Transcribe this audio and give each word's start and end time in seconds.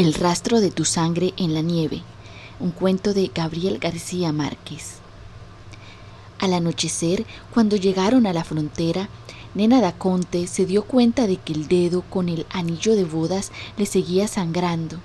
El 0.00 0.14
rastro 0.14 0.62
de 0.62 0.70
tu 0.70 0.86
sangre 0.86 1.34
en 1.36 1.52
la 1.52 1.60
nieve, 1.60 2.00
un 2.58 2.70
cuento 2.70 3.12
de 3.12 3.30
Gabriel 3.34 3.76
García 3.78 4.32
Márquez. 4.32 4.94
Al 6.38 6.54
anochecer, 6.54 7.26
cuando 7.52 7.76
llegaron 7.76 8.26
a 8.26 8.32
la 8.32 8.42
frontera, 8.42 9.10
Nena 9.54 9.82
Daconte 9.82 10.46
se 10.46 10.64
dio 10.64 10.84
cuenta 10.84 11.26
de 11.26 11.36
que 11.36 11.52
el 11.52 11.68
dedo 11.68 12.00
con 12.00 12.30
el 12.30 12.46
anillo 12.48 12.96
de 12.96 13.04
bodas 13.04 13.52
le 13.76 13.84
seguía 13.84 14.26
sangrando. 14.26 14.96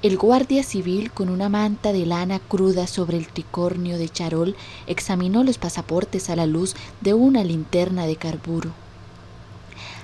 El 0.00 0.16
guardia 0.16 0.62
civil, 0.62 1.12
con 1.12 1.28
una 1.28 1.50
manta 1.50 1.92
de 1.92 2.06
lana 2.06 2.38
cruda 2.38 2.86
sobre 2.86 3.18
el 3.18 3.28
tricornio 3.28 3.98
de 3.98 4.08
charol, 4.08 4.56
examinó 4.86 5.44
los 5.44 5.58
pasaportes 5.58 6.30
a 6.30 6.36
la 6.36 6.46
luz 6.46 6.74
de 7.02 7.12
una 7.12 7.44
linterna 7.44 8.06
de 8.06 8.16
carburo 8.16 8.72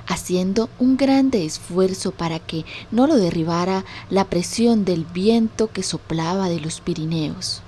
haciendo 0.09 0.71
un 0.79 0.97
grande 0.97 1.45
esfuerzo 1.45 2.11
para 2.11 2.41
que 2.41 2.65
no 2.91 3.07
lo 3.07 3.17
derribara 3.17 3.85
la 4.11 4.25
presión 4.25 4.85
del 4.85 5.05
viento 5.05 5.71
que 5.71 5.83
soplaba 5.83 6.49
de 6.49 6.61
los 6.61 6.81
Pirineos. 6.81 7.63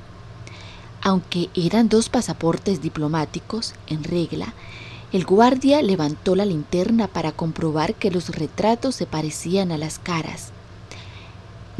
Aunque 1.03 1.51
eran 1.55 1.89
dos 1.89 2.09
pasaportes 2.09 2.83
diplomáticos 2.83 3.75
en 3.87 4.05
regla, 4.05 4.55
el 5.13 5.25
guardia 5.25 5.83
levantó 5.83 6.35
la 6.35 6.45
linterna 6.45 7.09
para 7.09 7.33
comprobar 7.33 7.95
que 7.95 8.11
los 8.11 8.31
retratos 8.31 8.95
se 8.95 9.07
parecían 9.07 9.71
a 9.71 9.79
las 9.79 9.99
caras. 9.99 10.53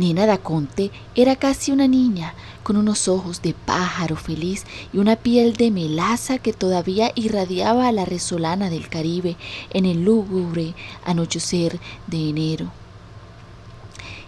Nina 0.01 0.25
Daconte 0.25 0.91
era 1.15 1.37
casi 1.37 1.73
una 1.73 1.87
niña, 1.87 2.33
con 2.63 2.79
unos 2.79 3.07
ojos 3.07 3.43
de 3.43 3.53
pájaro 3.53 4.17
feliz 4.17 4.65
y 4.95 4.97
una 4.97 5.15
piel 5.17 5.57
de 5.57 5.71
melaza 5.71 6.39
que 6.39 6.55
todavía 6.55 7.13
irradiaba 7.15 7.87
a 7.87 7.93
la 7.93 8.07
resolana 8.07 8.71
del 8.71 8.89
Caribe 8.89 9.37
en 9.75 9.85
el 9.85 10.03
lúgubre 10.03 10.75
anochecer 11.05 11.79
de 12.07 12.31
enero. 12.31 12.73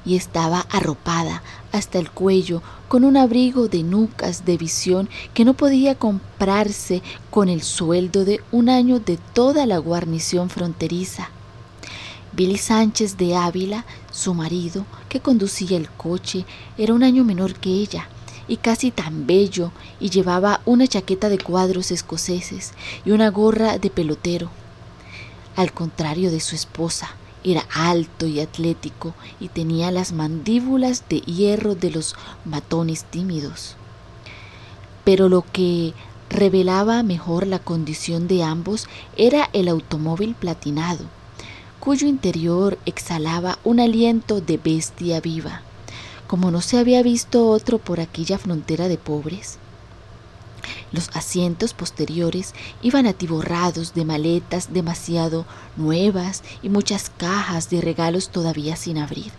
Y 0.04 0.16
estaba 0.16 0.66
arropada 0.68 1.42
hasta 1.72 1.98
el 1.98 2.10
cuello 2.10 2.60
con 2.88 3.02
un 3.02 3.16
abrigo 3.16 3.68
de 3.68 3.82
nucas 3.82 4.44
de 4.44 4.58
visión 4.58 5.08
que 5.32 5.46
no 5.46 5.54
podía 5.54 5.94
comprarse 5.94 7.02
con 7.30 7.48
el 7.48 7.62
sueldo 7.62 8.26
de 8.26 8.42
un 8.52 8.68
año 8.68 9.00
de 9.00 9.16
toda 9.16 9.64
la 9.64 9.78
guarnición 9.78 10.50
fronteriza. 10.50 11.30
Billy 12.34 12.56
Sánchez 12.56 13.18
de 13.18 13.36
Ávila, 13.36 13.84
su 14.12 14.34
marido, 14.34 14.86
que 15.08 15.20
conducía 15.20 15.76
el 15.76 15.90
coche, 15.90 16.44
era 16.78 16.94
un 16.94 17.02
año 17.02 17.24
menor 17.24 17.54
que 17.54 17.70
ella 17.70 18.08
y 18.46 18.58
casi 18.58 18.90
tan 18.90 19.26
bello, 19.26 19.72
y 19.98 20.10
llevaba 20.10 20.60
una 20.66 20.86
chaqueta 20.86 21.28
de 21.28 21.38
cuadros 21.38 21.90
escoceses 21.90 22.72
y 23.04 23.12
una 23.12 23.30
gorra 23.30 23.78
de 23.78 23.88
pelotero. 23.88 24.50
Al 25.56 25.72
contrario 25.72 26.30
de 26.30 26.40
su 26.40 26.54
esposa, 26.54 27.10
era 27.44 27.64
alto 27.74 28.26
y 28.26 28.40
atlético 28.40 29.14
y 29.40 29.48
tenía 29.48 29.90
las 29.90 30.12
mandíbulas 30.12 31.08
de 31.08 31.20
hierro 31.20 31.74
de 31.74 31.90
los 31.90 32.14
matones 32.44 33.04
tímidos. 33.04 33.76
Pero 35.04 35.28
lo 35.28 35.44
que 35.52 35.94
revelaba 36.30 37.02
mejor 37.02 37.46
la 37.46 37.58
condición 37.58 38.28
de 38.28 38.44
ambos 38.44 38.86
era 39.16 39.50
el 39.52 39.68
automóvil 39.68 40.34
platinado 40.34 41.06
cuyo 41.82 42.06
interior 42.06 42.78
exhalaba 42.86 43.58
un 43.64 43.80
aliento 43.80 44.40
de 44.40 44.56
bestia 44.56 45.20
viva, 45.20 45.62
como 46.28 46.52
no 46.52 46.60
se 46.60 46.78
había 46.78 47.02
visto 47.02 47.48
otro 47.48 47.78
por 47.78 47.98
aquella 47.98 48.38
frontera 48.38 48.86
de 48.86 48.98
pobres. 48.98 49.58
Los 50.92 51.10
asientos 51.12 51.74
posteriores 51.74 52.54
iban 52.82 53.08
atiborrados 53.08 53.94
de 53.94 54.04
maletas 54.04 54.72
demasiado 54.72 55.44
nuevas 55.76 56.44
y 56.62 56.68
muchas 56.68 57.10
cajas 57.16 57.68
de 57.68 57.80
regalos 57.80 58.28
todavía 58.28 58.76
sin 58.76 58.96
abrir. 58.96 59.32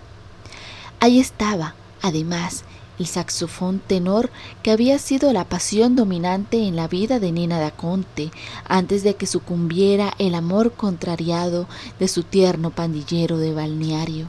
Ahí 0.99 1.21
estaba, 1.21 1.75
además, 2.01 2.65
el 2.99 3.07
saxofón 3.07 3.79
tenor 3.79 4.29
que 4.61 4.71
había 4.71 4.99
sido 4.99 5.33
la 5.33 5.45
pasión 5.45 5.95
dominante 5.95 6.67
en 6.67 6.75
la 6.75 6.87
vida 6.87 7.19
de 7.19 7.31
Nina 7.31 7.59
Daconte 7.59 8.31
antes 8.67 9.03
de 9.03 9.15
que 9.15 9.25
sucumbiera 9.25 10.13
el 10.19 10.35
amor 10.35 10.73
contrariado 10.73 11.67
de 11.99 12.07
su 12.07 12.23
tierno 12.23 12.69
pandillero 12.69 13.37
de 13.37 13.53
balneario. 13.53 14.27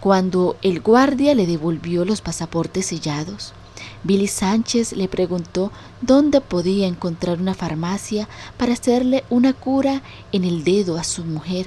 Cuando 0.00 0.56
el 0.62 0.80
guardia 0.80 1.34
le 1.34 1.46
devolvió 1.46 2.04
los 2.04 2.20
pasaportes 2.20 2.86
sellados, 2.86 3.54
Billy 4.02 4.28
Sánchez 4.28 4.92
le 4.92 5.08
preguntó 5.08 5.72
dónde 6.02 6.40
podía 6.40 6.86
encontrar 6.86 7.40
una 7.40 7.54
farmacia 7.54 8.28
para 8.58 8.74
hacerle 8.74 9.24
una 9.30 9.54
cura 9.54 10.02
en 10.30 10.44
el 10.44 10.62
dedo 10.62 10.98
a 10.98 11.04
su 11.04 11.24
mujer, 11.24 11.66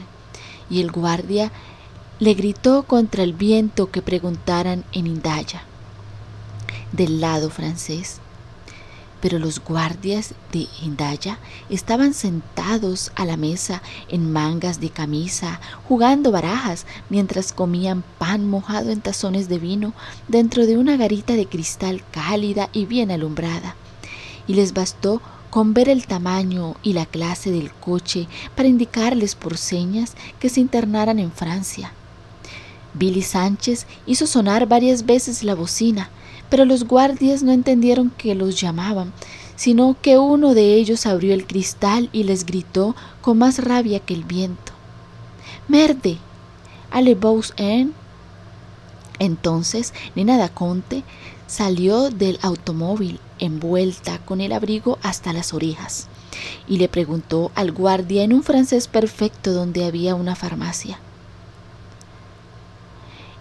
y 0.69 0.81
el 0.81 0.91
guardia 0.91 1.51
le 2.19 2.33
gritó 2.33 2.81
contra 2.83 3.21
el 3.21 3.33
viento 3.33 3.91
que 3.91 4.01
preguntaran 4.01 4.83
en 4.91 5.05
Indaya, 5.05 5.61
del 6.91 7.21
lado 7.21 7.51
francés. 7.51 8.21
Pero 9.21 9.37
los 9.37 9.63
guardias 9.63 10.33
de 10.51 10.67
Indaya 10.81 11.37
estaban 11.69 12.15
sentados 12.15 13.11
a 13.15 13.25
la 13.25 13.37
mesa 13.37 13.83
en 14.09 14.31
mangas 14.31 14.79
de 14.79 14.89
camisa, 14.89 15.59
jugando 15.87 16.31
barajas 16.31 16.87
mientras 17.09 17.53
comían 17.53 18.03
pan 18.17 18.49
mojado 18.49 18.89
en 18.89 19.01
tazones 19.01 19.47
de 19.47 19.59
vino 19.59 19.93
dentro 20.27 20.65
de 20.65 20.77
una 20.77 20.97
garita 20.97 21.33
de 21.33 21.45
cristal 21.45 22.03
cálida 22.11 22.69
y 22.73 22.85
bien 22.85 23.11
alumbrada. 23.11 23.75
Y 24.47 24.55
les 24.55 24.73
bastó 24.73 25.21
con 25.51 25.75
ver 25.75 25.87
el 25.87 26.07
tamaño 26.07 26.75
y 26.81 26.93
la 26.93 27.05
clase 27.05 27.51
del 27.51 27.71
coche 27.71 28.27
para 28.55 28.67
indicarles 28.67 29.35
por 29.35 29.57
señas 29.57 30.15
que 30.39 30.49
se 30.49 30.61
internaran 30.61 31.19
en 31.19 31.31
Francia. 31.31 31.91
Billy 32.93 33.21
Sánchez 33.21 33.85
hizo 34.05 34.27
sonar 34.27 34.67
varias 34.67 35.05
veces 35.05 35.43
la 35.43 35.55
bocina, 35.55 36.09
pero 36.49 36.65
los 36.65 36.85
guardias 36.85 37.43
no 37.43 37.51
entendieron 37.51 38.11
que 38.17 38.35
los 38.35 38.59
llamaban, 38.59 39.13
sino 39.55 39.95
que 40.01 40.17
uno 40.17 40.53
de 40.53 40.75
ellos 40.75 41.05
abrió 41.05 41.33
el 41.33 41.45
cristal 41.45 42.09
y 42.13 42.23
les 42.23 42.45
gritó 42.45 42.95
con 43.21 43.37
más 43.37 43.63
rabia 43.63 43.99
que 43.99 44.13
el 44.13 44.23
viento. 44.23 44.71
Merde, 45.67 46.17
allez-vous 46.91 47.53
en? 47.57 47.93
Entonces 49.19 49.93
Nena 50.15 50.37
Daconte 50.37 51.03
salió 51.47 52.09
del 52.09 52.39
automóvil 52.41 53.19
envuelta 53.39 54.19
con 54.19 54.41
el 54.41 54.51
abrigo 54.51 54.99
hasta 55.01 55.33
las 55.33 55.53
orejas 55.53 56.07
y 56.67 56.77
le 56.77 56.87
preguntó 56.87 57.51
al 57.55 57.71
guardia 57.71 58.23
en 58.23 58.33
un 58.33 58.43
francés 58.43 58.87
perfecto 58.87 59.53
donde 59.53 59.85
había 59.85 60.15
una 60.15 60.35
farmacia. 60.35 60.99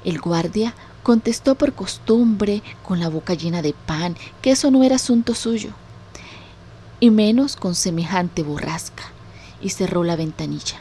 El 0.06 0.21
guardia 0.21 0.72
contestó 1.03 1.56
por 1.56 1.72
costumbre 1.72 2.62
con 2.84 3.00
la 3.00 3.09
boca 3.09 3.34
llena 3.34 3.61
de 3.61 3.72
pan 3.72 4.17
que 4.41 4.53
eso 4.53 4.71
no 4.71 4.84
era 4.84 4.97
asunto 4.97 5.34
suyo, 5.34 5.71
y 7.00 7.11
menos 7.11 7.56
con 7.56 7.75
semejante 7.75 8.45
borrasca, 8.45 9.03
y 9.61 9.71
cerró 9.71 10.05
la 10.05 10.15
ventanilla. 10.15 10.77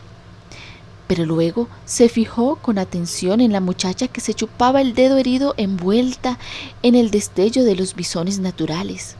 Pero 1.07 1.25
luego 1.25 1.67
se 1.85 2.07
fijó 2.07 2.57
con 2.57 2.77
atención 2.77 3.41
en 3.41 3.51
la 3.51 3.61
muchacha 3.61 4.07
que 4.07 4.21
se 4.21 4.35
chupaba 4.35 4.79
el 4.79 4.93
dedo 4.93 5.17
herido 5.17 5.55
envuelta 5.57 6.37
en 6.83 6.93
el 6.93 7.09
destello 7.09 7.63
de 7.63 7.75
los 7.75 7.95
bisones 7.95 8.37
naturales. 8.37 9.15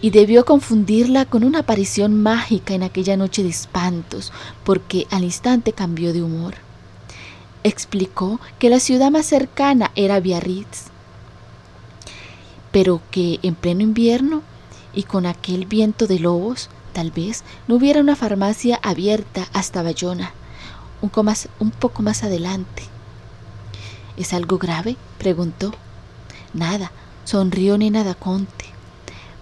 Y 0.00 0.10
debió 0.10 0.44
confundirla 0.44 1.24
con 1.24 1.44
una 1.44 1.60
aparición 1.60 2.20
mágica 2.20 2.74
en 2.74 2.82
aquella 2.82 3.16
noche 3.16 3.44
de 3.44 3.50
espantos, 3.50 4.32
porque 4.64 5.06
al 5.12 5.22
instante 5.22 5.72
cambió 5.72 6.12
de 6.12 6.22
humor 6.22 6.71
explicó 7.64 8.40
que 8.58 8.70
la 8.70 8.80
ciudad 8.80 9.10
más 9.10 9.26
cercana 9.26 9.90
era 9.94 10.20
Biarritz, 10.20 10.86
pero 12.70 13.00
que 13.10 13.38
en 13.42 13.54
pleno 13.54 13.82
invierno 13.82 14.42
y 14.94 15.04
con 15.04 15.26
aquel 15.26 15.66
viento 15.66 16.06
de 16.06 16.18
lobos, 16.18 16.68
tal 16.92 17.10
vez 17.10 17.44
no 17.68 17.76
hubiera 17.76 18.00
una 18.00 18.16
farmacia 18.16 18.78
abierta 18.82 19.48
hasta 19.52 19.82
Bayona, 19.82 20.32
un, 21.00 21.10
un 21.60 21.70
poco 21.70 22.02
más 22.02 22.22
adelante. 22.24 22.82
¿Es 24.16 24.32
algo 24.32 24.58
grave? 24.58 24.96
preguntó. 25.18 25.72
Nada, 26.52 26.92
sonrió 27.24 27.78
Nena 27.78 28.04
Daconte, 28.04 28.66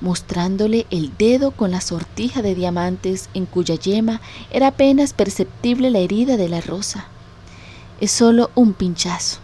mostrándole 0.00 0.86
el 0.90 1.16
dedo 1.16 1.50
con 1.50 1.72
la 1.72 1.80
sortija 1.80 2.42
de 2.42 2.54
diamantes 2.54 3.28
en 3.34 3.46
cuya 3.46 3.74
yema 3.74 4.20
era 4.50 4.68
apenas 4.68 5.12
perceptible 5.12 5.90
la 5.90 5.98
herida 5.98 6.36
de 6.36 6.48
la 6.48 6.60
rosa 6.60 7.08
es 8.00 8.10
solo 8.10 8.50
un 8.54 8.72
pinchazo. 8.72 9.38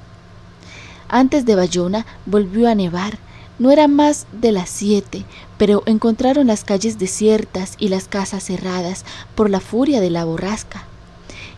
Antes 1.09 1.45
de 1.45 1.55
Bayona 1.55 2.05
volvió 2.27 2.69
a 2.69 2.75
nevar. 2.75 3.19
No 3.59 3.71
eran 3.71 3.95
más 3.95 4.27
de 4.33 4.53
las 4.53 4.69
siete, 4.69 5.25
pero 5.57 5.83
encontraron 5.87 6.49
las 6.49 6.65
calles 6.65 6.99
desiertas 6.99 7.75
y 7.79 7.89
las 7.89 8.07
casas 8.07 8.45
cerradas 8.45 9.05
por 9.35 9.49
la 9.49 9.61
furia 9.61 10.01
de 10.01 10.11
la 10.11 10.25
borrasca. 10.25 10.85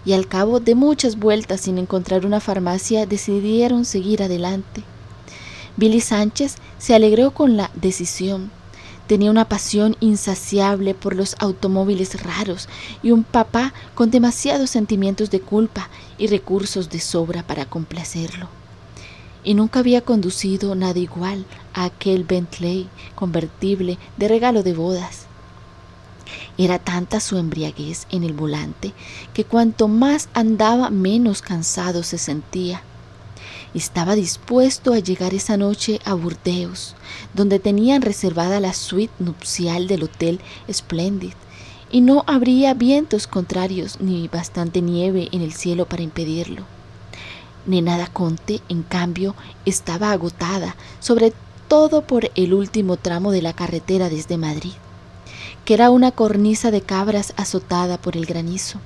Y 0.04 0.12
al 0.12 0.28
cabo 0.28 0.60
de 0.60 0.76
muchas 0.76 1.18
vueltas 1.18 1.62
sin 1.62 1.76
encontrar 1.76 2.24
una 2.24 2.38
farmacia, 2.38 3.04
decidieron 3.04 3.84
seguir 3.84 4.22
adelante. 4.22 4.84
Billy 5.76 6.00
Sánchez 6.00 6.56
se 6.78 6.94
alegró 6.94 7.32
con 7.32 7.56
la 7.56 7.70
decisión. 7.74 8.50
Tenía 9.08 9.30
una 9.30 9.46
pasión 9.46 9.96
insaciable 10.00 10.92
por 10.92 11.16
los 11.16 11.34
automóviles 11.38 12.22
raros 12.22 12.68
y 13.02 13.10
un 13.10 13.24
papá 13.24 13.72
con 13.94 14.10
demasiados 14.10 14.68
sentimientos 14.68 15.30
de 15.30 15.40
culpa 15.40 15.88
y 16.18 16.26
recursos 16.26 16.90
de 16.90 17.00
sobra 17.00 17.42
para 17.42 17.64
complacerlo. 17.64 18.50
Y 19.42 19.54
nunca 19.54 19.78
había 19.78 20.02
conducido 20.02 20.74
nada 20.74 20.98
igual 20.98 21.46
a 21.72 21.84
aquel 21.84 22.24
Bentley 22.24 22.90
convertible 23.14 23.96
de 24.18 24.28
regalo 24.28 24.62
de 24.62 24.74
bodas. 24.74 25.24
Era 26.58 26.78
tanta 26.78 27.20
su 27.20 27.38
embriaguez 27.38 28.06
en 28.10 28.24
el 28.24 28.34
volante 28.34 28.92
que 29.32 29.44
cuanto 29.44 29.88
más 29.88 30.28
andaba 30.34 30.90
menos 30.90 31.40
cansado 31.40 32.02
se 32.02 32.18
sentía. 32.18 32.82
Estaba 33.74 34.14
dispuesto 34.14 34.94
a 34.94 34.98
llegar 34.98 35.34
esa 35.34 35.56
noche 35.56 36.00
a 36.04 36.14
Burdeos, 36.14 36.96
donde 37.34 37.58
tenían 37.58 38.02
reservada 38.02 38.60
la 38.60 38.72
suite 38.72 39.12
nupcial 39.18 39.86
del 39.88 40.04
Hotel 40.04 40.40
Splendid, 40.72 41.34
y 41.90 42.00
no 42.00 42.24
habría 42.26 42.74
vientos 42.74 43.26
contrarios 43.26 44.00
ni 44.00 44.28
bastante 44.28 44.80
nieve 44.80 45.28
en 45.32 45.42
el 45.42 45.52
cielo 45.52 45.86
para 45.86 46.02
impedirlo. 46.02 46.62
Nenada 47.66 48.06
Conte, 48.06 48.60
en 48.70 48.82
cambio, 48.82 49.34
estaba 49.66 50.12
agotada, 50.12 50.74
sobre 51.00 51.32
todo 51.68 52.02
por 52.02 52.30
el 52.34 52.54
último 52.54 52.96
tramo 52.96 53.30
de 53.30 53.42
la 53.42 53.52
carretera 53.52 54.08
desde 54.08 54.38
Madrid, 54.38 54.72
que 55.66 55.74
era 55.74 55.90
una 55.90 56.10
cornisa 56.10 56.70
de 56.70 56.80
cabras 56.80 57.34
azotada 57.36 57.98
por 57.98 58.16
el 58.16 58.24
granizo. 58.24 58.80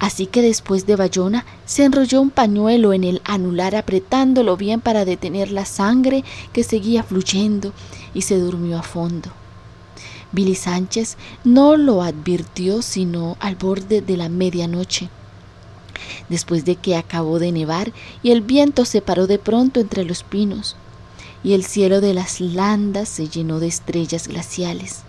Así 0.00 0.26
que 0.26 0.40
después 0.40 0.86
de 0.86 0.96
Bayona 0.96 1.44
se 1.66 1.84
enrolló 1.84 2.22
un 2.22 2.30
pañuelo 2.30 2.94
en 2.94 3.04
el 3.04 3.20
anular 3.24 3.76
apretándolo 3.76 4.56
bien 4.56 4.80
para 4.80 5.04
detener 5.04 5.52
la 5.52 5.66
sangre 5.66 6.24
que 6.54 6.64
seguía 6.64 7.02
fluyendo 7.02 7.74
y 8.14 8.22
se 8.22 8.38
durmió 8.38 8.78
a 8.78 8.82
fondo. 8.82 9.30
Billy 10.32 10.54
Sánchez 10.54 11.18
no 11.44 11.76
lo 11.76 12.02
advirtió 12.02 12.80
sino 12.80 13.36
al 13.40 13.56
borde 13.56 14.00
de 14.00 14.16
la 14.16 14.30
medianoche, 14.30 15.10
después 16.30 16.64
de 16.64 16.76
que 16.76 16.96
acabó 16.96 17.38
de 17.38 17.52
nevar 17.52 17.92
y 18.22 18.30
el 18.30 18.40
viento 18.40 18.86
se 18.86 19.02
paró 19.02 19.26
de 19.26 19.38
pronto 19.38 19.80
entre 19.80 20.04
los 20.04 20.22
pinos 20.22 20.76
y 21.42 21.52
el 21.52 21.64
cielo 21.64 22.00
de 22.00 22.14
las 22.14 22.40
landas 22.40 23.08
se 23.08 23.28
llenó 23.28 23.60
de 23.60 23.66
estrellas 23.66 24.28
glaciales. 24.28 25.02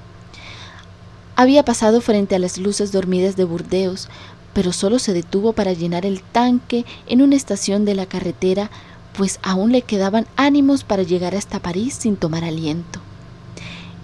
Había 1.36 1.64
pasado 1.64 2.02
frente 2.02 2.36
a 2.36 2.40
las 2.40 2.58
luces 2.58 2.92
dormidas 2.92 3.36
de 3.36 3.46
Burdeos, 3.46 4.10
pero 4.54 4.74
solo 4.74 5.00
se 5.00 5.14
detuvo 5.14 5.54
para 5.54 5.74
llenar 5.74 6.06
el 6.06 6.22
tanque 6.22 6.86
en 7.08 7.22
una 7.22 7.36
estación 7.36 7.86
de 7.86 7.96
la 7.96 8.06
carretera, 8.06 8.70
pues 9.14 9.40
aún 9.44 9.72
le 9.72 9.82
quedaban 9.82 10.28
ánimos 10.36 10.84
para 10.84 11.04
llegar 11.04 11.36
hasta 11.36 11.60
París 11.60 11.96
sin 11.96 12.16
tomar 12.16 12.44
aliento. 12.44 13.00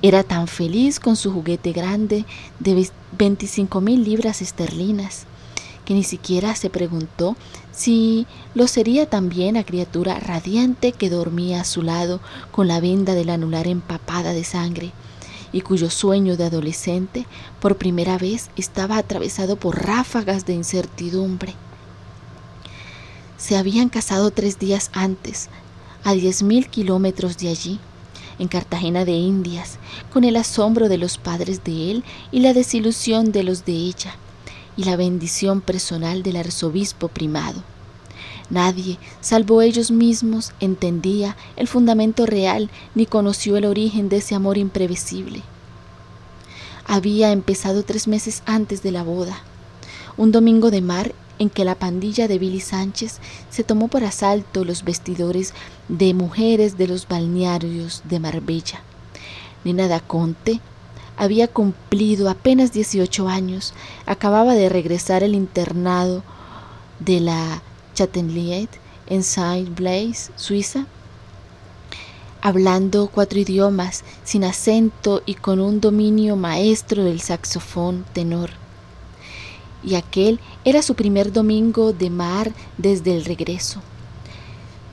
Era 0.01 0.23
tan 0.23 0.47
feliz 0.47 0.99
con 0.99 1.15
su 1.15 1.31
juguete 1.31 1.71
grande 1.71 2.25
de 2.59 2.89
25 3.17 3.81
mil 3.81 4.03
libras 4.03 4.41
esterlinas, 4.41 5.25
que 5.85 5.93
ni 5.93 6.03
siquiera 6.03 6.55
se 6.55 6.69
preguntó 6.69 7.35
si 7.71 8.27
lo 8.53 8.67
sería 8.67 9.09
también 9.09 9.55
la 9.55 9.63
criatura 9.63 10.19
radiante 10.19 10.91
que 10.91 11.09
dormía 11.09 11.61
a 11.61 11.65
su 11.65 11.81
lado 11.81 12.19
con 12.51 12.67
la 12.67 12.79
venda 12.79 13.15
del 13.15 13.29
anular 13.29 13.67
empapada 13.67 14.33
de 14.33 14.43
sangre 14.43 14.91
y 15.51 15.61
cuyo 15.61 15.89
sueño 15.89 16.37
de 16.37 16.45
adolescente 16.45 17.25
por 17.59 17.77
primera 17.77 18.17
vez 18.17 18.49
estaba 18.55 18.97
atravesado 18.97 19.55
por 19.55 19.85
ráfagas 19.85 20.45
de 20.45 20.53
incertidumbre. 20.53 21.53
Se 23.37 23.57
habían 23.57 23.89
casado 23.89 24.31
tres 24.31 24.59
días 24.59 24.89
antes, 24.93 25.49
a 26.03 26.13
diez 26.13 26.43
mil 26.43 26.67
kilómetros 26.67 27.37
de 27.37 27.49
allí, 27.49 27.79
en 28.39 28.47
Cartagena 28.47 29.05
de 29.05 29.13
Indias, 29.13 29.77
con 30.11 30.23
el 30.23 30.35
asombro 30.35 30.89
de 30.89 30.97
los 30.97 31.17
padres 31.17 31.63
de 31.63 31.91
él 31.91 32.03
y 32.31 32.39
la 32.39 32.53
desilusión 32.53 33.31
de 33.31 33.43
los 33.43 33.65
de 33.65 33.73
ella, 33.73 34.15
y 34.75 34.83
la 34.83 34.95
bendición 34.95 35.61
personal 35.61 36.23
del 36.23 36.37
arzobispo 36.37 37.07
primado. 37.07 37.63
Nadie, 38.49 38.97
salvo 39.19 39.61
ellos 39.61 39.91
mismos, 39.91 40.53
entendía 40.59 41.35
el 41.57 41.67
fundamento 41.67 42.25
real 42.25 42.69
ni 42.95 43.05
conoció 43.05 43.57
el 43.57 43.65
origen 43.65 44.07
de 44.09 44.17
ese 44.17 44.35
amor 44.35 44.57
imprevisible. 44.57 45.43
Había 46.85 47.31
empezado 47.31 47.83
tres 47.83 48.07
meses 48.07 48.43
antes 48.45 48.81
de 48.83 48.91
la 48.91 49.03
boda, 49.03 49.41
un 50.15 50.31
domingo 50.31 50.71
de 50.71 50.81
mar 50.81 51.13
en 51.39 51.49
que 51.49 51.65
la 51.65 51.75
pandilla 51.75 52.27
de 52.27 52.39
Billy 52.39 52.61
Sánchez 52.61 53.19
se 53.49 53.63
tomó 53.63 53.89
por 53.89 54.03
asalto 54.03 54.63
los 54.63 54.83
vestidores 54.83 55.53
de 55.89 56.13
mujeres 56.13 56.77
de 56.77 56.87
los 56.87 57.07
balnearios 57.07 58.01
de 58.05 58.19
Marbella. 58.19 58.81
Nina 59.63 59.87
da 59.87 59.99
Conte 59.99 60.61
había 61.17 61.47
cumplido 61.47 62.29
apenas 62.29 62.71
18 62.71 63.27
años, 63.27 63.73
acababa 64.05 64.53
de 64.53 64.69
regresar 64.69 65.23
al 65.23 65.33
internado 65.33 66.23
de 66.99 67.19
la 67.19 67.61
Chattenliet 67.97 68.69
en 69.07 69.23
Saint-Blaise, 69.23 70.29
Suiza, 70.35 70.85
hablando 72.43 73.07
cuatro 73.07 73.39
idiomas, 73.39 74.03
sin 74.23 74.43
acento 74.43 75.23
y 75.25 75.33
con 75.33 75.59
un 75.59 75.81
dominio 75.81 76.35
maestro 76.35 77.03
del 77.03 77.21
saxofón 77.21 78.05
tenor. 78.13 78.51
Y 79.83 79.95
aquel 79.95 80.39
era 80.63 80.83
su 80.83 80.93
primer 80.93 81.33
domingo 81.33 81.91
de 81.91 82.11
mar 82.11 82.53
desde 82.77 83.15
el 83.15 83.25
regreso. 83.25 83.81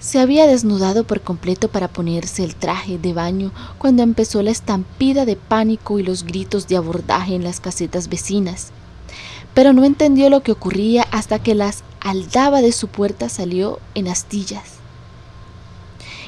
Se 0.01 0.19
había 0.19 0.47
desnudado 0.47 1.05
por 1.05 1.21
completo 1.21 1.69
para 1.69 1.89
ponerse 1.89 2.43
el 2.43 2.55
traje 2.55 2.97
de 2.97 3.13
baño 3.13 3.53
cuando 3.77 4.03
empezó 4.03 4.41
la 4.41 4.51
estampida 4.51 5.27
de 5.27 5.37
pánico 5.37 5.99
y 5.99 6.05
los 6.05 6.25
gritos 6.25 6.69
de 6.69 6.79
abordaje 6.79 7.35
en 7.35 7.45
las 7.45 7.61
casetas 7.61 8.09
vecinas. 8.09 8.73
Pero 9.55 9.73
no 9.73 9.85
entendió 9.85 10.29
lo 10.31 10.43
que 10.43 10.53
ocurría 10.53 11.07
hasta 11.11 11.39
que 11.39 11.55
las 11.55 11.85
aldaba 12.01 12.61
de 12.61 12.73
su 12.73 12.89
puerta 12.89 13.29
salió 13.29 13.79
en 13.95 14.09
astillas 14.09 14.85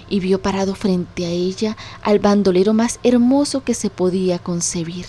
y 0.09 0.21
vio 0.21 0.41
parado 0.41 0.75
frente 0.75 1.27
a 1.27 1.31
ella 1.31 1.77
al 2.03 2.19
bandolero 2.19 2.73
más 2.73 3.01
hermoso 3.03 3.65
que 3.65 3.75
se 3.75 3.91
podía 3.91 4.39
concebir. 4.39 5.07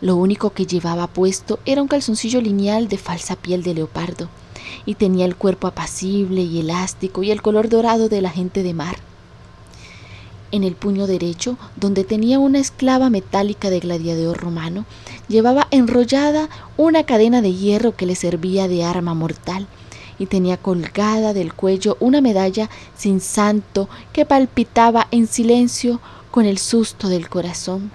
Lo 0.00 0.16
único 0.16 0.50
que 0.50 0.66
llevaba 0.66 1.06
puesto 1.06 1.58
era 1.64 1.80
un 1.80 1.88
calzoncillo 1.88 2.40
lineal 2.40 2.88
de 2.88 2.98
falsa 2.98 3.36
piel 3.36 3.62
de 3.62 3.74
leopardo, 3.74 4.28
y 4.84 4.94
tenía 4.94 5.24
el 5.24 5.36
cuerpo 5.36 5.66
apacible 5.66 6.42
y 6.42 6.60
elástico 6.60 7.22
y 7.22 7.30
el 7.30 7.40
color 7.40 7.68
dorado 7.68 8.08
de 8.08 8.20
la 8.20 8.30
gente 8.30 8.62
de 8.62 8.74
mar. 8.74 8.96
En 10.52 10.64
el 10.64 10.74
puño 10.74 11.06
derecho, 11.06 11.56
donde 11.76 12.04
tenía 12.04 12.38
una 12.38 12.58
esclava 12.58 13.10
metálica 13.10 13.70
de 13.70 13.80
gladiador 13.80 14.36
romano, 14.36 14.84
llevaba 15.28 15.68
enrollada 15.70 16.48
una 16.76 17.04
cadena 17.04 17.42
de 17.42 17.52
hierro 17.52 17.96
que 17.96 18.06
le 18.06 18.14
servía 18.14 18.68
de 18.68 18.84
arma 18.84 19.14
mortal, 19.14 19.66
y 20.18 20.26
tenía 20.26 20.56
colgada 20.56 21.32
del 21.34 21.52
cuello 21.52 21.96
una 22.00 22.20
medalla 22.20 22.70
sin 22.96 23.20
santo 23.20 23.88
que 24.12 24.24
palpitaba 24.24 25.08
en 25.10 25.26
silencio 25.26 26.00
con 26.30 26.46
el 26.46 26.58
susto 26.58 27.08
del 27.08 27.28
corazón. 27.28 27.90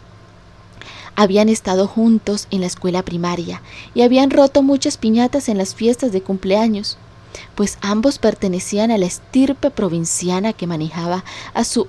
Habían 1.16 1.50
estado 1.50 1.88
juntos 1.88 2.48
en 2.52 2.62
la 2.62 2.68
escuela 2.68 3.04
primaria 3.04 3.62
y 3.94 4.02
habían 4.02 4.32
roto 4.32 4.64
muchas 4.64 4.98
piñatas 4.98 5.50
en 5.50 5.58
las 5.58 5.76
fiestas 5.76 6.12
de 6.12 6.22
cumpleaños, 6.22 6.98
pues 7.56 7.78
ambos 7.82 8.18
pertenecían 8.18 8.92
a 8.92 8.98
la 8.98 9.06
estirpe 9.06 9.72
provinciana 9.72 10.54
que 10.54 10.68
manejaba 10.68 11.24
a 11.54 11.64
su 11.64 11.88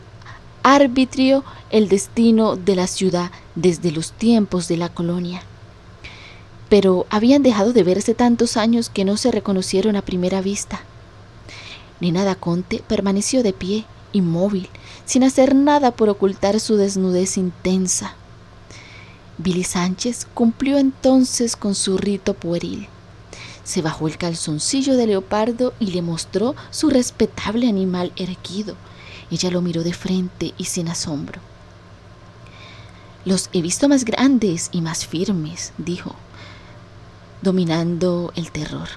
arbitrio 0.62 1.45
el 1.71 1.88
destino 1.88 2.57
de 2.57 2.76
la 2.76 2.87
ciudad 2.87 3.31
desde 3.54 3.90
los 3.90 4.12
tiempos 4.12 4.69
de 4.69 4.76
la 4.76 4.88
colonia. 4.88 5.42
Pero 6.69 7.07
habían 7.11 7.42
dejado 7.42 7.73
de 7.73 7.83
verse 7.83 8.14
tantos 8.14 8.57
años 8.57 8.88
que 8.88 9.04
no 9.04 9.16
se 9.16 9.31
reconocieron 9.31 9.97
a 9.97 10.02
primera 10.02 10.40
vista. 10.40 10.81
Nina 12.00 12.25
da 12.25 12.35
Conte 12.35 12.83
permaneció 12.87 13.42
de 13.42 13.52
pie, 13.52 13.85
inmóvil, 14.12 14.69
sin 15.04 15.25
hacer 15.25 15.54
nada 15.54 15.90
por 15.90 16.09
ocultar 16.09 16.59
su 16.61 16.76
desnudez 16.76 17.37
intensa. 17.37 18.14
Billy 19.38 19.64
Sánchez 19.64 20.26
cumplió 20.35 20.78
entonces 20.78 21.57
con 21.57 21.75
su 21.75 21.99
rito 21.99 22.35
pueril. 22.35 22.88
Se 23.64 23.83
bajó 23.83 24.09
el 24.09 24.19
calzoncillo 24.19 24.97
de 24.97 25.07
leopardo 25.07 25.73
y 25.78 25.87
le 25.87 26.02
mostró 26.02 26.54
su 26.71 26.90
respetable 26.90 27.69
animal 27.69 28.12
erguido, 28.16 28.76
ella 29.35 29.51
lo 29.51 29.62
miró 29.62 29.83
de 29.83 29.93
frente 29.93 30.55
y 30.59 30.65
sin 30.65 30.89
asombro. 30.89 31.41
Los 33.25 33.51
he 33.53 33.62
visto 33.62 33.89
más 33.89 34.05
grandes 34.05 34.69
y 34.73 34.81
más 34.81 35.07
firmes, 35.07 35.73
dijo, 35.79 36.15
dominando 37.43 38.33
el 38.35 38.51
terror. 38.51 38.89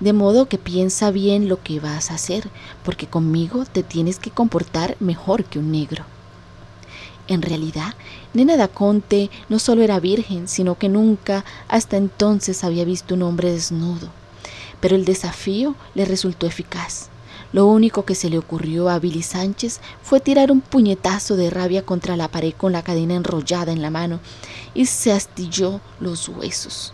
De 0.00 0.12
modo 0.12 0.46
que 0.46 0.56
piensa 0.56 1.10
bien 1.10 1.48
lo 1.48 1.62
que 1.62 1.78
vas 1.78 2.10
a 2.10 2.14
hacer, 2.14 2.48
porque 2.84 3.06
conmigo 3.06 3.64
te 3.66 3.82
tienes 3.82 4.18
que 4.18 4.30
comportar 4.30 4.96
mejor 4.98 5.44
que 5.44 5.58
un 5.58 5.70
negro. 5.70 6.04
En 7.28 7.42
realidad, 7.42 7.94
Nena 8.32 8.56
da 8.56 8.66
Conte 8.66 9.30
no 9.48 9.58
solo 9.58 9.82
era 9.82 10.00
virgen, 10.00 10.48
sino 10.48 10.76
que 10.78 10.88
nunca 10.88 11.44
hasta 11.68 11.96
entonces 11.96 12.64
había 12.64 12.84
visto 12.84 13.14
un 13.14 13.22
hombre 13.22 13.52
desnudo. 13.52 14.08
Pero 14.80 14.96
el 14.96 15.04
desafío 15.04 15.76
le 15.94 16.06
resultó 16.06 16.46
eficaz. 16.46 17.09
Lo 17.52 17.66
único 17.66 18.04
que 18.04 18.14
se 18.14 18.30
le 18.30 18.38
ocurrió 18.38 18.88
a 18.88 18.98
Billy 19.00 19.22
Sánchez 19.22 19.80
fue 20.02 20.20
tirar 20.20 20.52
un 20.52 20.60
puñetazo 20.60 21.36
de 21.36 21.50
rabia 21.50 21.84
contra 21.84 22.16
la 22.16 22.28
pared 22.28 22.52
con 22.56 22.72
la 22.72 22.82
cadena 22.82 23.14
enrollada 23.14 23.72
en 23.72 23.82
la 23.82 23.90
mano 23.90 24.20
y 24.72 24.86
se 24.86 25.12
astilló 25.12 25.80
los 25.98 26.28
huesos. 26.28 26.92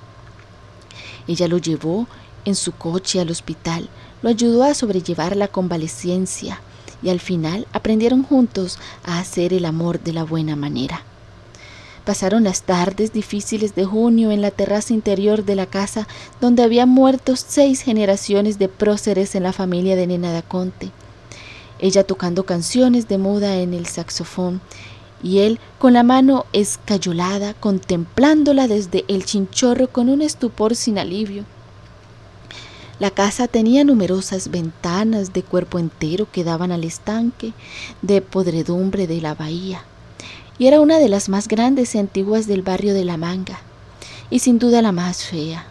Ella 1.29 1.47
lo 1.49 1.59
llevó 1.59 2.07
en 2.47 2.55
su 2.55 2.73
coche 2.73 3.21
al 3.21 3.31
hospital, 3.31 3.89
lo 4.23 4.31
ayudó 4.31 4.63
a 4.63 4.75
sobrellevar 4.75 5.37
la 5.37 5.49
convalecencia 5.49 6.61
y 7.03 7.11
al 7.11 7.21
final 7.21 7.67
aprendieron 7.73 8.23
juntos 8.23 8.79
a 9.05 9.19
hacer 9.19 9.53
el 9.53 9.67
amor 9.67 10.01
de 10.01 10.15
la 10.15 10.25
buena 10.25 10.57
manera. 10.57 11.03
Pasaron 12.07 12.45
las 12.45 12.63
tardes 12.63 13.13
difíciles 13.13 13.75
de 13.75 13.85
junio 13.85 14.31
en 14.31 14.41
la 14.41 14.53
terraza 14.53 14.95
interior 14.95 15.45
de 15.45 15.57
la 15.57 15.67
casa 15.67 16.07
donde 16.41 16.63
habían 16.63 16.89
muerto 16.89 17.35
seis 17.35 17.81
generaciones 17.81 18.61
de 18.61 18.69
próceres 18.69 19.35
en 19.35 19.43
la 19.43 19.53
familia 19.53 19.97
de 19.97 20.07
Nena 20.07 20.31
Daconte. 20.31 20.93
Ella 21.81 22.05
tocando 22.05 22.47
canciones 22.47 23.09
de 23.09 23.19
moda 23.19 23.57
en 23.57 23.75
el 23.75 23.87
saxofón 23.87 24.61
y 25.21 25.41
él 25.41 25.59
con 25.81 25.95
la 25.95 26.05
mano 26.05 26.47
escayolada 26.53 27.55
contemplándola 27.55 28.69
desde 28.69 29.05
el 29.09 29.25
chinchorro 29.25 29.89
con 29.89 30.09
un 30.09 30.23
estupor 30.23 30.77
sin 30.77 31.01
alivio. 31.01 31.45
La 33.01 33.11
casa 33.11 33.49
tenía 33.49 33.83
numerosas 33.83 34.53
ventanas 34.53 35.33
de 35.33 35.43
cuerpo 35.43 35.81
entero 35.81 36.29
que 36.31 36.45
daban 36.45 36.71
al 36.71 36.85
estanque 36.85 37.53
de 38.01 38.23
podredumbre 38.23 39.09
de 39.09 39.21
la 39.21 39.35
bahía 39.35 39.83
y 40.59 40.67
era 40.67 40.81
una 40.81 40.99
de 40.99 41.09
las 41.09 41.29
más 41.29 41.49
grandes 41.49 41.95
y 41.95 41.99
antiguas 41.99 42.47
del 42.47 42.63
barrio 42.63 42.95
de 42.95 43.05
La 43.05 43.17
Manga, 43.17 43.61
y 44.31 44.39
sin 44.41 44.59
duda 44.59 44.83
la 44.83 44.93
más 44.93 45.25
fea. 45.25 45.67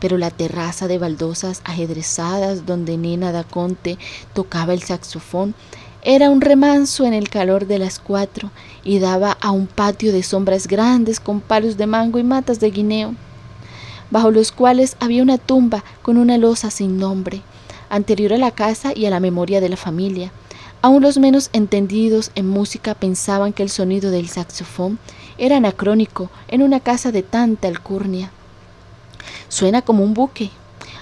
Pero 0.00 0.18
la 0.18 0.30
terraza 0.30 0.88
de 0.88 0.98
baldosas 0.98 1.62
ajedrezadas 1.64 2.66
donde 2.66 2.96
Nena 2.96 3.30
Daconte 3.30 3.98
tocaba 4.34 4.74
el 4.74 4.82
saxofón 4.82 5.54
era 6.04 6.30
un 6.30 6.40
remanso 6.40 7.04
en 7.04 7.14
el 7.14 7.28
calor 7.28 7.68
de 7.68 7.78
las 7.78 8.00
cuatro 8.00 8.50
y 8.82 8.98
daba 8.98 9.38
a 9.40 9.52
un 9.52 9.68
patio 9.68 10.12
de 10.12 10.24
sombras 10.24 10.66
grandes 10.66 11.20
con 11.20 11.40
palos 11.40 11.76
de 11.76 11.86
mango 11.86 12.18
y 12.18 12.24
matas 12.24 12.58
de 12.58 12.72
guineo, 12.72 13.14
bajo 14.10 14.32
los 14.32 14.50
cuales 14.50 14.96
había 14.98 15.22
una 15.22 15.38
tumba 15.38 15.84
con 16.02 16.16
una 16.16 16.38
losa 16.38 16.72
sin 16.72 16.98
nombre, 16.98 17.42
anterior 17.88 18.32
a 18.32 18.38
la 18.38 18.50
casa 18.50 18.92
y 18.96 19.06
a 19.06 19.10
la 19.10 19.20
memoria 19.20 19.60
de 19.60 19.68
la 19.68 19.76
familia, 19.76 20.32
Aún 20.84 21.00
los 21.00 21.16
menos 21.16 21.48
entendidos 21.52 22.32
en 22.34 22.48
música 22.48 22.96
pensaban 22.96 23.52
que 23.52 23.62
el 23.62 23.70
sonido 23.70 24.10
del 24.10 24.28
saxofón 24.28 24.98
era 25.38 25.58
anacrónico 25.58 26.28
en 26.48 26.60
una 26.60 26.80
casa 26.80 27.12
de 27.12 27.22
tanta 27.22 27.68
alcurnia. 27.68 28.32
Suena 29.48 29.82
como 29.82 30.02
un 30.02 30.12
buque, 30.12 30.50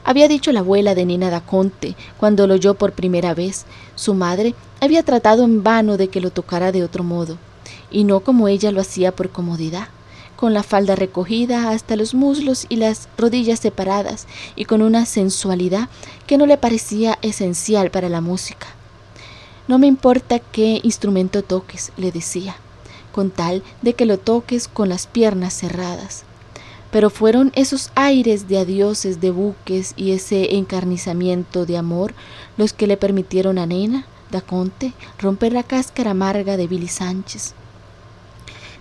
había 0.04 0.28
dicho 0.28 0.52
la 0.52 0.60
abuela 0.60 0.94
de 0.94 1.06
Nina 1.06 1.30
Daconte 1.30 1.96
cuando 2.18 2.46
lo 2.46 2.54
oyó 2.54 2.75
por 2.75 2.92
primera 2.92 3.32
vez. 3.32 3.64
Su 3.94 4.12
madre 4.12 4.54
había 4.82 5.02
tratado 5.02 5.44
en 5.44 5.62
vano 5.62 5.96
de 5.96 6.08
que 6.08 6.20
lo 6.20 6.30
tocara 6.30 6.72
de 6.72 6.84
otro 6.84 7.02
modo, 7.02 7.38
y 7.90 8.04
no 8.04 8.20
como 8.20 8.49
ella 8.49 8.72
lo 8.72 8.82
hacía 8.82 9.16
por 9.16 9.30
comodidad, 9.30 9.88
con 10.37 10.52
la 10.52 10.62
falda 10.62 10.94
recogida 10.94 11.70
hasta 11.70 11.96
los 11.96 12.12
muslos 12.12 12.66
y 12.68 12.76
las 12.76 13.08
rodillas 13.16 13.60
separadas, 13.60 14.26
y 14.56 14.66
con 14.66 14.82
una 14.82 15.06
sensualidad 15.06 15.88
que 16.26 16.37
no 16.37 16.44
le 16.44 16.58
parecía 16.58 17.18
esencial 17.22 17.90
para 17.90 18.10
la 18.10 18.20
música. 18.20 18.66
No 19.70 19.78
me 19.78 19.86
importa 19.86 20.40
qué 20.40 20.80
instrumento 20.82 21.44
toques, 21.44 21.92
le 21.96 22.10
decía, 22.10 22.56
con 23.12 23.30
tal 23.30 23.62
de 23.82 23.94
que 23.94 24.04
lo 24.04 24.18
toques 24.18 24.66
con 24.66 24.88
las 24.88 25.06
piernas 25.06 25.54
cerradas. 25.54 26.24
Pero 26.90 27.08
fueron 27.08 27.52
esos 27.54 27.92
aires 27.94 28.48
de 28.48 28.58
adioses 28.58 29.20
de 29.20 29.30
buques 29.30 29.94
y 29.96 30.10
ese 30.10 30.56
encarnizamiento 30.56 31.66
de 31.66 31.76
amor 31.76 32.14
los 32.56 32.72
que 32.72 32.88
le 32.88 32.96
permitieron 32.96 33.58
a 33.58 33.66
Nena, 33.66 34.06
da 34.32 34.40
Conte, 34.40 34.92
romper 35.20 35.52
la 35.52 35.62
cáscara 35.62 36.10
amarga 36.10 36.56
de 36.56 36.66
Billy 36.66 36.88
Sánchez. 36.88 37.54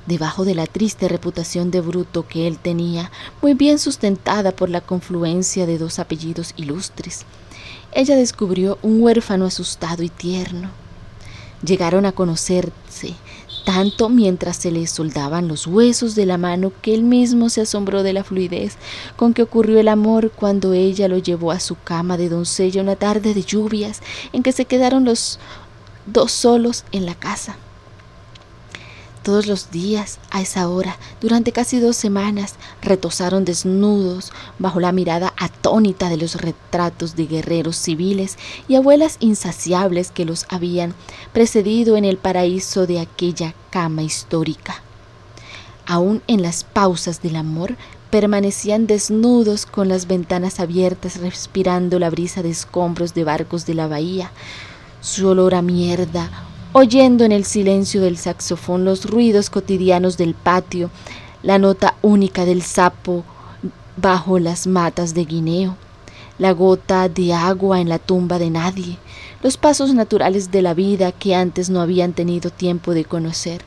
Debajo 0.08 0.44
de 0.44 0.56
la 0.56 0.66
triste 0.66 1.08
reputación 1.08 1.70
de 1.70 1.82
bruto 1.82 2.28
que 2.28 2.48
él 2.48 2.58
tenía, 2.58 3.12
muy 3.44 3.54
bien 3.54 3.78
sustentada 3.78 4.54
por 4.54 4.72
la 4.72 4.82
confluencia 4.82 5.68
de 5.68 5.78
dos 5.78 6.00
apellidos 6.00 6.56
ilustres, 6.58 7.28
ella 7.92 8.16
descubrió 8.16 8.78
un 8.82 9.02
huérfano 9.02 9.46
asustado 9.46 10.04
y 10.04 10.10
tierno. 10.10 10.70
Llegaron 11.64 12.06
a 12.06 12.12
conocerse 12.12 13.16
tanto 13.66 14.10
mientras 14.10 14.58
se 14.58 14.72
le 14.72 14.88
soldaban 14.88 15.48
los 15.48 15.68
huesos 15.68 16.16
de 16.16 16.26
la 16.26 16.38
mano 16.38 16.72
que 16.82 16.94
él 16.94 17.04
mismo 17.04 17.50
se 17.50 17.62
asombró 17.62 18.02
de 18.02 18.14
la 18.14 18.24
fluidez 18.24 18.78
con 19.16 19.34
que 19.34 19.44
ocurrió 19.44 19.80
el 19.80 19.90
amor 19.90 20.32
cuando 20.32 20.74
ella 20.74 21.08
lo 21.08 21.18
llevó 21.18 21.52
a 21.52 21.60
su 21.60 21.76
cama 21.76 22.18
de 22.18 22.30
doncella 22.30 22.82
una 22.82 22.96
tarde 22.96 23.34
de 23.34 23.44
lluvias 23.44 24.02
en 24.34 24.42
que 24.42 24.54
se 24.54 24.66
quedaron 24.66 25.06
los 25.06 25.40
dos 26.08 26.32
solos 26.32 26.84
en 26.92 27.06
la 27.06 27.16
casa. 27.16 27.58
Todos 29.24 29.48
los 29.48 29.70
días, 29.70 30.18
a 30.32 30.42
esa 30.42 30.70
hora, 30.70 30.98
durante 31.20 31.52
casi 31.52 31.80
dos 31.80 31.98
semanas, 31.98 32.56
retosaron 32.82 33.44
desnudos 33.44 34.32
bajo 34.60 34.80
la 34.80 34.94
mirada 34.94 35.34
atónita 35.38 36.10
de 36.10 36.16
los 36.16 36.36
retratos 36.36 37.18
de 37.18 37.28
guerreros 37.28 37.76
civiles 37.76 38.38
y 38.70 38.76
abuelas 38.76 39.18
insaciables 39.20 40.12
que 40.12 40.24
los 40.24 40.46
habían 40.50 40.96
precedido 41.34 41.98
en 41.98 42.06
el 42.06 42.18
paraíso 42.18 42.88
de 42.88 43.02
aquella 43.02 43.54
cama 43.72 44.04
histórica. 44.04 44.82
Aún 45.86 46.22
en 46.28 46.42
las 46.42 46.64
pausas 46.64 47.22
del 47.22 47.36
amor, 47.36 47.76
permanecían 48.10 48.88
desnudos 48.88 49.66
con 49.66 49.90
las 49.90 50.08
ventanas 50.08 50.60
abiertas 50.60 51.20
respirando 51.20 52.00
la 52.00 52.10
brisa 52.10 52.42
de 52.42 52.52
escombros 52.52 53.14
de 53.14 53.24
barcos 53.26 53.66
de 53.66 53.74
la 53.74 53.88
bahía, 53.88 54.32
su 55.02 55.28
olor 55.28 55.56
a 55.56 55.62
mierda, 55.62 56.30
oyendo 56.72 57.24
en 57.24 57.32
el 57.32 57.46
silencio 57.46 58.02
del 58.02 58.18
saxofón 58.18 58.86
los 58.86 59.06
ruidos 59.06 59.50
cotidianos 59.50 60.18
del 60.18 60.36
patio, 60.36 60.92
la 61.42 61.58
nota 61.58 61.96
única 62.02 62.46
del 62.46 62.62
sapo 62.62 63.24
bajo 63.98 64.40
las 64.40 64.68
matas 64.68 65.14
de 65.14 65.26
guineo, 65.26 65.76
la 66.38 66.52
gota 66.52 67.10
de 67.10 67.34
agua 67.34 67.82
en 67.82 67.90
la 67.90 67.98
tumba 67.98 68.38
de 68.38 68.50
nadie, 68.50 68.98
los 69.42 69.58
pasos 69.58 69.94
naturales 69.94 70.52
de 70.52 70.62
la 70.62 70.74
vida 70.74 71.12
que 71.12 71.34
antes 71.34 71.70
no 71.70 71.82
habían 71.82 72.14
tenido 72.14 72.52
tiempo 72.52 72.94
de 72.94 73.06
conocer. 73.06 73.64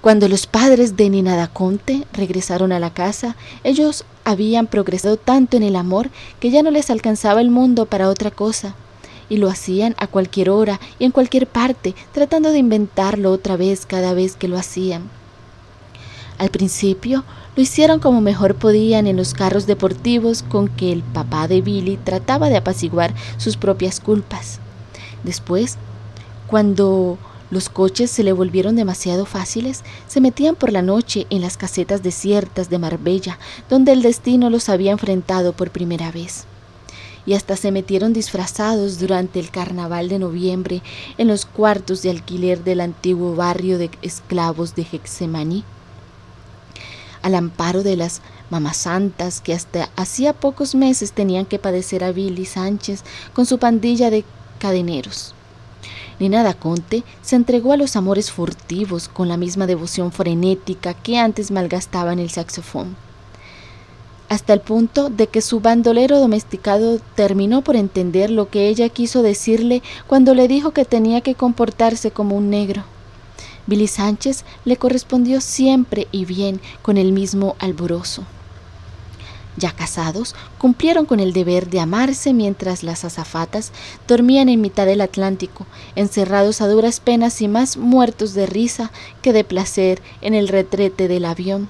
Cuando 0.00 0.28
los 0.28 0.46
padres 0.46 0.96
de 0.96 1.10
Ninadaconte 1.10 2.06
regresaron 2.12 2.72
a 2.72 2.80
la 2.80 2.90
casa, 2.90 3.36
ellos 3.62 4.04
habían 4.24 4.66
progresado 4.66 5.16
tanto 5.16 5.56
en 5.56 5.62
el 5.62 5.76
amor 5.76 6.10
que 6.40 6.50
ya 6.50 6.62
no 6.62 6.72
les 6.72 6.90
alcanzaba 6.90 7.40
el 7.40 7.50
mundo 7.50 7.86
para 7.86 8.08
otra 8.08 8.32
cosa 8.32 8.74
y 9.32 9.38
lo 9.38 9.48
hacían 9.48 9.94
a 9.96 10.08
cualquier 10.08 10.50
hora 10.50 10.78
y 10.98 11.06
en 11.06 11.10
cualquier 11.10 11.46
parte, 11.46 11.94
tratando 12.12 12.52
de 12.52 12.58
inventarlo 12.58 13.30
otra 13.30 13.56
vez 13.56 13.86
cada 13.86 14.12
vez 14.12 14.36
que 14.36 14.46
lo 14.46 14.58
hacían. 14.58 15.08
Al 16.36 16.50
principio 16.50 17.24
lo 17.56 17.62
hicieron 17.62 17.98
como 17.98 18.20
mejor 18.20 18.56
podían 18.56 19.06
en 19.06 19.16
los 19.16 19.32
carros 19.32 19.66
deportivos 19.66 20.42
con 20.42 20.68
que 20.68 20.92
el 20.92 21.02
papá 21.02 21.48
de 21.48 21.62
Billy 21.62 21.96
trataba 21.96 22.50
de 22.50 22.58
apaciguar 22.58 23.14
sus 23.38 23.56
propias 23.56 24.00
culpas. 24.00 24.60
Después, 25.24 25.78
cuando 26.46 27.16
los 27.50 27.70
coches 27.70 28.10
se 28.10 28.24
le 28.24 28.34
volvieron 28.34 28.76
demasiado 28.76 29.24
fáciles, 29.24 29.82
se 30.08 30.20
metían 30.20 30.56
por 30.56 30.72
la 30.72 30.82
noche 30.82 31.26
en 31.30 31.40
las 31.40 31.56
casetas 31.56 32.02
desiertas 32.02 32.68
de 32.68 32.78
Marbella, 32.78 33.38
donde 33.70 33.92
el 33.92 34.02
destino 34.02 34.50
los 34.50 34.68
había 34.68 34.92
enfrentado 34.92 35.54
por 35.54 35.70
primera 35.70 36.12
vez 36.12 36.44
y 37.26 37.34
hasta 37.34 37.56
se 37.56 37.70
metieron 37.70 38.12
disfrazados 38.12 38.98
durante 38.98 39.38
el 39.38 39.50
carnaval 39.50 40.08
de 40.08 40.18
noviembre 40.18 40.82
en 41.18 41.28
los 41.28 41.46
cuartos 41.46 42.02
de 42.02 42.10
alquiler 42.10 42.64
del 42.64 42.80
antiguo 42.80 43.34
barrio 43.34 43.78
de 43.78 43.90
esclavos 44.02 44.74
de 44.74 44.86
Hexemaní. 44.90 45.64
Al 47.22 47.34
amparo 47.36 47.82
de 47.82 47.96
las 47.96 48.20
mamasantas 48.50 49.40
que 49.40 49.54
hasta 49.54 49.90
hacía 49.96 50.32
pocos 50.32 50.74
meses 50.74 51.12
tenían 51.12 51.46
que 51.46 51.58
padecer 51.58 52.02
a 52.02 52.12
Billy 52.12 52.44
Sánchez 52.44 53.04
con 53.32 53.46
su 53.46 53.58
pandilla 53.58 54.10
de 54.10 54.24
cadeneros. 54.58 55.34
Nina 56.18 56.42
Daconte 56.42 57.04
se 57.22 57.36
entregó 57.36 57.72
a 57.72 57.76
los 57.76 57.96
amores 57.96 58.30
furtivos 58.30 59.08
con 59.08 59.28
la 59.28 59.36
misma 59.36 59.66
devoción 59.66 60.12
frenética 60.12 60.94
que 60.94 61.18
antes 61.18 61.50
malgastaba 61.50 62.12
en 62.12 62.18
el 62.18 62.30
saxofón 62.30 62.96
hasta 64.32 64.54
el 64.54 64.60
punto 64.60 65.10
de 65.10 65.26
que 65.26 65.42
su 65.42 65.60
bandolero 65.60 66.18
domesticado 66.18 67.00
terminó 67.14 67.60
por 67.60 67.76
entender 67.76 68.30
lo 68.30 68.48
que 68.48 68.68
ella 68.68 68.88
quiso 68.88 69.22
decirle 69.22 69.82
cuando 70.06 70.34
le 70.34 70.48
dijo 70.48 70.70
que 70.70 70.86
tenía 70.86 71.20
que 71.20 71.34
comportarse 71.34 72.12
como 72.12 72.34
un 72.34 72.48
negro. 72.48 72.82
Billy 73.66 73.86
Sánchez 73.86 74.46
le 74.64 74.78
correspondió 74.78 75.42
siempre 75.42 76.08
y 76.12 76.24
bien 76.24 76.62
con 76.80 76.96
el 76.96 77.12
mismo 77.12 77.56
alborozo. 77.58 78.24
Ya 79.58 79.72
casados, 79.72 80.34
cumplieron 80.56 81.04
con 81.04 81.20
el 81.20 81.34
deber 81.34 81.68
de 81.68 81.80
amarse 81.80 82.32
mientras 82.32 82.82
las 82.82 83.04
azafatas 83.04 83.70
dormían 84.08 84.48
en 84.48 84.62
mitad 84.62 84.86
del 84.86 85.02
Atlántico, 85.02 85.66
encerrados 85.94 86.62
a 86.62 86.68
duras 86.68 87.00
penas 87.00 87.42
y 87.42 87.48
más 87.48 87.76
muertos 87.76 88.32
de 88.32 88.46
risa 88.46 88.92
que 89.20 89.34
de 89.34 89.44
placer 89.44 90.00
en 90.22 90.32
el 90.32 90.48
retrete 90.48 91.06
del 91.06 91.26
avión 91.26 91.68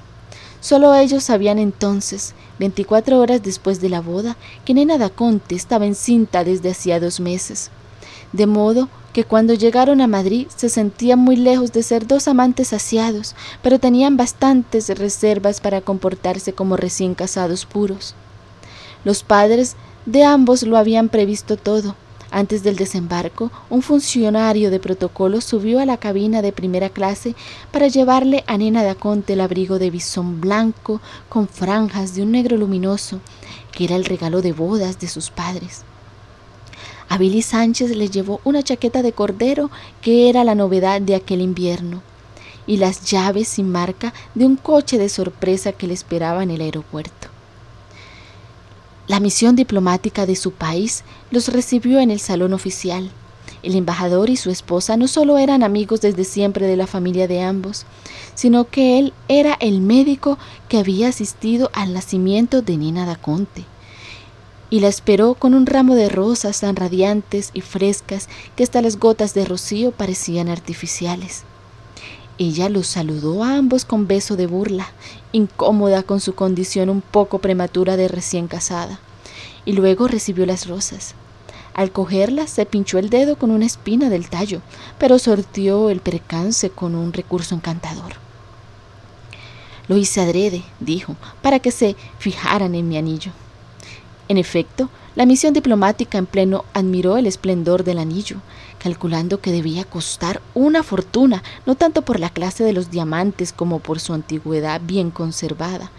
Solo 0.62 0.94
ellos 0.94 1.24
sabían 1.24 1.58
entonces, 1.58 2.34
24 2.60 3.18
horas 3.18 3.42
después 3.42 3.80
de 3.80 3.88
la 3.88 4.00
boda, 4.00 4.36
que 4.64 4.74
Nena 4.74 4.96
da 4.96 5.10
Conte 5.10 5.56
estaba 5.56 5.86
encinta 5.86 6.44
desde 6.44 6.70
hacía 6.70 7.00
dos 7.00 7.18
meses. 7.18 7.72
De 8.32 8.46
modo 8.46 8.88
que 9.12 9.24
cuando 9.24 9.54
llegaron 9.54 10.00
a 10.00 10.06
Madrid 10.06 10.46
se 10.54 10.68
sentían 10.68 11.18
muy 11.18 11.34
lejos 11.34 11.72
de 11.72 11.82
ser 11.82 12.06
dos 12.06 12.28
amantes 12.28 12.68
saciados, 12.68 13.34
pero 13.60 13.80
tenían 13.80 14.16
bastantes 14.16 14.88
reservas 14.96 15.60
para 15.60 15.80
comportarse 15.80 16.52
como 16.52 16.76
recién 16.76 17.16
casados 17.16 17.66
puros. 17.66 18.14
Los 19.04 19.24
padres 19.24 19.74
de 20.06 20.22
ambos 20.22 20.62
lo 20.62 20.76
habían 20.76 21.08
previsto 21.08 21.56
todo. 21.56 21.96
Antes 22.34 22.62
del 22.62 22.76
desembarco, 22.76 23.52
un 23.68 23.82
funcionario 23.82 24.70
de 24.70 24.80
protocolo 24.80 25.42
subió 25.42 25.80
a 25.80 25.84
la 25.84 25.98
cabina 25.98 26.40
de 26.40 26.50
primera 26.50 26.88
clase 26.88 27.34
para 27.70 27.88
llevarle 27.88 28.42
a 28.46 28.56
Nena 28.56 28.82
Daconte 28.82 29.34
el 29.34 29.42
abrigo 29.42 29.78
de 29.78 29.90
bisón 29.90 30.40
blanco 30.40 31.02
con 31.28 31.46
franjas 31.46 32.14
de 32.14 32.22
un 32.22 32.32
negro 32.32 32.56
luminoso, 32.56 33.20
que 33.70 33.84
era 33.84 33.96
el 33.96 34.06
regalo 34.06 34.40
de 34.40 34.52
bodas 34.52 34.98
de 34.98 35.08
sus 35.08 35.28
padres. 35.28 35.82
A 37.10 37.18
Billy 37.18 37.42
Sánchez 37.42 37.94
le 37.94 38.08
llevó 38.08 38.40
una 38.44 38.62
chaqueta 38.62 39.02
de 39.02 39.12
cordero 39.12 39.70
que 40.00 40.30
era 40.30 40.42
la 40.42 40.54
novedad 40.54 41.02
de 41.02 41.14
aquel 41.14 41.42
invierno 41.42 42.00
y 42.66 42.78
las 42.78 43.04
llaves 43.04 43.46
sin 43.48 43.70
marca 43.70 44.14
de 44.34 44.46
un 44.46 44.56
coche 44.56 44.96
de 44.96 45.10
sorpresa 45.10 45.72
que 45.72 45.86
le 45.86 45.92
esperaba 45.92 46.42
en 46.42 46.50
el 46.50 46.62
aeropuerto. 46.62 47.31
La 49.08 49.20
misión 49.20 49.56
diplomática 49.56 50.26
de 50.26 50.36
su 50.36 50.52
país 50.52 51.04
los 51.30 51.48
recibió 51.48 52.00
en 52.00 52.10
el 52.10 52.20
salón 52.20 52.52
oficial. 52.52 53.10
El 53.62 53.74
embajador 53.74 54.30
y 54.30 54.36
su 54.36 54.50
esposa 54.50 54.96
no 54.96 55.08
solo 55.08 55.38
eran 55.38 55.62
amigos 55.62 56.00
desde 56.00 56.24
siempre 56.24 56.66
de 56.66 56.76
la 56.76 56.86
familia 56.86 57.28
de 57.28 57.42
ambos, 57.42 57.84
sino 58.34 58.68
que 58.68 58.98
él 58.98 59.12
era 59.28 59.54
el 59.60 59.80
médico 59.80 60.38
que 60.68 60.78
había 60.78 61.08
asistido 61.08 61.70
al 61.72 61.92
nacimiento 61.92 62.62
de 62.62 62.76
Nina 62.76 63.06
Daconte 63.06 63.64
y 64.72 64.80
la 64.80 64.88
esperó 64.88 65.34
con 65.34 65.52
un 65.52 65.66
ramo 65.66 65.94
de 65.94 66.08
rosas 66.08 66.60
tan 66.60 66.76
radiantes 66.76 67.50
y 67.52 67.60
frescas 67.60 68.30
que 68.56 68.62
hasta 68.62 68.80
las 68.80 68.98
gotas 68.98 69.34
de 69.34 69.44
rocío 69.44 69.90
parecían 69.90 70.48
artificiales. 70.48 71.44
Ella 72.38 72.68
los 72.68 72.86
saludó 72.86 73.44
a 73.44 73.56
ambos 73.56 73.84
con 73.84 74.06
beso 74.06 74.36
de 74.36 74.46
burla, 74.46 74.88
incómoda 75.32 76.02
con 76.02 76.20
su 76.20 76.34
condición 76.34 76.88
un 76.88 77.02
poco 77.02 77.38
prematura 77.38 77.96
de 77.96 78.08
recién 78.08 78.48
casada, 78.48 78.98
y 79.64 79.72
luego 79.72 80.08
recibió 80.08 80.46
las 80.46 80.66
rosas. 80.66 81.14
Al 81.74 81.92
cogerlas 81.92 82.50
se 82.50 82.66
pinchó 82.66 82.98
el 82.98 83.10
dedo 83.10 83.36
con 83.36 83.50
una 83.50 83.66
espina 83.66 84.10
del 84.10 84.28
tallo, 84.28 84.60
pero 84.98 85.18
sortió 85.18 85.90
el 85.90 86.00
percance 86.00 86.70
con 86.70 86.94
un 86.94 87.12
recurso 87.12 87.54
encantador. 87.54 88.14
Lo 89.88 89.96
hice 89.96 90.20
adrede, 90.20 90.62
dijo, 90.80 91.16
para 91.42 91.58
que 91.58 91.70
se 91.70 91.96
fijaran 92.18 92.74
en 92.74 92.88
mi 92.88 92.96
anillo. 92.96 93.32
En 94.28 94.38
efecto, 94.38 94.88
la 95.14 95.26
misión 95.26 95.52
diplomática 95.52 96.18
en 96.18 96.26
pleno 96.26 96.64
admiró 96.72 97.16
el 97.16 97.26
esplendor 97.26 97.84
del 97.84 97.98
anillo, 97.98 98.36
calculando 98.82 99.40
que 99.40 99.52
debía 99.52 99.84
costar 99.84 100.42
una 100.54 100.82
fortuna, 100.82 101.44
no 101.66 101.76
tanto 101.76 102.02
por 102.02 102.18
la 102.18 102.30
clase 102.30 102.64
de 102.64 102.72
los 102.72 102.90
diamantes 102.90 103.52
como 103.52 103.78
por 103.78 104.00
su 104.00 104.12
antigüedad 104.12 104.80
bien 104.82 105.12
conservada, 105.12 105.92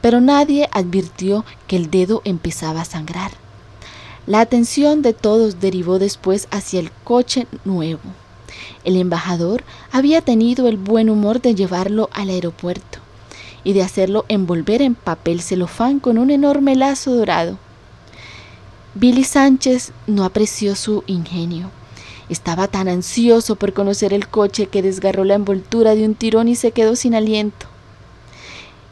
pero 0.00 0.22
nadie 0.22 0.70
advirtió 0.72 1.44
que 1.66 1.76
el 1.76 1.90
dedo 1.90 2.22
empezaba 2.24 2.80
a 2.80 2.86
sangrar. 2.86 3.32
La 4.26 4.40
atención 4.40 5.02
de 5.02 5.12
todos 5.12 5.60
derivó 5.60 5.98
después 5.98 6.48
hacia 6.50 6.80
el 6.80 6.90
coche 7.04 7.46
nuevo. 7.66 8.00
El 8.84 8.96
embajador 8.96 9.62
había 9.92 10.22
tenido 10.22 10.66
el 10.66 10.78
buen 10.78 11.10
humor 11.10 11.42
de 11.42 11.54
llevarlo 11.54 12.08
al 12.14 12.30
aeropuerto 12.30 13.00
y 13.64 13.74
de 13.74 13.82
hacerlo 13.82 14.24
envolver 14.28 14.80
en 14.80 14.94
papel 14.94 15.42
celofán 15.42 16.00
con 16.00 16.16
un 16.16 16.30
enorme 16.30 16.74
lazo 16.74 17.14
dorado. 17.14 17.58
Billy 18.94 19.24
Sánchez 19.24 19.92
no 20.06 20.24
apreció 20.24 20.74
su 20.74 21.04
ingenio. 21.06 21.70
Estaba 22.30 22.68
tan 22.68 22.86
ansioso 22.86 23.56
por 23.56 23.72
conocer 23.72 24.14
el 24.14 24.28
coche 24.28 24.68
que 24.68 24.82
desgarró 24.82 25.24
la 25.24 25.34
envoltura 25.34 25.96
de 25.96 26.04
un 26.04 26.14
tirón 26.14 26.46
y 26.46 26.54
se 26.54 26.70
quedó 26.70 26.94
sin 26.94 27.16
aliento. 27.16 27.66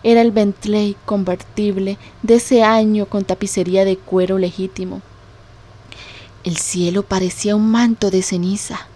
Era 0.03 0.23
el 0.23 0.33
Bentley 0.33 0.97
convertible 1.05 1.99
de 2.25 2.35
ese 2.35 2.65
año 2.65 3.07
con 3.07 3.25
tapicería 3.25 3.85
de 3.85 3.97
cuero 3.97 4.39
legítimo. 4.39 5.03
El 6.43 6.57
cielo 6.57 7.05
parecía 7.05 7.55
un 7.55 7.71
manto 7.71 8.11
de 8.11 8.23
ceniza. 8.23 8.89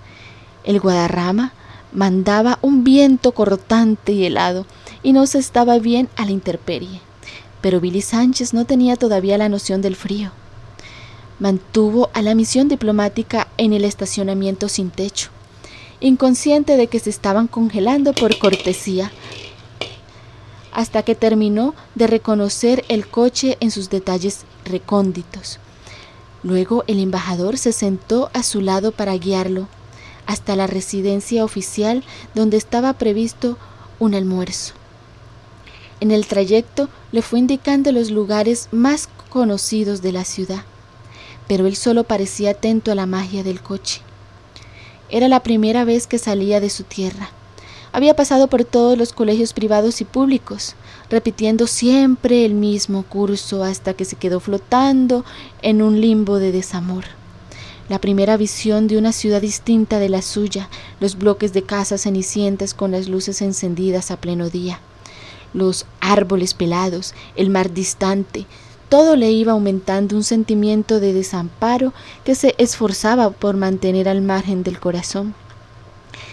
El 0.65 0.81
Guadarrama 0.81 1.53
mandaba 1.93 2.59
un 2.63 2.83
viento 2.83 3.31
cortante 3.33 4.11
y 4.11 4.25
helado 4.25 4.67
y 5.05 5.13
no 5.13 5.27
se 5.27 5.39
estaba 5.39 5.79
bien 5.79 6.09
a 6.17 6.25
la 6.25 6.33
intemperie. 6.33 7.01
Pero 7.61 7.79
Billy 7.79 8.03
Sánchez 8.03 8.55
no 8.55 8.65
tenía 8.65 8.97
todavía 8.97 9.39
la 9.39 9.49
noción 9.49 9.83
del 9.83 9.95
frío 9.95 10.33
mantuvo 11.43 12.09
a 12.15 12.23
la 12.23 12.37
misión 12.37 12.69
diplomática 12.69 13.49
en 13.59 13.73
el 13.73 13.85
estacionamiento 13.85 14.69
sin 14.69 14.91
techo, 14.91 15.31
inconsciente 15.99 16.77
de 16.77 16.87
que 16.87 17.01
se 17.01 17.11
estaban 17.11 17.49
congelando 17.49 18.13
por 18.13 18.39
cortesía, 18.39 19.11
hasta 20.71 21.03
que 21.03 21.17
terminó 21.17 21.75
de 21.97 22.07
reconocer 22.07 22.85
el 22.89 23.09
coche 23.09 23.57
en 23.59 23.73
sus 23.73 23.91
detalles 23.91 24.45
recónditos. 24.65 25.59
Luego 26.45 26.85
el 26.87 27.01
embajador 27.01 27.59
se 27.59 27.73
sentó 27.73 28.31
a 28.35 28.45
su 28.45 28.61
lado 28.61 28.93
para 28.93 29.17
guiarlo 29.17 29.67
hasta 30.27 30.55
la 30.55 30.69
residencia 30.69 31.45
oficial 31.45 32.05
donde 32.37 32.57
estaba 32.57 32.93
previsto 32.93 33.59
un 33.99 34.15
almuerzo. 34.15 34.75
En 35.99 36.13
el 36.13 36.25
trayecto 36.25 36.89
le 37.11 37.21
fue 37.21 37.41
indicando 37.41 37.91
los 37.91 38.13
lugares 38.13 38.69
más 38.71 39.09
conocidos 39.29 40.03
de 40.03 40.13
la 40.13 40.25
ciudad 40.25 40.65
pero 41.49 41.67
él 41.67 41.77
solo 41.77 42.05
parecía 42.05 42.51
atento 42.51 42.93
a 42.93 42.95
la 42.95 43.07
magia 43.07 43.43
del 43.43 43.63
coche. 43.63 44.01
Era 45.09 45.29
la 45.29 45.41
primera 45.41 45.85
vez 45.85 46.07
que 46.07 46.19
salía 46.19 46.61
de 46.61 46.71
su 46.71 46.85
tierra. 46.85 47.31
Había 47.93 48.17
pasado 48.17 48.49
por 48.49 48.65
todos 48.65 48.97
los 48.97 49.13
colegios 49.13 49.53
privados 49.53 50.01
y 50.01 50.05
públicos, 50.05 50.75
repitiendo 51.11 51.67
siempre 51.67 52.47
el 52.47 52.55
mismo 52.55 53.03
curso 53.03 53.63
hasta 53.63 53.93
que 53.93 54.07
se 54.07 54.17
quedó 54.17 54.41
flotando 54.41 55.27
en 55.61 55.83
un 55.83 56.01
limbo 56.01 56.39
de 56.39 56.53
desamor. 56.53 57.05
La 57.91 58.01
primera 58.01 58.39
visión 58.39 58.89
de 58.89 58.97
una 58.97 59.13
ciudad 59.13 59.43
distinta 59.43 59.99
de 59.99 60.09
la 60.09 60.23
suya, 60.23 60.71
los 61.01 61.19
bloques 61.19 61.53
de 61.53 61.65
casas 61.65 62.03
cenicientas 62.03 62.73
con 62.73 62.93
las 62.93 63.09
luces 63.09 63.43
encendidas 63.43 64.11
a 64.11 64.17
pleno 64.17 64.49
día, 64.49 64.81
los 65.53 65.85
árboles 66.01 66.55
pelados, 66.55 67.13
el 67.37 67.51
mar 67.51 67.75
distante, 67.75 68.47
todo 68.93 69.17
le 69.17 69.31
iba 69.31 69.53
aumentando 69.53 70.17
un 70.17 70.23
sentimiento 70.23 71.01
de 71.01 71.15
desamparo 71.15 71.95
que 72.27 72.35
se 72.35 72.55
esforzaba 72.59 73.31
por 73.31 73.57
mantener 73.57 74.07
al 74.07 74.21
margen 74.21 74.63
del 74.63 74.81
corazón. 74.81 75.35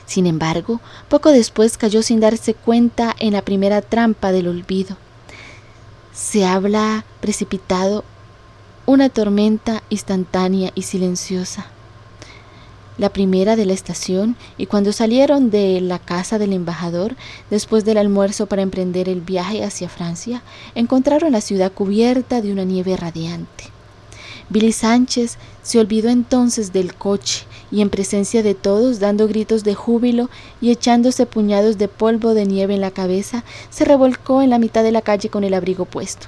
Sin 0.06 0.28
embargo, 0.28 0.82
poco 1.08 1.32
después 1.32 1.78
cayó 1.78 2.04
sin 2.04 2.20
darse 2.20 2.56
cuenta 2.56 3.16
en 3.18 3.32
la 3.32 3.44
primera 3.44 3.82
trampa 3.82 4.34
del 4.34 4.50
olvido. 4.50 4.98
Se 6.12 6.46
habla 6.46 7.06
precipitado 7.22 8.04
una 8.86 9.08
tormenta 9.08 9.82
instantánea 9.90 10.74
y 10.76 10.82
silenciosa 10.82 11.68
la 13.00 13.10
primera 13.10 13.56
de 13.56 13.66
la 13.66 13.74
estación, 13.74 14.36
y 14.58 14.66
cuando 14.66 14.92
salieron 14.92 15.50
de 15.50 15.80
la 15.80 16.00
casa 16.00 16.38
del 16.38 16.52
embajador, 16.52 17.16
después 17.50 17.86
del 17.86 17.98
almuerzo 17.98 18.46
para 18.46 18.62
emprender 18.62 19.08
el 19.08 19.22
viaje 19.22 19.64
hacia 19.64 19.88
Francia, 19.88 20.44
encontraron 20.76 21.32
la 21.32 21.40
ciudad 21.40 21.72
cubierta 21.72 22.42
de 22.42 22.52
una 22.52 22.66
nieve 22.66 22.98
radiante. 22.98 23.64
Billy 24.50 24.74
Sánchez 24.74 25.38
se 25.64 25.80
olvidó 25.80 26.10
entonces 26.10 26.74
del 26.74 26.94
coche 26.94 27.46
y 27.72 27.82
en 27.82 27.90
presencia 27.90 28.44
de 28.44 28.54
todos, 28.54 29.00
dando 29.00 29.28
gritos 29.28 29.64
de 29.64 29.76
júbilo 29.76 30.30
y 30.60 30.72
echándose 30.72 31.26
puñados 31.26 31.78
de 31.78 31.88
polvo 31.88 32.34
de 32.34 32.46
nieve 32.46 32.74
en 32.74 32.82
la 32.82 32.92
cabeza, 32.92 33.46
se 33.70 33.86
revolcó 33.86 34.42
en 34.42 34.50
la 34.50 34.60
mitad 34.60 34.84
de 34.84 34.92
la 34.92 35.04
calle 35.04 35.30
con 35.30 35.46
el 35.46 35.54
abrigo 35.54 35.86
puesto. 35.86 36.28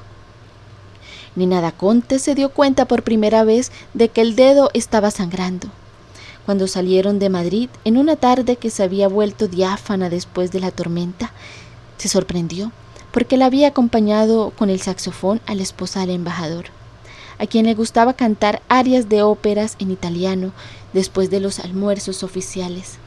Nina 1.35 1.59
Daconte 1.59 2.19
se 2.19 2.35
dio 2.35 2.49
cuenta 2.49 2.85
por 2.85 3.03
primera 3.03 3.43
vez 3.43 3.71
de 3.93 4.07
que 4.07 4.21
el 4.21 4.35
dedo 4.35 4.69
estaba 4.73 5.11
sangrando 5.11 5.69
cuando 6.45 6.67
salieron 6.67 7.19
de 7.19 7.29
Madrid 7.29 7.69
en 7.85 7.97
una 7.97 8.15
tarde 8.15 8.55
que 8.55 8.69
se 8.69 8.83
había 8.83 9.07
vuelto 9.07 9.47
diáfana 9.47 10.09
después 10.09 10.51
de 10.51 10.59
la 10.59 10.71
tormenta, 10.71 11.31
se 11.97 12.09
sorprendió 12.09 12.71
porque 13.11 13.37
la 13.37 13.45
había 13.45 13.67
acompañado 13.67 14.51
con 14.51 14.69
el 14.69 14.81
saxofón 14.81 15.41
a 15.45 15.55
la 15.55 15.63
esposa 15.63 16.01
del 16.01 16.11
embajador, 16.11 16.65
a 17.37 17.45
quien 17.45 17.65
le 17.65 17.73
gustaba 17.73 18.13
cantar 18.13 18.61
arias 18.69 19.09
de 19.09 19.21
óperas 19.21 19.75
en 19.79 19.91
italiano 19.91 20.53
después 20.93 21.29
de 21.29 21.39
los 21.39 21.59
almuerzos 21.59 22.23
oficiales, 22.23 22.97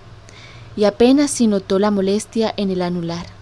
y 0.76 0.84
apenas 0.84 1.30
si 1.30 1.46
notó 1.46 1.78
la 1.78 1.90
molestia 1.90 2.52
en 2.56 2.70
el 2.70 2.82
anular. 2.82 3.33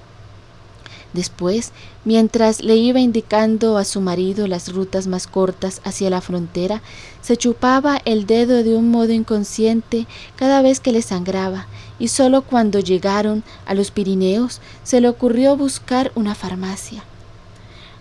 Después, 1.12 1.72
mientras 2.07 2.62
le 2.62 2.77
iba 2.77 2.98
indicando 2.98 3.77
a 3.77 3.85
su 3.85 4.01
marido 4.01 4.46
las 4.46 4.72
rutas 4.72 5.07
más 5.07 5.27
cortas 5.27 5.83
hacia 5.85 6.09
la 6.09 6.22
frontera, 6.22 6.81
se 7.20 7.37
chupaba 7.37 8.01
el 8.05 8.27
dedo 8.27 8.62
de 8.62 8.77
un 8.77 8.90
modo 8.90 9.12
inconsciente 9.12 10.07
cada 10.37 10.62
vez 10.62 10.81
que 10.81 10.92
le 10.92 11.03
sangraba, 11.03 11.66
y 11.98 12.09
solo 12.09 12.42
cuando 12.42 12.81
llegaron 12.81 13.44
a 13.66 13.75
los 13.75 13.90
Pirineos 13.90 14.61
se 14.85 15.01
le 15.03 15.09
ocurrió 15.09 15.57
buscar 15.57 16.12
una 16.14 16.35
farmacia. 16.35 17.05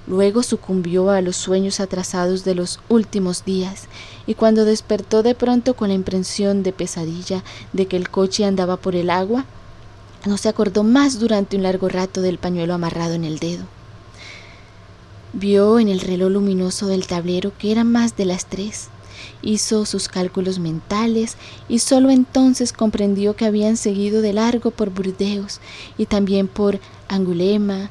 Luego 0.08 0.42
sucumbió 0.42 1.10
a 1.10 1.22
los 1.22 1.36
sueños 1.36 1.80
atrasados 1.80 2.44
de 2.44 2.56
los 2.56 2.80
últimos 2.90 3.44
días, 3.46 3.88
y 4.26 4.36
cuando 4.36 4.66
despertó 4.66 5.22
de 5.22 5.36
pronto 5.36 5.76
con 5.76 5.90
la 5.90 5.96
impresión 5.96 6.64
de 6.64 6.72
pesadilla 6.72 7.44
de 7.74 7.88
que 7.88 7.98
el 7.98 8.10
coche 8.10 8.46
andaba 8.46 8.78
por 8.78 8.96
el 8.96 9.10
agua, 9.10 9.46
no 10.26 10.38
se 10.38 10.50
acordó 10.50 10.84
más 10.84 11.20
durante 11.20 11.58
un 11.58 11.64
largo 11.64 11.90
rato 11.90 12.22
del 12.22 12.38
pañuelo 12.38 12.74
amarrado 12.74 13.14
en 13.14 13.24
el 13.24 13.40
dedo. 13.40 13.66
Vio 15.34 15.80
en 15.80 15.88
el 15.88 16.02
reloj 16.02 16.32
luminoso 16.32 16.88
del 16.88 17.08
tablero 17.08 17.54
que 17.58 17.72
eran 17.72 17.92
más 17.92 18.18
de 18.18 18.26
las 18.26 18.46
tres. 18.46 18.90
Hizo 19.42 19.86
sus 19.86 20.08
cálculos 20.08 20.60
mentales 20.60 21.38
y 21.70 21.80
solo 21.80 22.10
entonces 22.10 22.74
comprendió 22.74 23.36
que 23.36 23.46
habían 23.46 23.78
seguido 23.78 24.22
de 24.22 24.34
largo 24.34 24.72
por 24.72 24.90
Burdeos 24.90 25.60
y 25.98 26.06
también 26.06 26.48
por 26.48 26.80
Angulema 27.08 27.90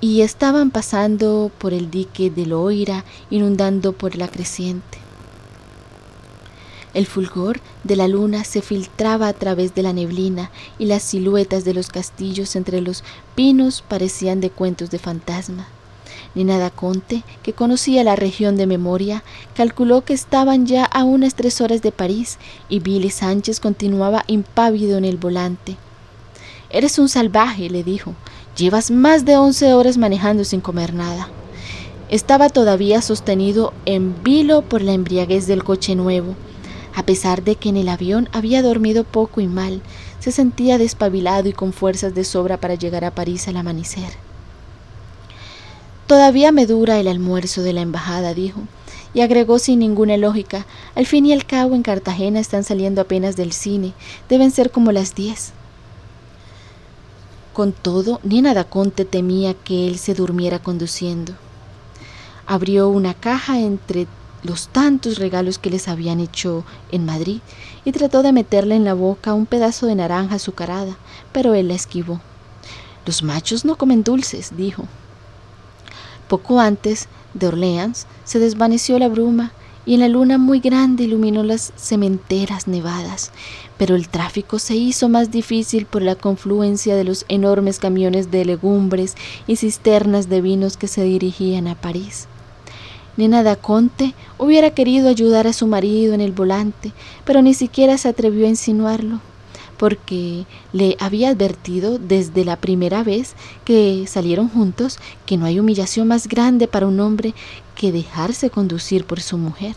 y 0.00 0.20
estaban 0.20 0.70
pasando 0.70 1.50
por 1.58 1.74
el 1.74 1.90
dique 1.90 2.30
de 2.30 2.46
Loira, 2.46 3.04
inundando 3.30 3.92
por 3.92 4.16
la 4.16 4.28
creciente. 4.28 5.07
El 6.98 7.06
fulgor 7.06 7.60
de 7.84 7.94
la 7.94 8.08
luna 8.08 8.42
se 8.42 8.60
filtraba 8.60 9.28
a 9.28 9.32
través 9.32 9.72
de 9.72 9.84
la 9.84 9.92
neblina 9.92 10.50
y 10.80 10.86
las 10.86 11.04
siluetas 11.04 11.64
de 11.64 11.72
los 11.72 11.90
castillos 11.90 12.56
entre 12.56 12.80
los 12.80 13.04
pinos 13.36 13.84
parecían 13.86 14.40
de 14.40 14.50
cuentos 14.50 14.90
de 14.90 14.98
fantasma. 14.98 15.68
Nina 16.34 16.58
da 16.58 16.70
Conte, 16.70 17.22
que 17.44 17.52
conocía 17.52 18.02
la 18.02 18.16
región 18.16 18.56
de 18.56 18.66
memoria, 18.66 19.22
calculó 19.54 20.04
que 20.04 20.12
estaban 20.12 20.66
ya 20.66 20.84
a 20.86 21.04
unas 21.04 21.36
tres 21.36 21.60
horas 21.60 21.82
de 21.82 21.92
París 21.92 22.36
y 22.68 22.80
Billy 22.80 23.10
Sánchez 23.10 23.60
continuaba 23.60 24.24
impávido 24.26 24.98
en 24.98 25.04
el 25.04 25.18
volante. 25.18 25.76
Eres 26.68 26.98
un 26.98 27.08
salvaje, 27.08 27.70
le 27.70 27.84
dijo. 27.84 28.14
Llevas 28.56 28.90
más 28.90 29.24
de 29.24 29.36
once 29.36 29.72
horas 29.72 29.98
manejando 29.98 30.42
sin 30.42 30.60
comer 30.60 30.94
nada. 30.94 31.28
Estaba 32.10 32.48
todavía 32.48 33.02
sostenido 33.02 33.72
en 33.84 34.20
vilo 34.24 34.62
por 34.62 34.82
la 34.82 34.94
embriaguez 34.94 35.46
del 35.46 35.62
coche 35.62 35.94
nuevo. 35.94 36.34
A 36.98 37.04
pesar 37.04 37.44
de 37.44 37.54
que 37.54 37.68
en 37.68 37.76
el 37.76 37.88
avión 37.88 38.28
había 38.32 38.60
dormido 38.60 39.04
poco 39.04 39.40
y 39.40 39.46
mal, 39.46 39.82
se 40.18 40.32
sentía 40.32 40.78
despabilado 40.78 41.48
y 41.48 41.52
con 41.52 41.72
fuerzas 41.72 42.12
de 42.12 42.24
sobra 42.24 42.56
para 42.56 42.74
llegar 42.74 43.04
a 43.04 43.14
París 43.14 43.46
al 43.46 43.56
amanecer. 43.56 44.10
Todavía 46.08 46.50
me 46.50 46.66
dura 46.66 46.98
el 46.98 47.06
almuerzo 47.06 47.62
de 47.62 47.72
la 47.72 47.82
embajada, 47.82 48.34
dijo, 48.34 48.62
y 49.14 49.20
agregó 49.20 49.60
sin 49.60 49.78
ninguna 49.78 50.16
lógica, 50.16 50.66
al 50.96 51.06
fin 51.06 51.24
y 51.24 51.32
al 51.32 51.46
cabo 51.46 51.76
en 51.76 51.84
Cartagena 51.84 52.40
están 52.40 52.64
saliendo 52.64 53.00
apenas 53.00 53.36
del 53.36 53.52
cine, 53.52 53.92
deben 54.28 54.50
ser 54.50 54.72
como 54.72 54.90
las 54.90 55.14
diez. 55.14 55.52
Con 57.52 57.70
todo, 57.70 58.18
Nina 58.24 58.54
Daconte 58.54 59.04
temía 59.04 59.54
que 59.54 59.86
él 59.86 59.98
se 59.98 60.14
durmiera 60.14 60.58
conduciendo. 60.58 61.34
Abrió 62.44 62.88
una 62.88 63.14
caja 63.14 63.60
entre 63.60 64.08
los 64.42 64.68
tantos 64.68 65.18
regalos 65.18 65.58
que 65.58 65.70
les 65.70 65.88
habían 65.88 66.20
hecho 66.20 66.64
en 66.92 67.04
Madrid 67.04 67.40
y 67.84 67.92
trató 67.92 68.22
de 68.22 68.32
meterle 68.32 68.76
en 68.76 68.84
la 68.84 68.94
boca 68.94 69.34
un 69.34 69.46
pedazo 69.46 69.86
de 69.86 69.94
naranja 69.94 70.36
azucarada, 70.36 70.96
pero 71.32 71.54
él 71.54 71.68
la 71.68 71.74
esquivó. 71.74 72.20
Los 73.06 73.22
machos 73.22 73.64
no 73.64 73.76
comen 73.76 74.04
dulces, 74.04 74.52
dijo. 74.56 74.84
Poco 76.28 76.60
antes 76.60 77.08
de 77.34 77.46
Orleans 77.46 78.06
se 78.24 78.38
desvaneció 78.38 78.98
la 78.98 79.08
bruma 79.08 79.52
y 79.86 79.94
en 79.94 80.00
la 80.00 80.08
luna 80.08 80.36
muy 80.36 80.60
grande 80.60 81.04
iluminó 81.04 81.42
las 81.42 81.72
cementeras 81.76 82.68
nevadas, 82.68 83.32
pero 83.78 83.96
el 83.96 84.10
tráfico 84.10 84.58
se 84.58 84.76
hizo 84.76 85.08
más 85.08 85.30
difícil 85.30 85.86
por 85.86 86.02
la 86.02 86.14
confluencia 86.14 86.94
de 86.94 87.04
los 87.04 87.24
enormes 87.28 87.78
camiones 87.78 88.30
de 88.30 88.44
legumbres 88.44 89.14
y 89.46 89.56
cisternas 89.56 90.28
de 90.28 90.42
vinos 90.42 90.76
que 90.76 90.88
se 90.88 91.04
dirigían 91.04 91.68
a 91.68 91.74
París. 91.74 92.28
Nena 93.18 93.42
da 93.42 93.56
Conte 93.56 94.14
hubiera 94.38 94.70
querido 94.70 95.08
ayudar 95.08 95.48
a 95.48 95.52
su 95.52 95.66
marido 95.66 96.14
en 96.14 96.20
el 96.20 96.30
volante, 96.30 96.92
pero 97.24 97.42
ni 97.42 97.52
siquiera 97.52 97.98
se 97.98 98.08
atrevió 98.08 98.46
a 98.46 98.48
insinuarlo 98.48 99.20
porque 99.76 100.44
le 100.72 100.96
había 101.00 101.30
advertido 101.30 101.98
desde 101.98 102.44
la 102.44 102.56
primera 102.56 103.02
vez 103.02 103.34
que 103.64 104.04
salieron 104.06 104.48
juntos 104.48 104.98
que 105.26 105.36
no 105.36 105.46
hay 105.46 105.58
humillación 105.58 106.06
más 106.08 106.28
grande 106.28 106.68
para 106.68 106.86
un 106.86 107.00
hombre 107.00 107.34
que 107.74 107.92
dejarse 107.92 108.50
conducir 108.50 109.04
por 109.04 109.20
su 109.20 109.36
mujer. 109.36 109.74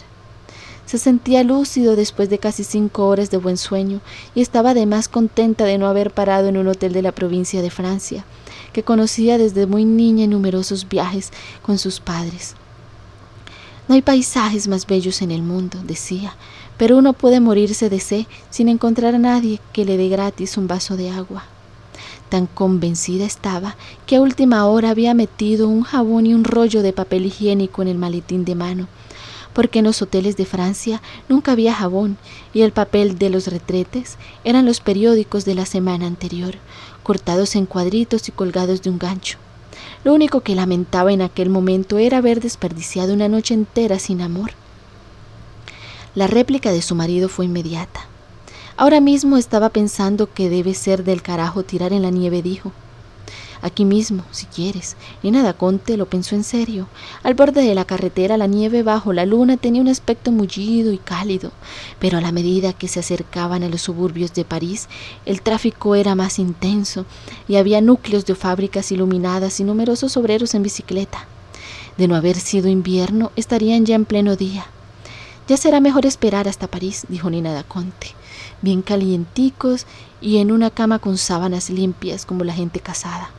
Se 0.86 1.00
sentía 1.00 1.44
lúcido 1.44 1.96
después 1.96 2.30
de 2.30 2.38
casi 2.38 2.64
cinco 2.64 3.08
horas 3.08 3.32
de 3.32 3.38
buen 3.38 3.58
sueño 3.58 4.02
y 4.36 4.42
estaba 4.42 4.72
además 4.72 5.08
contenta 5.08 5.66
de 5.66 5.80
no 5.80 5.88
haber 5.88 6.12
parado 6.12 6.48
en 6.48 6.58
un 6.58 6.68
hotel 6.68 6.94
de 6.94 7.02
la 7.02 7.12
provincia 7.12 7.62
de 7.64 7.72
Francia, 7.72 8.24
que 8.74 8.84
conocía 8.84 9.40
desde 9.40 9.66
muy 9.66 9.86
niña 9.86 10.26
en 10.26 10.32
numerosos 10.32 10.88
viajes 10.90 11.32
con 11.62 11.80
sus 11.80 12.00
padres. 12.00 12.56
No 13.92 13.96
hay 13.96 14.02
paisajes 14.02 14.70
más 14.70 14.88
bellos 14.88 15.22
en 15.22 15.32
el 15.32 15.42
mundo, 15.42 15.78
decía, 15.84 16.38
pero 16.78 16.98
uno 16.98 17.12
puede 17.12 17.42
morirse 17.42 17.90
de 17.90 18.00
sed 18.00 18.26
sin 18.50 18.70
encontrar 18.70 19.16
a 19.16 19.20
nadie 19.20 19.60
que 19.74 19.84
le 19.84 19.98
dé 19.98 20.08
gratis 20.08 20.56
un 20.56 20.66
vaso 20.66 20.96
de 20.96 21.10
agua. 21.10 21.44
Tan 22.30 22.48
convencida 22.48 23.26
estaba 23.26 23.76
que 24.06 24.16
a 24.16 24.22
última 24.22 24.66
hora 24.66 24.92
había 24.92 25.14
metido 25.14 25.68
un 25.68 25.82
jabón 25.82 26.26
y 26.26 26.34
un 26.34 26.46
rollo 26.46 26.82
de 26.84 26.94
papel 26.94 27.26
higiénico 27.26 27.82
en 27.82 27.90
el 27.90 27.98
maletín 27.98 28.46
de 28.46 28.56
mano, 28.56 28.88
porque 29.52 29.80
en 29.80 29.86
los 29.86 30.02
hoteles 30.02 30.38
de 30.38 30.46
Francia 30.46 31.02
nunca 31.28 31.52
había 31.52 31.74
jabón 31.74 32.16
y 32.54 32.62
el 32.62 32.72
papel 32.72 33.18
de 33.18 33.30
los 33.30 33.48
retretes 33.48 34.16
eran 34.46 34.66
los 34.66 34.80
periódicos 34.80 35.44
de 35.44 35.56
la 35.56 35.66
semana 35.66 36.08
anterior, 36.08 36.56
cortados 37.04 37.58
en 37.58 37.66
cuadritos 37.66 38.30
y 38.30 38.32
colgados 38.32 38.84
de 38.84 38.90
un 38.90 39.00
gancho. 39.00 39.38
Lo 40.04 40.14
único 40.14 40.42
que 40.42 40.56
lamentaba 40.56 41.14
en 41.14 41.22
aquel 41.22 41.50
momento 41.50 41.98
era 41.98 42.18
haber 42.18 42.42
desperdiciado 42.42 43.14
una 43.14 43.28
noche 43.28 43.54
entera 43.54 44.00
sin 44.00 44.22
amor. 44.22 44.52
La 46.16 46.28
réplica 46.28 46.72
de 46.72 46.82
su 46.82 46.96
marido 46.96 47.30
fue 47.30 47.46
inmediata. 47.46 48.02
Ahora 48.78 49.00
mismo 49.00 49.38
estaba 49.38 49.70
pensando 49.70 50.32
que 50.34 50.50
debe 50.50 50.74
ser 50.74 51.04
del 51.04 51.22
carajo 51.22 51.64
tirar 51.64 51.94
en 51.94 52.02
la 52.02 52.10
nieve, 52.10 52.42
dijo. 52.42 52.72
Aquí 53.64 53.86
mismo, 53.86 54.24
si 54.32 54.48
quieres. 54.48 54.96
nada 55.22 55.54
Conte 55.54 55.96
lo 55.96 56.08
pensó 56.08 56.36
en 56.36 56.44
serio. 56.44 56.88
Al 57.22 57.36
borde 57.36 57.62
de 57.62 57.76
la 57.76 57.86
carretera, 57.86 58.36
la 58.38 58.48
nieve 58.48 58.82
bajo 58.82 59.14
la 59.14 59.26
luna 59.26 59.58
tenía 59.58 59.82
un 59.82 59.88
aspecto 59.88 60.32
mullido 60.32 60.92
y 60.92 60.98
cálido, 60.98 61.52
pero 62.00 62.18
a 62.18 62.22
la 62.22 62.32
medida 62.32 62.74
que 62.74 62.88
se 62.88 63.00
acercaban 63.00 63.64
a 63.64 63.70
los 63.70 63.84
suburbios 63.84 64.34
de 64.34 64.46
París, 64.46 64.90
el 65.28 65.44
tráfico 65.44 65.94
era 65.94 66.16
más 66.16 66.40
intenso 66.40 67.06
y 67.48 67.58
había 67.58 67.82
núcleos 67.82 68.26
de 68.26 68.34
fábricas 68.34 68.92
iluminadas 68.92 69.60
y 69.60 69.64
numerosos 69.64 70.18
obreros 70.18 70.56
en 70.56 70.64
bicicleta. 70.64 71.28
De 71.98 72.08
no 72.08 72.16
haber 72.16 72.38
sido 72.38 72.68
invierno, 72.68 73.32
estarían 73.36 73.86
ya 73.86 73.94
en 73.94 74.06
pleno 74.06 74.36
día. 74.36 74.66
Ya 75.48 75.58
será 75.58 75.80
mejor 75.82 76.08
esperar 76.08 76.48
hasta 76.48 76.68
París, 76.68 77.06
dijo 77.10 77.30
Nina 77.30 77.54
da 77.54 77.64
Conte, 77.64 78.08
bien 78.62 78.82
calienticos 78.82 79.86
y 80.20 80.38
en 80.38 80.52
una 80.52 80.72
cama 80.72 80.98
con 80.98 81.18
sábanas 81.18 81.70
limpias 81.70 82.26
como 82.26 82.44
la 82.44 82.54
gente 82.54 82.80
casada. 82.80 83.30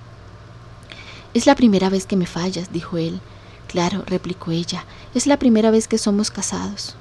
Es 1.34 1.46
la 1.46 1.54
primera 1.54 1.88
vez 1.88 2.06
que 2.06 2.16
me 2.16 2.26
fallas, 2.26 2.72
dijo 2.72 2.98
él. 2.98 3.20
Claro, 3.66 4.04
replicó 4.06 4.50
ella, 4.50 4.84
es 5.14 5.26
la 5.26 5.38
primera 5.38 5.70
vez 5.70 5.88
que 5.88 5.96
somos 5.96 6.30
casados. 6.30 6.94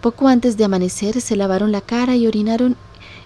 Poco 0.00 0.28
antes 0.28 0.56
de 0.56 0.64
amanecer 0.64 1.20
se 1.20 1.36
lavaron 1.36 1.70
la 1.70 1.82
cara 1.82 2.16
y 2.16 2.26
orinaron 2.26 2.76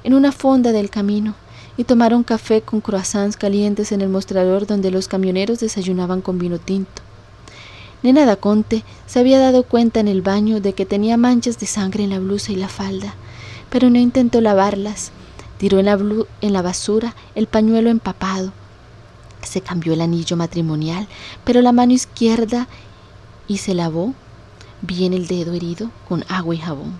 en 0.02 0.14
una 0.14 0.32
fonda 0.32 0.72
del 0.72 0.90
camino 0.90 1.34
y 1.76 1.84
tomaron 1.84 2.24
café 2.24 2.62
con 2.62 2.80
croissants 2.80 3.36
calientes 3.36 3.92
en 3.92 4.00
el 4.00 4.08
mostrador 4.08 4.66
donde 4.66 4.90
los 4.90 5.06
camioneros 5.06 5.60
desayunaban 5.60 6.22
con 6.22 6.38
vino 6.38 6.58
tinto. 6.58 7.02
Nena 8.02 8.24
da 8.24 8.36
Conte 8.36 8.82
se 9.06 9.20
había 9.20 9.38
dado 9.38 9.62
cuenta 9.62 10.00
en 10.00 10.08
el 10.08 10.22
baño 10.22 10.60
de 10.60 10.72
que 10.72 10.86
tenía 10.86 11.16
manchas 11.16 11.58
de 11.60 11.66
sangre 11.66 12.04
en 12.04 12.10
la 12.10 12.18
blusa 12.18 12.50
y 12.50 12.56
la 12.56 12.68
falda, 12.68 13.14
pero 13.68 13.90
no 13.90 13.98
intentó 13.98 14.40
lavarlas. 14.40 15.12
Tiró 15.58 15.78
en 15.78 15.86
la, 15.86 15.98
en 16.40 16.52
la 16.52 16.62
basura 16.62 17.14
el 17.34 17.46
pañuelo 17.46 17.90
empapado. 17.90 18.52
Se 19.42 19.60
cambió 19.60 19.92
el 19.92 20.00
anillo 20.00 20.36
matrimonial, 20.36 21.08
pero 21.44 21.60
la 21.62 21.72
mano 21.72 21.92
izquierda 21.92 22.68
y 23.48 23.58
se 23.58 23.74
lavó 23.74 24.14
bien 24.82 25.12
el 25.12 25.26
dedo 25.26 25.52
herido 25.54 25.90
con 26.08 26.24
agua 26.28 26.54
y 26.54 26.58
jabón. 26.58 26.98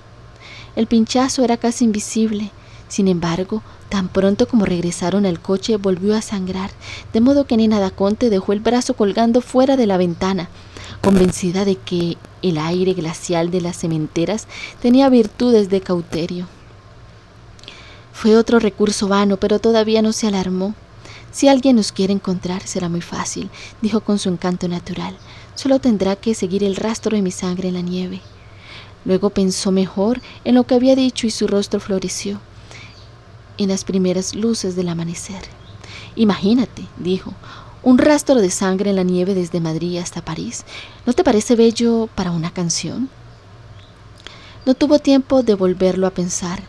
El 0.77 0.87
pinchazo 0.87 1.45
era 1.45 1.57
casi 1.57 1.85
invisible, 1.85 2.51
sin 2.89 3.09
embargo, 3.09 3.63
tan 3.89 4.09
pronto 4.09 4.49
como 4.49 4.65
regresaron 4.65 5.27
al 5.27 5.41
coche 5.41 5.77
volvió 5.77 6.17
a 6.17 6.23
sangrar, 6.23 6.71
de 7.13 7.21
modo 7.21 7.47
que 7.47 7.57
Nina 7.57 7.81
da 7.81 7.91
Conte 7.91 8.31
dejó 8.31 8.53
el 8.53 8.61
brazo 8.61 8.95
colgando 8.95 9.41
fuera 9.41 9.77
de 9.77 9.87
la 9.87 9.97
ventana 9.97 10.49
convencida 11.01 11.65
de 11.65 11.77
que 11.77 12.17
el 12.43 12.59
aire 12.59 12.93
glacial 12.93 13.51
de 13.51 13.61
las 13.61 13.77
cementeras 13.79 14.47
tenía 14.81 15.09
virtudes 15.09 15.71
de 15.71 15.81
cauterio. 15.81 16.47
Fue 18.13 18.37
otro 18.37 18.59
recurso 18.59 19.09
vano, 19.09 19.39
pero 19.39 19.59
todavía 19.59 20.03
no 20.03 20.13
se 20.13 20.27
alarmó. 20.27 20.75
Si 21.33 21.49
alguien 21.49 21.77
nos 21.77 21.93
quiere 21.93 22.13
encontrar, 22.13 22.67
será 22.67 22.89
muy 22.89 23.01
fácil, 23.01 23.51
dijo 23.81 24.01
con 24.01 24.19
su 24.19 24.29
encanto 24.29 24.67
natural. 24.69 25.17
Solo 25.55 25.79
tendrá 25.79 26.17
que 26.17 26.35
seguir 26.35 26.65
el 26.65 26.77
rastro 26.77 27.15
de 27.15 27.23
mi 27.23 27.31
sangre 27.31 27.69
en 27.69 27.75
la 27.75 27.81
nieve. 27.81 28.21
Luego 29.05 29.31
pensó 29.31 29.71
mejor 29.71 30.21
en 30.45 30.57
lo 30.57 30.65
que 30.65 30.75
había 30.75 30.97
dicho 30.97 31.27
y 31.27 31.31
su 31.31 31.47
rostro 31.47 31.81
floreció 31.81 32.41
en 33.59 33.69
las 33.69 33.85
primeras 33.85 34.35
luces 34.35 34.75
del 34.75 34.89
amanecer. 34.89 35.43
Imagínate, 36.17 36.87
dijo, 36.99 37.33
un 37.83 37.99
rastro 37.99 38.37
de 38.37 38.51
sangre 38.51 38.91
en 38.91 38.97
la 38.97 39.03
nieve 39.03 39.35
desde 39.35 39.61
Madrid 39.61 39.99
hasta 39.99 40.25
París. 40.25 40.65
¿No 41.07 41.13
te 41.13 41.25
parece 41.25 41.57
bello 41.57 42.09
para 42.15 42.31
una 42.31 42.53
canción? 42.53 43.09
No 44.67 44.75
tuvo 44.75 44.99
tiempo 44.99 45.43
de 45.43 45.55
volverlo 45.55 46.07
a 46.07 46.11
pensar. 46.11 46.63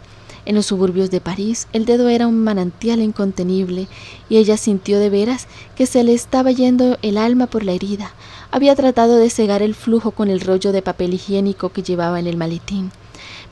En 0.46 0.56
los 0.56 0.66
suburbios 0.66 1.12
de 1.12 1.22
París 1.22 1.68
el 1.72 1.86
dedo 1.86 2.10
era 2.10 2.28
un 2.28 2.44
manantial 2.44 3.02
incontenible 3.02 3.88
y 4.30 4.38
ella 4.38 4.58
sintió 4.58 5.00
de 5.00 5.10
veras 5.10 5.48
que 5.76 5.86
se 5.86 6.04
le 6.04 6.14
estaba 6.14 6.52
yendo 6.52 6.98
el 7.02 7.18
alma 7.18 7.48
por 7.48 7.64
la 7.64 7.74
herida. 7.74 8.14
Había 8.50 8.76
tratado 8.76 9.18
de 9.18 9.30
cegar 9.30 9.62
el 9.62 9.76
flujo 9.76 10.12
con 10.12 10.30
el 10.30 10.42
rollo 10.42 10.72
de 10.72 10.82
papel 10.82 11.14
higiénico 11.14 11.70
que 11.70 11.84
llevaba 11.84 12.20
en 12.20 12.28
el 12.28 12.38
maletín, 12.38 12.92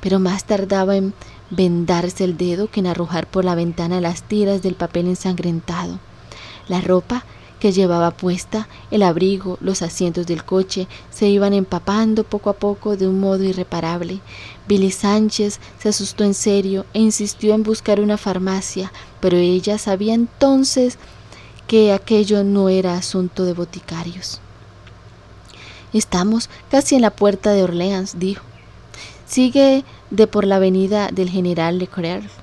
pero 0.02 0.20
más 0.20 0.46
tardaba 0.46 0.96
en 0.96 1.14
vendarse 1.52 2.24
el 2.24 2.38
dedo 2.38 2.70
que 2.70 2.80
en 2.80 2.88
arrojar 2.88 3.28
por 3.28 3.46
la 3.46 3.56
ventana 3.56 4.02
las 4.02 4.24
tiras 4.24 4.62
del 4.62 4.76
papel 4.76 5.08
ensangrentado. 5.08 6.00
La 6.68 6.82
ropa 6.82 7.26
que 7.60 7.72
llevaba 7.72 8.12
puesta, 8.12 8.68
el 8.90 9.04
abrigo, 9.04 9.58
los 9.62 9.82
asientos 9.82 10.26
del 10.26 10.44
coche, 10.44 10.88
se 11.12 11.28
iban 11.28 11.54
empapando 11.54 12.24
poco 12.24 12.50
a 12.50 12.54
poco 12.54 12.96
de 12.96 13.08
un 13.08 13.20
modo 13.20 13.44
irreparable. 13.44 14.22
Billy 14.68 14.92
Sánchez 14.92 15.60
se 15.80 15.90
asustó 15.90 16.24
en 16.24 16.34
serio 16.34 16.86
e 16.94 17.00
insistió 17.00 17.54
en 17.54 17.64
buscar 17.64 18.00
una 18.00 18.18
farmacia, 18.18 18.92
pero 19.20 19.38
ella 19.38 19.78
sabía 19.78 20.14
entonces 20.14 20.98
que 21.68 21.92
aquello 21.92 22.44
no 22.44 22.70
era 22.70 22.96
asunto 22.96 23.44
de 23.44 23.54
boticarios. 23.54 24.40
Estamos 25.94 26.50
casi 26.70 26.96
en 26.96 27.02
la 27.02 27.12
puerta 27.12 27.52
de 27.54 27.64
Orleans, 27.64 28.20
dijo. 28.20 28.44
Sigue 29.26 29.84
de 30.10 30.28
por 30.28 30.46
la 30.46 30.56
avenida 30.56 31.10
del 31.12 31.30
general 31.30 31.78
Leclerc 31.78 32.39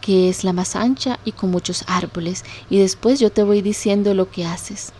que 0.00 0.28
es 0.28 0.44
la 0.44 0.52
más 0.52 0.76
ancha 0.76 1.18
y 1.24 1.32
con 1.32 1.50
muchos 1.50 1.84
árboles, 1.86 2.44
y 2.68 2.78
después 2.78 3.20
yo 3.20 3.30
te 3.30 3.42
voy 3.42 3.62
diciendo 3.62 4.14
lo 4.14 4.30
que 4.30 4.44
haces. 4.46 4.92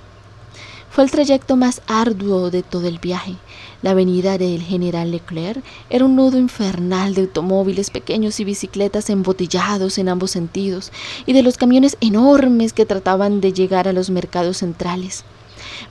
Fue 0.90 1.04
el 1.04 1.10
trayecto 1.10 1.56
más 1.56 1.82
arduo 1.86 2.50
de 2.50 2.64
todo 2.64 2.88
el 2.88 2.98
viaje. 2.98 3.36
La 3.80 3.92
avenida 3.92 4.38
del 4.38 4.60
General 4.60 5.08
Leclerc 5.08 5.62
era 5.88 6.04
un 6.04 6.16
nudo 6.16 6.36
infernal 6.36 7.14
de 7.14 7.22
automóviles 7.22 7.90
pequeños 7.90 8.40
y 8.40 8.44
bicicletas 8.44 9.08
embotellados 9.08 9.98
en 9.98 10.08
ambos 10.08 10.32
sentidos, 10.32 10.90
y 11.26 11.32
de 11.32 11.44
los 11.44 11.56
camiones 11.56 11.96
enormes 12.00 12.72
que 12.72 12.86
trataban 12.86 13.40
de 13.40 13.52
llegar 13.52 13.86
a 13.86 13.92
los 13.92 14.10
mercados 14.10 14.58
centrales. 14.58 15.24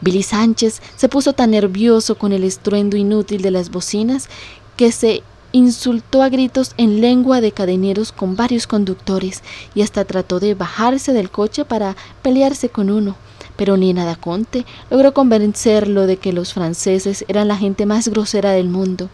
Billy 0.01 0.23
Sánchez 0.23 0.81
se 0.97 1.09
puso 1.09 1.31
tan 1.33 1.51
nervioso 1.51 2.17
con 2.17 2.33
el 2.33 2.43
estruendo 2.43 2.97
inútil 2.97 3.41
de 3.41 3.51
las 3.51 3.69
bocinas 3.71 4.27
que 4.75 4.91
se 4.91 5.23
insultó 5.51 6.21
a 6.21 6.29
gritos 6.29 6.73
en 6.77 7.01
lengua 7.01 7.41
de 7.41 7.51
cadeneros 7.51 8.11
con 8.11 8.35
varios 8.35 8.67
conductores 8.67 9.43
y 9.73 9.81
hasta 9.81 10.05
trató 10.05 10.39
de 10.39 10.53
bajarse 10.53 11.13
del 11.13 11.31
coche 11.31 11.65
para 11.65 11.95
pelearse 12.21 12.69
con 12.69 12.89
uno. 12.89 13.15
Pero 13.55 13.75
Nina 13.75 14.05
da 14.05 14.15
Conte 14.15 14.65
logró 14.89 15.13
convencerlo 15.13 16.07
de 16.07 16.17
que 16.17 16.33
los 16.33 16.53
franceses 16.53 17.25
eran 17.27 17.47
la 17.47 17.57
gente 17.57 17.85
más 17.85 18.07
grosera 18.07 18.51
del 18.51 18.69
mundo. 18.69 19.09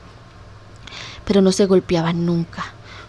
Pero 1.26 1.42
no 1.42 1.52
se 1.52 1.66
golpeaban 1.66 2.26
nunca. 2.26 2.64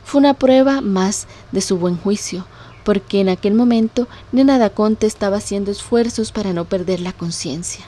Fue 0.05 0.21
una 0.21 0.35
prueba 0.35 0.81
más 0.81 1.27
de 1.53 1.61
su 1.61 1.79
buen 1.79 1.97
juicio, 1.97 2.47
porque 2.85 3.21
en 3.21 3.29
aquel 3.29 3.55
momento 3.55 4.09
Nena 4.33 4.59
da 4.59 4.71
Conte 4.71 5.07
estaba 5.07 5.39
haciendo 5.39 5.71
esfuerzos 5.73 6.33
para 6.33 6.53
no 6.53 6.65
perder 6.65 7.01
la 7.01 7.13
conciencia. 7.13 7.85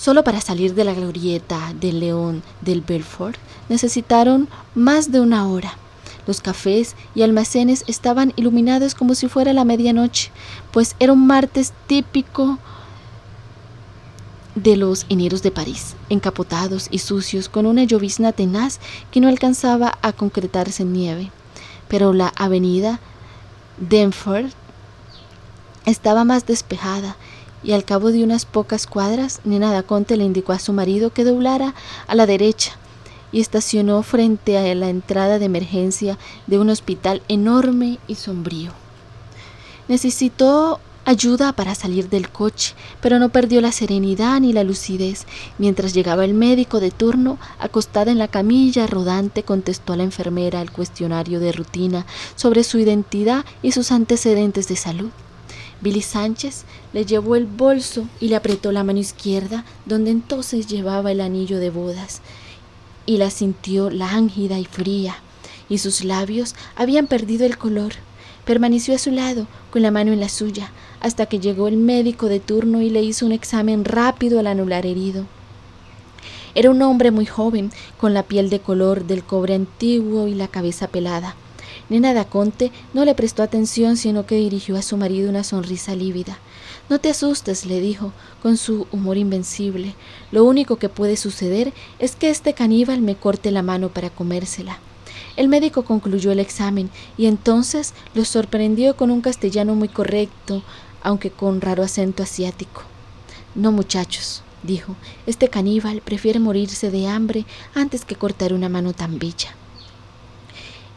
Solo 0.00 0.24
para 0.24 0.40
salir 0.40 0.74
de 0.74 0.84
la 0.84 0.94
glorieta 0.94 1.74
del 1.78 2.00
León 2.00 2.42
del 2.62 2.80
Belfort 2.80 3.36
necesitaron 3.68 4.48
más 4.74 5.12
de 5.12 5.20
una 5.20 5.46
hora. 5.46 5.74
Los 6.26 6.40
cafés 6.40 6.96
y 7.14 7.20
almacenes 7.20 7.84
estaban 7.86 8.32
iluminados 8.36 8.94
como 8.94 9.14
si 9.14 9.28
fuera 9.28 9.52
la 9.52 9.66
medianoche, 9.66 10.30
pues 10.70 10.96
era 11.00 11.12
un 11.12 11.26
martes 11.26 11.74
típico 11.86 12.58
de 14.54 14.78
los 14.78 15.04
eneros 15.10 15.42
de 15.42 15.50
París, 15.50 15.96
encapotados 16.08 16.88
y 16.90 17.00
sucios, 17.00 17.50
con 17.50 17.66
una 17.66 17.84
llovizna 17.84 18.32
tenaz 18.32 18.80
que 19.10 19.20
no 19.20 19.28
alcanzaba 19.28 19.98
a 20.00 20.14
concretarse 20.14 20.82
en 20.82 20.94
nieve. 20.94 21.30
Pero 21.88 22.14
la 22.14 22.28
avenida 22.36 23.00
Denford 23.76 24.46
estaba 25.84 26.24
más 26.24 26.46
despejada 26.46 27.16
y 27.62 27.72
al 27.72 27.84
cabo 27.84 28.10
de 28.10 28.24
unas 28.24 28.44
pocas 28.44 28.86
cuadras, 28.86 29.40
Nena 29.44 29.72
Daconte 29.72 30.16
le 30.16 30.24
indicó 30.24 30.52
a 30.52 30.58
su 30.58 30.72
marido 30.72 31.12
que 31.12 31.24
doblara 31.24 31.74
a 32.06 32.14
la 32.14 32.26
derecha 32.26 32.72
y 33.32 33.40
estacionó 33.40 34.02
frente 34.02 34.58
a 34.58 34.74
la 34.74 34.88
entrada 34.88 35.38
de 35.38 35.44
emergencia 35.44 36.18
de 36.46 36.58
un 36.58 36.70
hospital 36.70 37.22
enorme 37.28 37.98
y 38.06 38.16
sombrío. 38.16 38.72
Necesitó 39.88 40.80
ayuda 41.04 41.52
para 41.52 41.74
salir 41.74 42.08
del 42.08 42.30
coche, 42.30 42.74
pero 43.00 43.18
no 43.18 43.30
perdió 43.30 43.60
la 43.60 43.72
serenidad 43.72 44.40
ni 44.40 44.52
la 44.52 44.64
lucidez. 44.64 45.26
Mientras 45.58 45.94
llegaba 45.94 46.24
el 46.24 46.34
médico 46.34 46.80
de 46.80 46.90
turno, 46.90 47.38
acostada 47.58 48.12
en 48.12 48.18
la 48.18 48.28
camilla 48.28 48.86
rodante, 48.86 49.42
contestó 49.42 49.92
a 49.92 49.96
la 49.96 50.04
enfermera 50.04 50.60
el 50.60 50.70
cuestionario 50.70 51.40
de 51.40 51.52
rutina 51.52 52.06
sobre 52.36 52.64
su 52.64 52.78
identidad 52.78 53.44
y 53.62 53.72
sus 53.72 53.92
antecedentes 53.92 54.68
de 54.68 54.76
salud. 54.76 55.10
Billy 55.80 56.02
Sánchez 56.02 56.64
le 56.92 57.06
llevó 57.06 57.36
el 57.36 57.46
bolso 57.46 58.06
y 58.20 58.28
le 58.28 58.36
apretó 58.36 58.70
la 58.70 58.84
mano 58.84 58.98
izquierda, 58.98 59.64
donde 59.86 60.10
entonces 60.10 60.66
llevaba 60.66 61.10
el 61.10 61.20
anillo 61.20 61.58
de 61.58 61.70
bodas, 61.70 62.20
y 63.06 63.16
la 63.16 63.30
sintió 63.30 63.88
lánguida 63.88 64.58
y 64.58 64.66
fría, 64.66 65.16
y 65.68 65.78
sus 65.78 66.04
labios 66.04 66.54
habían 66.76 67.06
perdido 67.06 67.46
el 67.46 67.56
color. 67.56 67.92
Permaneció 68.44 68.94
a 68.94 68.98
su 68.98 69.10
lado, 69.10 69.46
con 69.70 69.82
la 69.82 69.90
mano 69.90 70.12
en 70.12 70.20
la 70.20 70.28
suya, 70.28 70.70
hasta 71.00 71.26
que 71.26 71.40
llegó 71.40 71.68
el 71.68 71.76
médico 71.76 72.26
de 72.26 72.40
turno 72.40 72.82
y 72.82 72.90
le 72.90 73.02
hizo 73.02 73.24
un 73.24 73.32
examen 73.32 73.84
rápido 73.84 74.38
al 74.38 74.48
anular 74.48 74.84
herido. 74.84 75.24
Era 76.54 76.70
un 76.70 76.82
hombre 76.82 77.10
muy 77.10 77.26
joven, 77.26 77.70
con 77.96 78.12
la 78.12 78.24
piel 78.24 78.50
de 78.50 78.60
color 78.60 79.04
del 79.04 79.22
cobre 79.22 79.54
antiguo 79.54 80.26
y 80.26 80.34
la 80.34 80.48
cabeza 80.48 80.88
pelada. 80.88 81.36
Nena 81.90 82.14
Daconte 82.14 82.70
no 82.94 83.04
le 83.04 83.14
prestó 83.14 83.42
atención, 83.42 83.96
sino 83.96 84.24
que 84.24 84.36
dirigió 84.36 84.76
a 84.76 84.82
su 84.82 84.96
marido 84.96 85.28
una 85.28 85.44
sonrisa 85.44 85.96
lívida. 85.96 86.38
No 86.88 87.00
te 87.00 87.10
asustes, 87.10 87.66
le 87.66 87.80
dijo, 87.80 88.12
con 88.42 88.56
su 88.56 88.86
humor 88.92 89.18
invencible. 89.18 89.94
Lo 90.30 90.44
único 90.44 90.76
que 90.76 90.88
puede 90.88 91.16
suceder 91.16 91.72
es 91.98 92.16
que 92.16 92.30
este 92.30 92.54
caníbal 92.54 93.00
me 93.02 93.16
corte 93.16 93.50
la 93.50 93.62
mano 93.62 93.88
para 93.88 94.08
comérsela. 94.08 94.78
El 95.36 95.48
médico 95.48 95.84
concluyó 95.84 96.30
el 96.30 96.38
examen 96.38 96.90
y 97.18 97.26
entonces 97.26 97.92
lo 98.14 98.24
sorprendió 98.24 98.96
con 98.96 99.10
un 99.10 99.20
castellano 99.20 99.74
muy 99.74 99.88
correcto, 99.88 100.62
aunque 101.02 101.30
con 101.30 101.60
raro 101.60 101.82
acento 101.82 102.22
asiático. 102.22 102.82
No, 103.54 103.72
muchachos, 103.72 104.42
dijo, 104.62 104.94
este 105.26 105.48
caníbal 105.48 106.02
prefiere 106.02 106.38
morirse 106.38 106.90
de 106.90 107.08
hambre 107.08 107.46
antes 107.74 108.04
que 108.04 108.14
cortar 108.14 108.52
una 108.52 108.68
mano 108.68 108.92
tan 108.92 109.18
bella. 109.18 109.56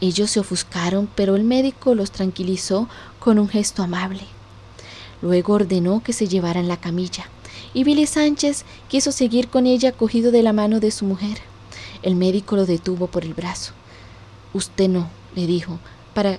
Ellos 0.03 0.31
se 0.31 0.41
ofuscaron, 0.41 1.07
pero 1.15 1.37
el 1.37 1.45
médico 1.45 1.95
los 1.95 2.11
tranquilizó 2.11 2.89
con 3.19 3.39
un 3.39 3.47
gesto 3.47 3.83
amable. 3.83 4.23
Luego 5.21 5.53
ordenó 5.53 6.03
que 6.03 6.11
se 6.11 6.27
llevaran 6.27 6.67
la 6.67 6.75
camilla, 6.75 7.29
y 7.73 7.85
Billy 7.85 8.05
Sánchez 8.05 8.65
quiso 8.89 9.13
seguir 9.13 9.47
con 9.47 9.65
ella 9.65 9.93
cogido 9.93 10.33
de 10.33 10.43
la 10.43 10.51
mano 10.51 10.81
de 10.81 10.91
su 10.91 11.05
mujer. 11.05 11.37
El 12.01 12.17
médico 12.17 12.57
lo 12.57 12.65
detuvo 12.65 13.07
por 13.07 13.23
el 13.23 13.33
brazo. 13.33 13.71
Usted 14.53 14.89
no, 14.89 15.09
le 15.35 15.47
dijo, 15.47 15.79
para 16.13 16.37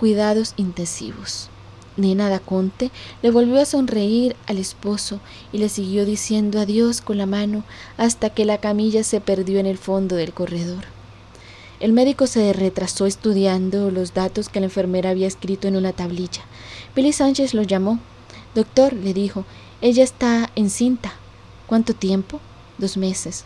cuidados 0.00 0.54
intensivos. 0.56 1.48
Nena 1.96 2.28
Daconte 2.28 2.90
le 3.22 3.30
volvió 3.30 3.60
a 3.60 3.66
sonreír 3.66 4.34
al 4.48 4.58
esposo 4.58 5.20
y 5.52 5.58
le 5.58 5.68
siguió 5.68 6.06
diciendo 6.06 6.58
adiós 6.58 7.02
con 7.02 7.18
la 7.18 7.26
mano 7.26 7.62
hasta 7.98 8.30
que 8.30 8.44
la 8.44 8.58
camilla 8.58 9.04
se 9.04 9.20
perdió 9.20 9.60
en 9.60 9.66
el 9.66 9.78
fondo 9.78 10.16
del 10.16 10.32
corredor. 10.32 10.95
El 11.78 11.92
médico 11.92 12.26
se 12.26 12.52
retrasó 12.54 13.04
estudiando 13.04 13.90
los 13.90 14.14
datos 14.14 14.48
que 14.48 14.60
la 14.60 14.66
enfermera 14.66 15.10
había 15.10 15.26
escrito 15.26 15.68
en 15.68 15.76
una 15.76 15.92
tablilla. 15.92 16.42
Billy 16.94 17.12
Sánchez 17.12 17.52
lo 17.52 17.62
llamó. 17.62 17.98
Doctor, 18.54 18.94
le 18.94 19.12
dijo, 19.12 19.44
ella 19.82 20.02
está 20.02 20.50
encinta. 20.56 21.12
¿Cuánto 21.66 21.92
tiempo? 21.92 22.40
Dos 22.78 22.96
meses. 22.96 23.44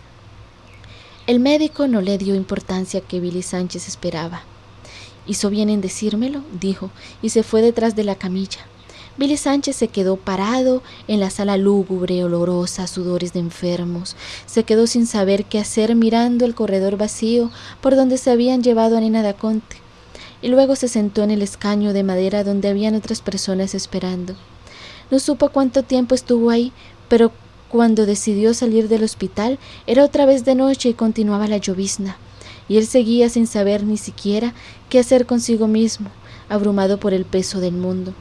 El 1.26 1.40
médico 1.40 1.88
no 1.88 2.00
le 2.00 2.18
dio 2.18 2.36
importancia 2.36 3.00
que 3.00 3.18
Billy 3.18 3.42
Sánchez 3.42 3.88
esperaba. 3.88 4.42
Hizo 5.26 5.50
bien 5.50 5.68
en 5.68 5.80
decírmelo, 5.80 6.42
dijo, 6.52 6.90
y 7.22 7.30
se 7.30 7.42
fue 7.42 7.62
detrás 7.62 7.96
de 7.96 8.04
la 8.04 8.14
camilla. 8.14 8.60
Billy 9.20 9.36
Sánchez 9.36 9.76
se 9.76 9.88
quedó 9.88 10.16
parado 10.16 10.82
en 11.06 11.20
la 11.20 11.28
sala 11.28 11.58
lúgubre, 11.58 12.24
olorosa, 12.24 12.86
sudores 12.86 13.34
de 13.34 13.40
enfermos. 13.40 14.16
Se 14.46 14.64
quedó 14.64 14.86
sin 14.86 15.06
saber 15.06 15.44
qué 15.44 15.58
hacer 15.58 15.94
mirando 15.94 16.46
el 16.46 16.54
corredor 16.54 16.96
vacío 16.96 17.50
por 17.82 17.96
donde 17.96 18.16
se 18.16 18.30
habían 18.30 18.62
llevado 18.62 18.96
a 18.96 19.00
Nina 19.00 19.22
Daconte. 19.22 19.76
Y 20.40 20.48
luego 20.48 20.74
se 20.74 20.88
sentó 20.88 21.22
en 21.22 21.30
el 21.30 21.42
escaño 21.42 21.92
de 21.92 22.02
madera 22.02 22.44
donde 22.44 22.68
habían 22.68 22.94
otras 22.94 23.20
personas 23.20 23.74
esperando. 23.74 24.36
No 25.10 25.18
supo 25.18 25.50
cuánto 25.50 25.82
tiempo 25.82 26.14
estuvo 26.14 26.48
ahí, 26.48 26.72
pero 27.10 27.30
cuando 27.68 28.06
decidió 28.06 28.54
salir 28.54 28.88
del 28.88 29.04
hospital 29.04 29.58
era 29.86 30.02
otra 30.02 30.24
vez 30.24 30.46
de 30.46 30.54
noche 30.54 30.88
y 30.88 30.94
continuaba 30.94 31.46
la 31.46 31.58
llovizna. 31.58 32.16
Y 32.70 32.78
él 32.78 32.86
seguía 32.86 33.28
sin 33.28 33.46
saber 33.46 33.84
ni 33.84 33.98
siquiera 33.98 34.54
qué 34.88 34.98
hacer 34.98 35.26
consigo 35.26 35.68
mismo, 35.68 36.08
abrumado 36.48 36.98
por 36.98 37.12
el 37.12 37.26
peso 37.26 37.60
del 37.60 37.74
mundo. 37.74 38.14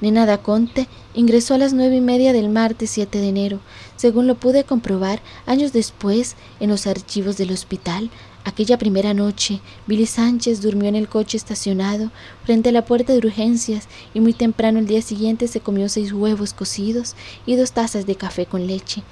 Nena 0.00 0.24
Daconte 0.24 0.88
ingresó 1.14 1.54
a 1.54 1.58
las 1.58 1.74
nueve 1.74 1.96
y 1.96 2.00
media 2.00 2.32
del 2.32 2.48
martes 2.48 2.90
7 2.90 3.18
de 3.18 3.28
enero, 3.28 3.60
según 3.96 4.26
lo 4.26 4.34
pude 4.34 4.64
comprobar 4.64 5.20
años 5.44 5.74
después 5.74 6.36
en 6.58 6.70
los 6.70 6.86
archivos 6.86 7.36
del 7.36 7.52
hospital. 7.52 8.10
Aquella 8.44 8.78
primera 8.78 9.12
noche, 9.12 9.60
Billy 9.86 10.06
Sánchez 10.06 10.62
durmió 10.62 10.88
en 10.88 10.96
el 10.96 11.08
coche 11.08 11.36
estacionado 11.36 12.10
frente 12.44 12.70
a 12.70 12.72
la 12.72 12.86
puerta 12.86 13.12
de 13.12 13.18
urgencias 13.18 13.88
y 14.14 14.20
muy 14.20 14.32
temprano 14.32 14.78
el 14.78 14.86
día 14.86 15.02
siguiente 15.02 15.46
se 15.48 15.60
comió 15.60 15.90
seis 15.90 16.12
huevos 16.14 16.54
cocidos 16.54 17.14
y 17.44 17.56
dos 17.56 17.72
tazas 17.72 18.06
de 18.06 18.16
café 18.16 18.46
con 18.46 18.66
leche 18.66 19.02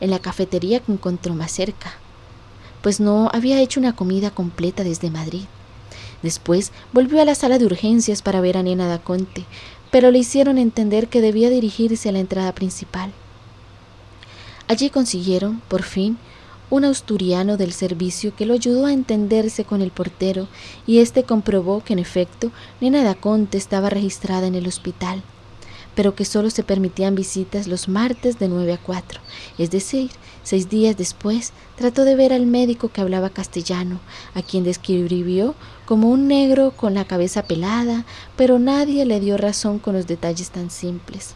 en 0.00 0.10
la 0.10 0.20
cafetería 0.20 0.78
que 0.78 0.92
encontró 0.92 1.34
más 1.34 1.50
cerca, 1.50 1.94
pues 2.82 3.00
no 3.00 3.28
había 3.32 3.60
hecho 3.60 3.80
una 3.80 3.96
comida 3.96 4.30
completa 4.30 4.84
desde 4.84 5.10
Madrid. 5.10 5.46
Después 6.22 6.72
volvió 6.92 7.20
a 7.20 7.24
la 7.24 7.34
sala 7.34 7.58
de 7.58 7.66
urgencias 7.66 8.22
para 8.22 8.40
ver 8.40 8.56
a 8.56 8.62
Nena 8.62 8.86
Daconte, 8.86 9.44
pero 9.90 10.10
le 10.10 10.18
hicieron 10.18 10.58
entender 10.58 11.08
que 11.08 11.20
debía 11.20 11.50
dirigirse 11.50 12.08
a 12.08 12.12
la 12.12 12.20
entrada 12.20 12.52
principal. 12.52 13.12
Allí 14.68 14.90
consiguieron, 14.90 15.60
por 15.68 15.82
fin, 15.82 16.18
un 16.70 16.84
asturiano 16.84 17.56
del 17.56 17.72
servicio 17.72 18.34
que 18.34 18.46
lo 18.46 18.54
ayudó 18.54 18.86
a 18.86 18.92
entenderse 18.92 19.64
con 19.64 19.82
el 19.82 19.92
portero 19.92 20.48
y 20.86 20.98
éste 20.98 21.22
comprobó 21.22 21.84
que 21.84 21.92
en 21.92 22.00
efecto 22.00 22.50
Nena 22.80 23.04
Daconte 23.04 23.56
estaba 23.56 23.88
registrada 23.88 24.46
en 24.48 24.56
el 24.56 24.66
hospital, 24.66 25.22
pero 25.94 26.16
que 26.16 26.24
solo 26.24 26.50
se 26.50 26.64
permitían 26.64 27.14
visitas 27.14 27.68
los 27.68 27.88
martes 27.88 28.38
de 28.40 28.48
9 28.48 28.72
a 28.72 28.78
4, 28.78 29.20
es 29.58 29.70
decir, 29.70 30.10
seis 30.42 30.68
días 30.68 30.96
después 30.96 31.52
trató 31.76 32.04
de 32.04 32.16
ver 32.16 32.32
al 32.32 32.46
médico 32.46 32.88
que 32.88 33.00
hablaba 33.00 33.30
castellano, 33.30 34.00
a 34.34 34.42
quien 34.42 34.64
describió 34.64 35.54
como 35.86 36.10
un 36.10 36.28
negro 36.28 36.72
con 36.72 36.92
la 36.92 37.06
cabeza 37.06 37.44
pelada, 37.44 38.04
pero 38.36 38.58
nadie 38.58 39.06
le 39.06 39.20
dio 39.20 39.38
razón 39.38 39.78
con 39.78 39.94
los 39.94 40.06
detalles 40.06 40.50
tan 40.50 40.70
simples. 40.70 41.34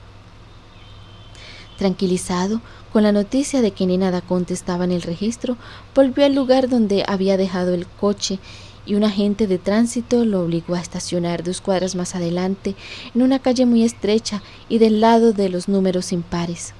Tranquilizado 1.79 2.61
con 2.93 3.05
la 3.05 3.13
noticia 3.13 3.63
de 3.63 3.71
que 3.71 3.87
Nina 3.87 4.11
Daconte 4.11 4.53
estaba 4.53 4.85
en 4.85 4.93
el 4.93 5.03
registro, 5.03 5.57
volvió 5.95 6.27
al 6.27 6.35
lugar 6.35 6.69
donde 6.69 7.05
había 7.07 7.37
dejado 7.37 7.73
el 7.73 7.87
coche 7.87 8.39
y 8.85 8.97
un 8.97 9.05
agente 9.05 9.47
de 9.47 9.59
tránsito 9.59 10.25
lo 10.25 10.43
obligó 10.43 10.75
a 10.75 10.81
estacionar 10.81 11.45
dos 11.45 11.61
cuadras 11.61 11.95
más 11.95 12.17
adelante 12.17 12.75
en 13.15 13.23
una 13.23 13.39
calle 13.39 13.65
muy 13.65 13.85
estrecha 13.85 14.43
y 14.69 14.79
del 14.79 15.01
lado 15.01 15.33
de 15.33 15.49
los 15.49 15.69
números 15.69 16.13
impares. 16.13 16.75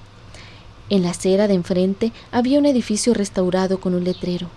En 0.89 1.05
la 1.05 1.11
acera 1.11 1.47
de 1.47 1.55
enfrente 1.55 2.13
había 2.33 2.59
un 2.59 2.67
edificio 2.67 3.15
restaurado 3.15 3.79
con 3.81 3.95
un 3.95 4.03
letrero, 4.03 4.49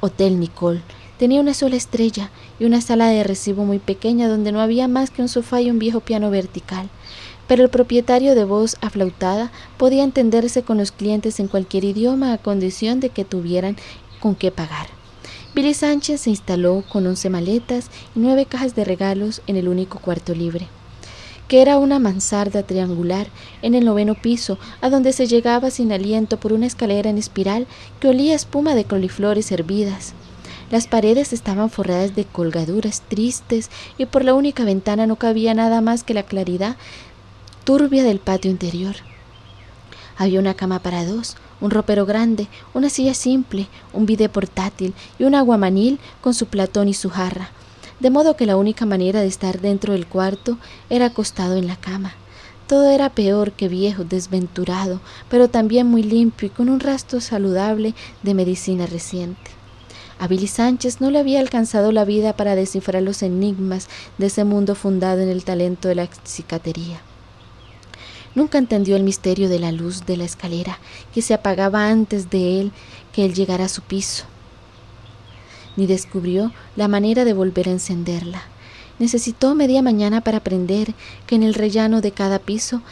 Hotel 0.00 0.38
Nicole, 0.38 0.82
Tenía 1.20 1.42
una 1.42 1.52
sola 1.52 1.76
estrella 1.76 2.30
y 2.58 2.64
una 2.64 2.80
sala 2.80 3.08
de 3.08 3.22
recibo 3.22 3.66
muy 3.66 3.78
pequeña 3.78 4.26
donde 4.26 4.52
no 4.52 4.60
había 4.62 4.88
más 4.88 5.10
que 5.10 5.20
un 5.20 5.28
sofá 5.28 5.60
y 5.60 5.70
un 5.70 5.78
viejo 5.78 6.00
piano 6.00 6.30
vertical. 6.30 6.88
Pero 7.46 7.62
el 7.62 7.68
propietario 7.68 8.34
de 8.34 8.46
voz 8.46 8.78
aflautada 8.80 9.52
podía 9.76 10.02
entenderse 10.02 10.62
con 10.62 10.78
los 10.78 10.92
clientes 10.92 11.38
en 11.38 11.48
cualquier 11.48 11.84
idioma 11.84 12.32
a 12.32 12.38
condición 12.38 13.00
de 13.00 13.10
que 13.10 13.26
tuvieran 13.26 13.76
con 14.18 14.34
qué 14.34 14.50
pagar. 14.50 14.86
Billy 15.54 15.74
Sánchez 15.74 16.22
se 16.22 16.30
instaló 16.30 16.84
con 16.90 17.06
once 17.06 17.28
maletas 17.28 17.90
y 18.16 18.20
nueve 18.20 18.46
cajas 18.46 18.74
de 18.74 18.86
regalos 18.86 19.42
en 19.46 19.56
el 19.56 19.68
único 19.68 19.98
cuarto 19.98 20.34
libre 20.34 20.68
que 21.48 21.60
era 21.60 21.78
una 21.78 21.98
mansarda 21.98 22.62
triangular 22.62 23.26
en 23.60 23.74
el 23.74 23.84
noveno 23.84 24.14
piso, 24.14 24.56
a 24.80 24.88
donde 24.88 25.12
se 25.12 25.26
llegaba 25.26 25.72
sin 25.72 25.90
aliento 25.90 26.38
por 26.38 26.52
una 26.52 26.66
escalera 26.66 27.10
en 27.10 27.18
espiral 27.18 27.66
que 27.98 28.06
olía 28.06 28.36
espuma 28.36 28.76
de 28.76 28.84
coliflores 28.84 29.50
hervidas. 29.50 30.14
Las 30.70 30.86
paredes 30.86 31.32
estaban 31.32 31.68
forradas 31.68 32.14
de 32.14 32.24
colgaduras 32.24 33.02
tristes 33.08 33.70
y 33.98 34.06
por 34.06 34.24
la 34.24 34.34
única 34.34 34.64
ventana 34.64 35.08
no 35.08 35.16
cabía 35.16 35.52
nada 35.52 35.80
más 35.80 36.04
que 36.04 36.14
la 36.14 36.22
claridad 36.22 36.76
turbia 37.64 38.04
del 38.04 38.20
patio 38.20 38.52
interior. 38.52 38.94
Había 40.16 40.38
una 40.38 40.54
cama 40.54 40.78
para 40.78 41.04
dos, 41.04 41.36
un 41.60 41.72
ropero 41.72 42.06
grande, 42.06 42.46
una 42.72 42.88
silla 42.88 43.14
simple, 43.14 43.66
un 43.92 44.06
bide 44.06 44.28
portátil 44.28 44.94
y 45.18 45.24
un 45.24 45.34
aguamanil 45.34 45.98
con 46.20 46.34
su 46.34 46.46
platón 46.46 46.86
y 46.86 46.94
su 46.94 47.10
jarra, 47.10 47.50
de 47.98 48.10
modo 48.10 48.36
que 48.36 48.46
la 48.46 48.56
única 48.56 48.86
manera 48.86 49.22
de 49.22 49.26
estar 49.26 49.60
dentro 49.60 49.94
del 49.94 50.06
cuarto 50.06 50.56
era 50.88 51.06
acostado 51.06 51.56
en 51.56 51.66
la 51.66 51.76
cama. 51.76 52.14
Todo 52.68 52.90
era 52.90 53.10
peor 53.10 53.50
que 53.50 53.66
viejo, 53.66 54.04
desventurado, 54.04 55.00
pero 55.28 55.48
también 55.48 55.88
muy 55.88 56.04
limpio 56.04 56.46
y 56.46 56.50
con 56.50 56.68
un 56.68 56.78
rastro 56.78 57.20
saludable 57.20 57.94
de 58.22 58.34
medicina 58.34 58.86
reciente. 58.86 59.59
A 60.20 60.28
Billy 60.28 60.48
Sánchez 60.48 61.00
no 61.00 61.10
le 61.10 61.18
había 61.18 61.40
alcanzado 61.40 61.92
la 61.92 62.04
vida 62.04 62.36
para 62.36 62.54
descifrar 62.54 63.02
los 63.02 63.22
enigmas 63.22 63.88
de 64.18 64.26
ese 64.26 64.44
mundo 64.44 64.74
fundado 64.74 65.22
en 65.22 65.30
el 65.30 65.44
talento 65.44 65.88
de 65.88 65.94
la 65.94 66.08
cicatería. 66.26 67.00
Nunca 68.34 68.58
entendió 68.58 68.96
el 68.96 69.02
misterio 69.02 69.48
de 69.48 69.58
la 69.58 69.72
luz 69.72 70.04
de 70.04 70.18
la 70.18 70.24
escalera 70.24 70.78
que 71.14 71.22
se 71.22 71.32
apagaba 71.32 71.88
antes 71.88 72.28
de 72.28 72.60
él 72.60 72.72
que 73.14 73.24
él 73.24 73.32
llegara 73.32 73.64
a 73.64 73.70
su 73.70 73.80
piso, 73.80 74.24
ni 75.78 75.86
descubrió 75.86 76.52
la 76.76 76.86
manera 76.86 77.24
de 77.24 77.32
volver 77.32 77.68
a 77.68 77.72
encenderla. 77.72 78.42
Necesitó 78.98 79.54
media 79.54 79.80
mañana 79.80 80.20
para 80.20 80.36
aprender 80.36 80.92
que 81.26 81.36
en 81.36 81.42
el 81.42 81.54
rellano 81.54 82.02
de 82.02 82.12
cada 82.12 82.40
piso 82.40 82.82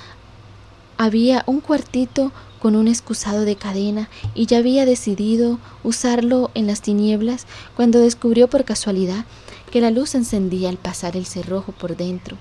había 0.97 1.45
un 1.47 1.61
cuartito 1.61 2.33
con 2.61 2.77
un 2.77 2.89
excusado 2.89 3.45
de 3.45 3.57
cadena 3.57 4.09
y 4.35 4.47
ya 4.47 4.59
había 4.59 4.85
decidido 4.85 5.59
usarlo 5.85 6.51
en 6.55 6.67
las 6.67 6.83
tinieblas 6.83 7.47
cuando 7.77 8.01
descubrió 8.01 8.49
por 8.49 8.65
casualidad 8.65 9.25
que 9.71 9.81
la 9.81 9.91
luz 9.91 10.15
encendía 10.15 10.69
al 10.69 10.77
pasar 10.77 11.17
el 11.17 11.27
cerrojo 11.27 11.73
por 11.73 11.97
dentro, 11.97 12.37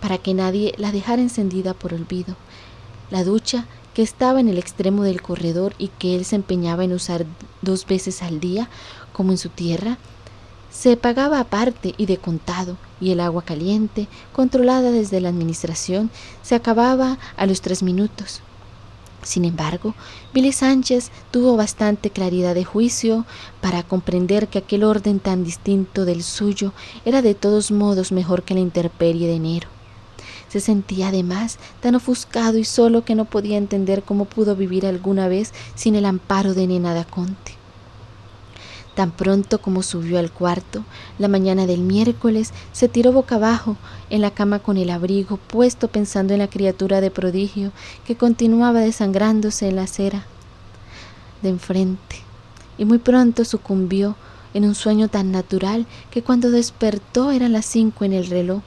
para 0.00 0.18
que 0.18 0.34
nadie 0.34 0.74
la 0.76 0.92
dejara 0.92 1.22
encendida 1.22 1.74
por 1.74 1.94
olvido. 1.94 2.36
La 3.10 3.24
ducha, 3.24 3.66
que 3.94 4.02
estaba 4.02 4.40
en 4.40 4.48
el 4.48 4.58
extremo 4.58 5.02
del 5.02 5.20
corredor 5.20 5.74
y 5.78 5.88
que 5.88 6.14
él 6.14 6.24
se 6.24 6.36
empeñaba 6.36 6.84
en 6.84 6.92
usar 6.92 7.26
dos 7.60 7.86
veces 7.86 8.22
al 8.22 8.38
día, 8.38 8.68
como 9.12 9.32
en 9.32 9.38
su 9.38 9.48
tierra, 9.48 9.98
se 10.70 10.96
pagaba 10.96 11.40
aparte 11.40 11.94
y 11.96 12.06
de 12.06 12.16
contado, 12.16 12.76
y 13.00 13.10
el 13.10 13.20
agua 13.20 13.42
caliente, 13.42 14.06
controlada 14.32 14.92
desde 14.92 15.20
la 15.20 15.28
administración, 15.28 16.10
se 16.42 16.54
acababa 16.54 17.18
a 17.36 17.46
los 17.46 17.60
tres 17.60 17.82
minutos. 17.82 18.40
Sin 19.22 19.44
embargo, 19.44 19.94
Billy 20.32 20.52
Sánchez 20.52 21.10
tuvo 21.30 21.56
bastante 21.56 22.10
claridad 22.10 22.54
de 22.54 22.64
juicio 22.64 23.26
para 23.60 23.82
comprender 23.82 24.48
que 24.48 24.58
aquel 24.58 24.82
orden 24.82 25.20
tan 25.20 25.44
distinto 25.44 26.04
del 26.04 26.22
suyo 26.22 26.72
era 27.04 27.20
de 27.20 27.34
todos 27.34 27.70
modos 27.70 28.12
mejor 28.12 28.42
que 28.42 28.54
la 28.54 28.60
intemperie 28.60 29.26
de 29.26 29.34
enero. 29.34 29.68
Se 30.48 30.60
sentía 30.60 31.08
además 31.08 31.58
tan 31.80 31.94
ofuscado 31.94 32.58
y 32.58 32.64
solo 32.64 33.04
que 33.04 33.14
no 33.14 33.26
podía 33.26 33.56
entender 33.56 34.02
cómo 34.02 34.24
pudo 34.24 34.56
vivir 34.56 34.86
alguna 34.86 35.28
vez 35.28 35.52
sin 35.74 35.94
el 35.94 36.06
amparo 36.06 36.54
de 36.54 36.66
Nena 36.66 36.94
Daconte. 36.94 37.59
Tan 39.00 39.12
pronto 39.12 39.62
como 39.62 39.82
subió 39.82 40.18
al 40.18 40.30
cuarto, 40.30 40.84
la 41.18 41.26
mañana 41.26 41.66
del 41.66 41.80
miércoles, 41.80 42.52
se 42.72 42.86
tiró 42.86 43.12
boca 43.12 43.36
abajo 43.36 43.78
en 44.10 44.20
la 44.20 44.30
cama 44.30 44.58
con 44.58 44.76
el 44.76 44.90
abrigo 44.90 45.38
puesto 45.38 45.88
pensando 45.88 46.34
en 46.34 46.40
la 46.40 46.50
criatura 46.50 47.00
de 47.00 47.10
prodigio 47.10 47.72
que 48.04 48.16
continuaba 48.16 48.80
desangrándose 48.80 49.70
en 49.70 49.76
la 49.76 49.84
acera 49.84 50.26
de 51.40 51.48
enfrente. 51.48 52.16
Y 52.76 52.84
muy 52.84 52.98
pronto 52.98 53.46
sucumbió 53.46 54.16
en 54.52 54.66
un 54.66 54.74
sueño 54.74 55.08
tan 55.08 55.32
natural 55.32 55.86
que 56.10 56.22
cuando 56.22 56.50
despertó 56.50 57.30
eran 57.30 57.52
las 57.52 57.64
cinco 57.64 58.04
en 58.04 58.12
el 58.12 58.26
reloj, 58.26 58.60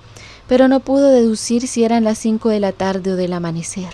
pero 0.48 0.68
no 0.68 0.80
pudo 0.80 1.12
deducir 1.12 1.68
si 1.68 1.84
eran 1.84 2.06
las 2.06 2.18
cinco 2.18 2.50
de 2.50 2.60
la 2.60 2.72
tarde 2.72 3.12
o 3.12 3.16
del 3.16 3.34
amanecer, 3.34 3.94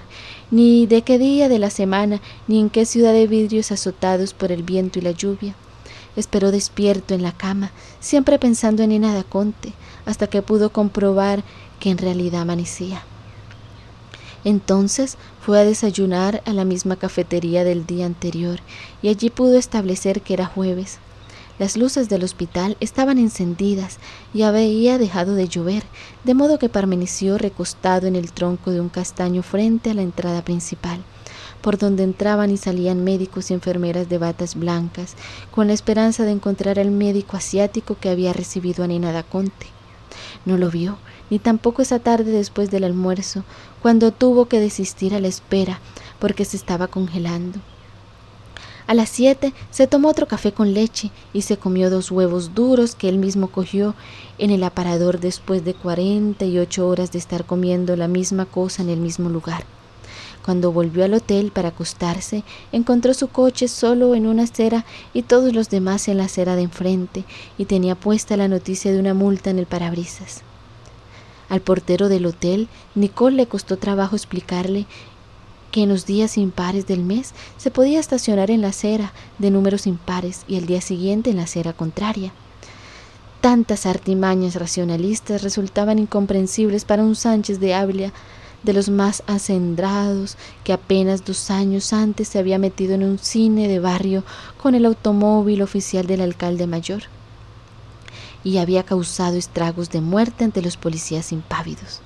ni 0.51 0.87
de 0.87 1.01
qué 1.01 1.19
día 1.19 1.49
de 1.49 1.59
la 1.59 1.69
semana, 1.69 2.21
ni 2.47 2.61
en 2.61 2.69
qué 2.69 2.85
ciudad 2.85 3.11
de 3.11 3.27
vidrios 3.27 3.73
azotados 3.73 4.33
por 4.33 4.53
el 4.53 4.63
viento 4.63 4.99
y 4.99 5.01
la 5.01 5.11
lluvia. 5.11 5.53
Esperó 6.19 6.51
despierto 6.51 7.13
en 7.13 7.23
la 7.23 7.31
cama, 7.31 7.71
siempre 8.01 8.37
pensando 8.39 8.83
en 8.83 8.89
Nina 8.89 9.23
Conte, 9.23 9.71
hasta 10.05 10.27
que 10.27 10.41
pudo 10.41 10.69
comprobar 10.69 11.45
que 11.79 11.91
en 11.91 11.97
realidad 11.97 12.41
amanecía. 12.41 13.03
Entonces 14.43 15.17
fue 15.39 15.57
a 15.57 15.63
desayunar 15.63 16.43
a 16.45 16.51
la 16.51 16.65
misma 16.65 16.97
cafetería 16.97 17.63
del 17.63 17.85
día 17.85 18.05
anterior 18.05 18.59
y 19.01 19.07
allí 19.07 19.29
pudo 19.29 19.57
establecer 19.57 20.19
que 20.19 20.33
era 20.33 20.45
jueves. 20.45 20.97
Las 21.57 21.77
luces 21.77 22.09
del 22.09 22.25
hospital 22.25 22.75
estaban 22.81 23.17
encendidas 23.17 23.97
y 24.33 24.41
había 24.41 24.97
dejado 24.97 25.35
de 25.35 25.47
llover, 25.47 25.83
de 26.25 26.33
modo 26.33 26.59
que 26.59 26.67
permaneció 26.67 27.37
recostado 27.37 28.07
en 28.07 28.17
el 28.17 28.33
tronco 28.33 28.71
de 28.71 28.81
un 28.81 28.89
castaño 28.89 29.41
frente 29.41 29.91
a 29.91 29.93
la 29.93 30.01
entrada 30.01 30.43
principal 30.43 31.01
por 31.61 31.77
donde 31.77 32.03
entraban 32.03 32.51
y 32.51 32.57
salían 32.57 33.03
médicos 33.03 33.51
y 33.51 33.53
enfermeras 33.53 34.09
de 34.09 34.17
batas 34.17 34.55
blancas, 34.55 35.15
con 35.51 35.67
la 35.67 35.73
esperanza 35.73 36.23
de 36.23 36.31
encontrar 36.31 36.79
al 36.79 36.91
médico 36.91 37.37
asiático 37.37 37.97
que 37.99 38.09
había 38.09 38.33
recibido 38.33 38.83
a 38.83 38.87
Nina 38.87 39.11
Daconte. 39.11 39.67
No 40.45 40.57
lo 40.57 40.69
vio, 40.69 40.97
ni 41.29 41.39
tampoco 41.39 41.81
esa 41.81 41.99
tarde 41.99 42.31
después 42.31 42.71
del 42.71 42.83
almuerzo, 42.83 43.43
cuando 43.81 44.11
tuvo 44.11 44.45
que 44.45 44.59
desistir 44.59 45.13
a 45.13 45.19
la 45.19 45.27
espera 45.27 45.79
porque 46.19 46.45
se 46.45 46.57
estaba 46.57 46.87
congelando. 46.87 47.59
A 48.87 48.95
las 48.95 49.09
siete 49.09 49.53
se 49.69 49.85
tomó 49.85 50.09
otro 50.09 50.27
café 50.27 50.51
con 50.51 50.73
leche 50.73 51.11
y 51.31 51.43
se 51.43 51.57
comió 51.57 51.91
dos 51.91 52.09
huevos 52.09 52.55
duros 52.55 52.95
que 52.95 53.07
él 53.07 53.19
mismo 53.19 53.49
cogió 53.49 53.93
en 54.39 54.49
el 54.49 54.63
aparador 54.63 55.19
después 55.19 55.63
de 55.63 55.75
cuarenta 55.75 56.45
y 56.45 56.57
ocho 56.57 56.87
horas 56.87 57.11
de 57.11 57.19
estar 57.19 57.45
comiendo 57.45 57.95
la 57.95 58.07
misma 58.07 58.45
cosa 58.47 58.81
en 58.81 58.89
el 58.89 58.99
mismo 58.99 59.29
lugar. 59.29 59.63
Cuando 60.49 60.71
volvió 60.71 61.05
al 61.05 61.13
hotel 61.13 61.51
para 61.51 61.69
acostarse, 61.69 62.43
encontró 62.71 63.13
su 63.13 63.27
coche 63.27 63.67
solo 63.67 64.15
en 64.15 64.25
una 64.25 64.45
acera 64.45 64.83
y 65.13 65.21
todos 65.21 65.53
los 65.53 65.69
demás 65.69 66.07
en 66.07 66.17
la 66.17 66.23
acera 66.23 66.55
de 66.55 66.63
enfrente, 66.63 67.23
y 67.59 67.65
tenía 67.65 67.93
puesta 67.93 68.35
la 68.35 68.47
noticia 68.47 68.91
de 68.91 68.99
una 68.99 69.13
multa 69.13 69.51
en 69.51 69.59
el 69.59 69.67
parabrisas. 69.67 70.41
Al 71.49 71.61
portero 71.61 72.09
del 72.09 72.25
hotel, 72.25 72.67
Nicole 72.95 73.35
le 73.35 73.45
costó 73.45 73.77
trabajo 73.77 74.15
explicarle 74.15 74.87
que 75.69 75.83
en 75.83 75.89
los 75.89 76.07
días 76.07 76.35
impares 76.35 76.87
del 76.87 77.03
mes 77.03 77.35
se 77.57 77.69
podía 77.69 77.99
estacionar 77.99 78.49
en 78.49 78.61
la 78.61 78.69
acera 78.69 79.13
de 79.37 79.51
números 79.51 79.85
impares 79.85 80.45
y 80.47 80.55
el 80.55 80.65
día 80.65 80.81
siguiente 80.81 81.29
en 81.29 81.35
la 81.35 81.43
acera 81.43 81.73
contraria. 81.73 82.33
Tantas 83.39 83.85
artimañas 83.85 84.55
racionalistas 84.55 85.43
resultaban 85.43 85.99
incomprensibles 85.99 86.85
para 86.85 87.03
un 87.03 87.15
Sánchez 87.15 87.59
de 87.59 87.75
Ávila 87.75 88.13
de 88.63 88.73
los 88.73 88.89
más 88.89 89.23
acendrados, 89.27 90.37
que 90.63 90.73
apenas 90.73 91.25
dos 91.25 91.49
años 91.51 91.93
antes 91.93 92.27
se 92.27 92.39
había 92.39 92.59
metido 92.59 92.93
en 92.95 93.03
un 93.03 93.19
cine 93.19 93.67
de 93.67 93.79
barrio 93.79 94.23
con 94.61 94.75
el 94.75 94.85
automóvil 94.85 95.61
oficial 95.61 96.07
del 96.07 96.21
alcalde 96.21 96.67
mayor 96.67 97.03
y 98.43 98.57
había 98.57 98.83
causado 98.83 99.35
estragos 99.35 99.89
de 99.89 100.01
muerte 100.01 100.43
ante 100.43 100.61
los 100.61 100.77
policías 100.77 101.31
impávidos. 101.31 102.01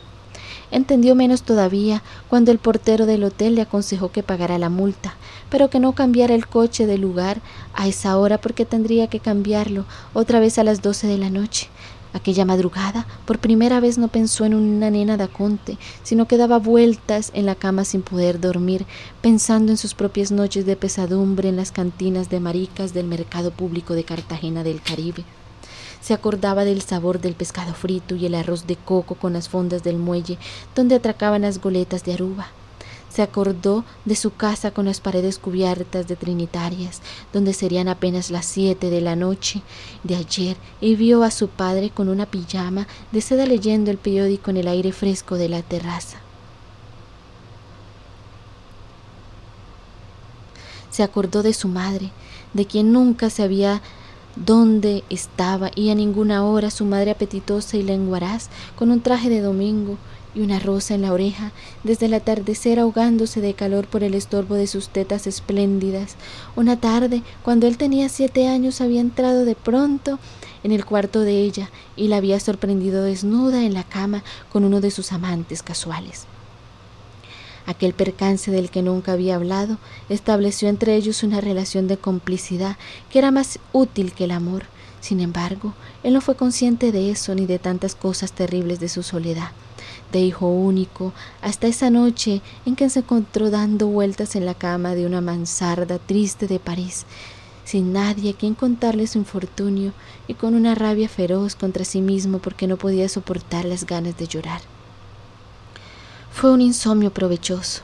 Entendió 0.71 1.13
menos 1.13 1.43
todavía 1.43 2.01
cuando 2.27 2.51
el 2.51 2.57
portero 2.57 3.05
del 3.05 3.23
hotel 3.23 3.53
le 3.55 3.61
aconsejó 3.61 4.11
que 4.11 4.23
pagara 4.23 4.57
la 4.57 4.69
multa, 4.69 5.13
pero 5.51 5.69
que 5.69 5.79
no 5.79 5.93
cambiara 5.93 6.33
el 6.33 6.47
coche 6.47 6.87
de 6.87 6.97
lugar 6.97 7.41
a 7.75 7.87
esa 7.87 8.17
hora 8.17 8.39
porque 8.39 8.65
tendría 8.65 9.05
que 9.07 9.19
cambiarlo 9.19 9.85
otra 10.15 10.39
vez 10.39 10.57
a 10.57 10.63
las 10.63 10.81
doce 10.81 11.05
de 11.05 11.19
la 11.19 11.29
noche, 11.29 11.69
Aquella 12.14 12.45
madrugada, 12.45 13.07
por 13.26 13.39
primera 13.39 13.80
vez 13.80 13.97
no 13.97 14.07
pensó 14.07 14.45
en 14.45 14.53
una 14.53 14.91
nena 14.91 15.18
de 15.18 15.24
Aconte, 15.24 15.78
sino 16.03 16.28
que 16.28 16.38
daba 16.38 16.59
vueltas 16.59 17.32
en 17.34 17.47
la 17.47 17.55
cama 17.55 17.86
sin 17.86 18.03
poder 18.03 18.39
dormir, 18.39 18.86
pensando 19.22 19.72
en 19.72 19.78
sus 19.78 19.95
propias 19.95 20.32
noches 20.32 20.66
de 20.66 20.76
pesadumbre 20.76 21.49
en 21.49 21.55
las 21.55 21.72
cantinas 21.72 22.30
de 22.30 22.39
maricas 22.39 22.93
del 22.93 23.07
mercado 23.07 23.51
público 23.51 23.95
de 23.95 24.03
Cartagena 24.03 24.64
del 24.64 24.82
Caribe. 24.82 25.26
Se 26.01 26.14
acordaba 26.14 26.66
del 26.66 26.82
sabor 26.82 27.20
del 27.20 27.34
pescado 27.34 27.74
frito 27.74 28.16
y 28.16 28.26
el 28.26 28.36
arroz 28.36 28.68
de 28.68 28.76
coco 28.76 29.16
con 29.16 29.34
las 29.34 29.49
fondas 29.49 29.84
del 29.84 29.97
muelle 29.97 30.38
donde 30.76 30.95
atracaban 30.95 31.43
las 31.43 31.61
goletas 31.61 32.03
de 32.03 32.14
Aruba. 32.14 32.47
Se 33.14 33.22
acordó 33.22 33.86
de 34.05 34.16
su 34.16 34.34
casa 34.34 34.72
con 34.72 34.86
las 34.86 34.99
paredes 34.99 35.38
cubiertas 35.38 36.07
de 36.07 36.16
trinitarias, 36.16 37.01
donde 37.32 37.53
serían 37.53 37.88
apenas 37.88 38.32
las 38.32 38.47
siete 38.47 38.89
de 38.89 39.01
la 39.01 39.16
noche 39.16 39.61
de 40.03 40.16
ayer, 40.16 40.57
y 40.82 40.95
vio 40.95 41.22
a 41.22 41.30
su 41.30 41.47
padre 41.47 41.91
con 41.91 42.09
una 42.09 42.26
pijama 42.26 42.88
de 43.11 43.22
seda 43.22 43.45
leyendo 43.45 43.91
el 43.91 43.99
periódico 43.99 44.49
en 44.49 44.57
el 44.57 44.68
aire 44.68 44.91
fresco 44.91 45.36
de 45.36 45.47
la 45.47 45.61
terraza. 45.61 46.18
Se 50.89 51.03
acordó 51.03 51.43
de 51.43 51.53
su 51.53 51.68
madre, 51.68 52.09
de 52.53 52.66
quien 52.66 52.91
nunca 52.91 53.30
sabía 53.30 53.84
dónde 54.36 55.03
estaba 55.11 55.70
y 55.76 55.91
a 55.91 55.95
ninguna 55.95 56.43
hora 56.45 56.72
su 56.72 56.84
madre 56.84 57.11
apetitosa 57.11 57.78
y 57.78 57.84
lenguaraz, 57.84 58.49
con 58.76 58.89
un 58.89 59.01
traje 59.01 59.30
de 59.30 59.41
domingo, 59.41 59.99
y 60.36 60.41
una 60.41 60.59
rosa 60.59 60.95
en 60.95 61.01
la 61.03 61.13
oreja, 61.13 61.51
desde 61.84 62.07
el 62.07 62.13
atardecer 62.13 62.79
ahogándose 62.79 63.41
de 63.41 63.53
calor 63.53 63.88
por 63.88 64.03
el 64.03 64.13
estorbo 64.13 64.55
de 64.55 64.67
sus 64.67 64.89
tetas 64.89 65.27
espléndidas. 65.27 66.15
Una 66.55 66.79
tarde, 66.79 67.21
cuando 67.43 67.67
él 67.67 67.77
tenía 67.77 68.09
siete 68.09 68.47
años, 68.47 68.81
había 68.81 69.01
entrado 69.01 69.45
de 69.45 69.55
pronto 69.55 70.19
en 70.63 70.71
el 70.71 70.86
cuarto 70.86 71.21
de 71.21 71.41
ella 71.41 71.69
y 71.95 72.07
la 72.07 72.17
había 72.17 72.39
sorprendido 72.39 73.03
desnuda 73.03 73.63
en 73.63 73.73
la 73.73 73.84
cama 73.84 74.23
con 74.51 74.63
uno 74.63 74.81
de 74.81 74.91
sus 74.91 75.11
amantes 75.11 75.61
casuales. 75.61 76.25
Aquel 77.65 77.93
percance 77.93 78.51
del 78.51 78.69
que 78.69 78.81
nunca 78.81 79.13
había 79.13 79.36
hablado 79.36 79.77
estableció 80.09 80.67
entre 80.67 80.95
ellos 80.95 81.23
una 81.23 81.39
relación 81.39 81.88
de 81.88 81.97
complicidad 81.97 82.77
que 83.09 83.19
era 83.19 83.31
más 83.31 83.59
útil 83.71 84.11
que 84.11 84.25
el 84.25 84.31
amor. 84.31 84.63
Sin 84.99 85.21
embargo, 85.21 85.73
él 86.03 86.13
no 86.13 86.21
fue 86.21 86.36
consciente 86.36 86.91
de 86.91 87.11
eso 87.11 87.36
ni 87.36 87.45
de 87.45 87.59
tantas 87.59 87.95
cosas 87.95 88.34
terribles 88.34 88.79
de 88.79 88.89
su 88.89 89.03
soledad 89.03 89.51
de 90.14 90.22
hijo 90.22 90.47
único, 90.47 91.11
hasta 91.41 91.68
esa 91.68 91.89
noche 91.89 92.41
en 92.66 92.78
que 92.78 92.89
se 92.89 92.99
encontró 92.99 93.49
dando 93.49 93.88
vueltas 93.88 94.38
en 94.38 94.45
la 94.45 94.53
cama 94.53 94.95
de 94.95 95.05
una 95.05 95.20
mansarda 95.20 95.99
triste 95.99 96.47
de 96.47 96.59
París, 96.59 97.05
sin 97.66 97.91
nadie 97.91 98.32
a 98.32 98.34
quien 98.34 98.53
contarle 98.53 99.07
su 99.07 99.18
infortunio 99.18 99.91
y 100.28 100.36
con 100.36 100.53
una 100.53 100.76
rabia 100.76 101.09
feroz 101.09 101.55
contra 101.55 101.84
sí 101.84 101.99
mismo 101.99 102.39
porque 102.39 102.68
no 102.68 102.78
podía 102.78 103.09
soportar 103.09 103.66
las 103.66 103.86
ganas 103.86 104.18
de 104.18 104.28
llorar. 104.28 104.61
Fue 106.32 106.51
un 106.51 106.61
insomnio 106.61 107.11
provechoso. 107.11 107.82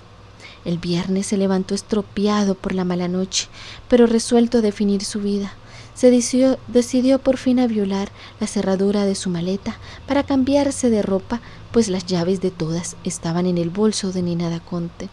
El 0.66 0.78
viernes 0.78 1.28
se 1.28 1.38
levantó 1.38 1.74
estropeado 1.74 2.54
por 2.56 2.74
la 2.74 2.84
mala 2.84 3.08
noche, 3.08 3.48
pero 3.88 4.06
resuelto 4.06 4.60
a 4.60 4.62
definir 4.62 5.04
su 5.04 5.20
vida 5.20 5.54
se 6.00 6.12
decidió, 6.12 7.20
por 7.20 7.36
fin 7.36 7.60
a 7.60 7.68
violar 7.68 8.10
la 8.40 8.48
cerradura 8.48 9.04
de 9.04 9.16
su 9.16 9.30
maleta 9.30 9.78
para 10.08 10.24
cambiarse 10.24 10.90
de 10.90 11.02
ropa, 11.02 11.42
pues 11.74 11.90
las 11.90 12.06
llaves 12.06 12.40
de 12.40 12.52
todas 12.52 12.96
estaban 13.04 13.46
en 13.46 13.58
el 13.58 13.70
bolso 13.70 14.14
de 14.14 14.22
Nina 14.22 14.50
Daconte, 14.50 15.10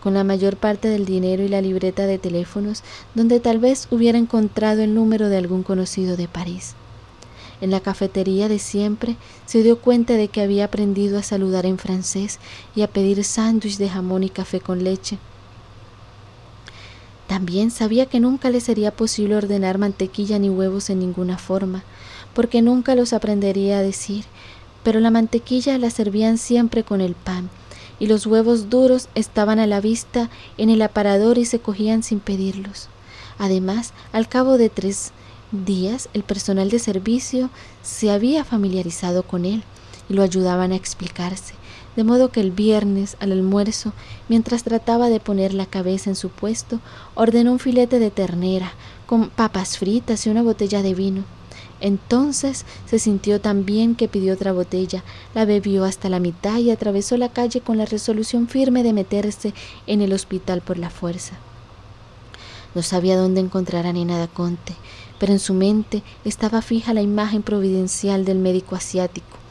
con 0.00 0.14
la 0.14 0.22
mayor 0.22 0.56
parte 0.56 0.86
del 0.86 1.06
dinero 1.06 1.42
y 1.42 1.48
la 1.48 1.60
libreta 1.60 2.06
de 2.06 2.18
teléfonos, 2.18 2.84
donde 3.16 3.40
tal 3.40 3.58
vez 3.58 3.88
hubiera 3.90 4.16
encontrado 4.16 4.82
el 4.82 4.94
número 4.94 5.28
de 5.28 5.38
algún 5.38 5.64
conocido 5.64 6.16
de 6.16 6.28
París. 6.28 6.76
En 7.60 7.72
la 7.72 7.80
cafetería 7.80 8.46
de 8.46 8.60
siempre 8.60 9.16
se 9.44 9.64
dio 9.64 9.80
cuenta 9.80 10.12
de 10.12 10.28
que 10.28 10.40
había 10.40 10.66
aprendido 10.66 11.18
a 11.18 11.24
saludar 11.24 11.66
en 11.66 11.78
francés 11.78 12.38
y 12.76 12.82
a 12.82 12.86
pedir 12.86 13.24
sándwich 13.24 13.76
de 13.76 13.88
jamón 13.88 14.22
y 14.22 14.30
café 14.30 14.60
con 14.60 14.84
leche. 14.84 15.18
También 17.32 17.70
sabía 17.70 18.04
que 18.04 18.20
nunca 18.20 18.50
le 18.50 18.60
sería 18.60 18.90
posible 18.90 19.36
ordenar 19.36 19.78
mantequilla 19.78 20.38
ni 20.38 20.50
huevos 20.50 20.90
en 20.90 20.98
ninguna 20.98 21.38
forma, 21.38 21.82
porque 22.34 22.60
nunca 22.60 22.94
los 22.94 23.14
aprendería 23.14 23.78
a 23.78 23.82
decir, 23.82 24.26
pero 24.82 25.00
la 25.00 25.10
mantequilla 25.10 25.78
la 25.78 25.88
servían 25.88 26.36
siempre 26.36 26.84
con 26.84 27.00
el 27.00 27.14
pan, 27.14 27.48
y 27.98 28.06
los 28.06 28.26
huevos 28.26 28.68
duros 28.68 29.08
estaban 29.14 29.60
a 29.60 29.66
la 29.66 29.80
vista 29.80 30.28
en 30.58 30.68
el 30.68 30.82
aparador 30.82 31.38
y 31.38 31.46
se 31.46 31.58
cogían 31.58 32.02
sin 32.02 32.20
pedirlos. 32.20 32.88
Además, 33.38 33.94
al 34.12 34.28
cabo 34.28 34.58
de 34.58 34.68
tres 34.68 35.12
días, 35.52 36.10
el 36.12 36.24
personal 36.24 36.68
de 36.68 36.80
servicio 36.80 37.48
se 37.82 38.10
había 38.10 38.44
familiarizado 38.44 39.22
con 39.22 39.46
él 39.46 39.62
y 40.10 40.12
lo 40.12 40.22
ayudaban 40.22 40.72
a 40.72 40.76
explicarse, 40.76 41.54
de 41.96 42.04
modo 42.04 42.30
que 42.30 42.40
el 42.40 42.50
viernes 42.50 43.16
al 43.20 43.32
almuerzo, 43.32 43.92
mientras 44.28 44.64
trataba 44.64 45.08
de 45.08 45.20
poner 45.20 45.54
la 45.54 45.66
cabeza 45.66 46.10
en 46.10 46.16
su 46.16 46.30
puesto, 46.30 46.80
ordenó 47.14 47.52
un 47.52 47.58
filete 47.58 47.98
de 47.98 48.10
ternera, 48.10 48.72
con 49.06 49.28
papas 49.28 49.78
fritas 49.78 50.26
y 50.26 50.30
una 50.30 50.42
botella 50.42 50.82
de 50.82 50.94
vino. 50.94 51.24
Entonces 51.80 52.64
se 52.86 52.98
sintió 52.98 53.40
tan 53.40 53.66
bien 53.66 53.96
que 53.96 54.08
pidió 54.08 54.34
otra 54.34 54.52
botella, 54.52 55.02
la 55.34 55.44
bebió 55.44 55.84
hasta 55.84 56.08
la 56.08 56.20
mitad 56.20 56.58
y 56.58 56.70
atravesó 56.70 57.16
la 57.16 57.32
calle 57.32 57.60
con 57.60 57.76
la 57.76 57.86
resolución 57.86 58.46
firme 58.48 58.82
de 58.82 58.92
meterse 58.92 59.52
en 59.86 60.00
el 60.00 60.12
hospital 60.12 60.60
por 60.60 60.78
la 60.78 60.90
fuerza. 60.90 61.34
No 62.74 62.82
sabía 62.82 63.18
dónde 63.18 63.40
encontrar 63.40 63.86
a 63.86 63.92
Nina 63.92 64.26
Conte, 64.28 64.74
pero 65.18 65.32
en 65.32 65.40
su 65.40 65.54
mente 65.54 66.02
estaba 66.24 66.62
fija 66.62 66.94
la 66.94 67.02
imagen 67.02 67.42
providencial 67.42 68.24
del 68.24 68.38
médico 68.38 68.76
asiático 68.76 69.41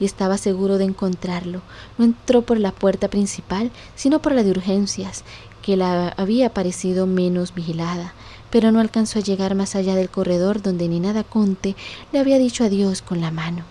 y 0.00 0.04
estaba 0.04 0.38
seguro 0.38 0.78
de 0.78 0.84
encontrarlo. 0.84 1.62
No 1.98 2.04
entró 2.04 2.42
por 2.42 2.58
la 2.58 2.72
puerta 2.72 3.08
principal, 3.08 3.70
sino 3.94 4.20
por 4.20 4.32
la 4.32 4.42
de 4.42 4.50
urgencias, 4.50 5.24
que 5.62 5.76
la 5.76 6.08
había 6.16 6.54
parecido 6.54 7.06
menos 7.06 7.54
vigilada, 7.54 8.14
pero 8.50 8.72
no 8.72 8.80
alcanzó 8.80 9.18
a 9.18 9.22
llegar 9.22 9.54
más 9.54 9.74
allá 9.74 9.94
del 9.94 10.10
corredor 10.10 10.62
donde 10.62 10.88
ni 10.88 11.00
nada 11.00 11.24
Conte 11.24 11.74
le 12.12 12.20
había 12.20 12.38
dicho 12.38 12.64
adiós 12.64 13.02
con 13.02 13.20
la 13.20 13.30
mano. 13.30 13.64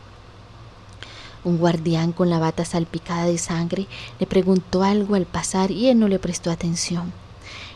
Un 1.46 1.58
guardián 1.58 2.12
con 2.12 2.30
la 2.30 2.40
bata 2.40 2.66
salpicada 2.66 3.26
de 3.26 3.38
sangre 3.38 3.88
le 4.20 4.26
preguntó 4.26 4.84
algo 4.84 5.16
al 5.16 5.26
pasar 5.26 5.72
y 5.72 5.88
él 5.90 6.00
no 6.00 6.08
le 6.08 6.20
prestó 6.20 6.52
atención. 6.52 7.14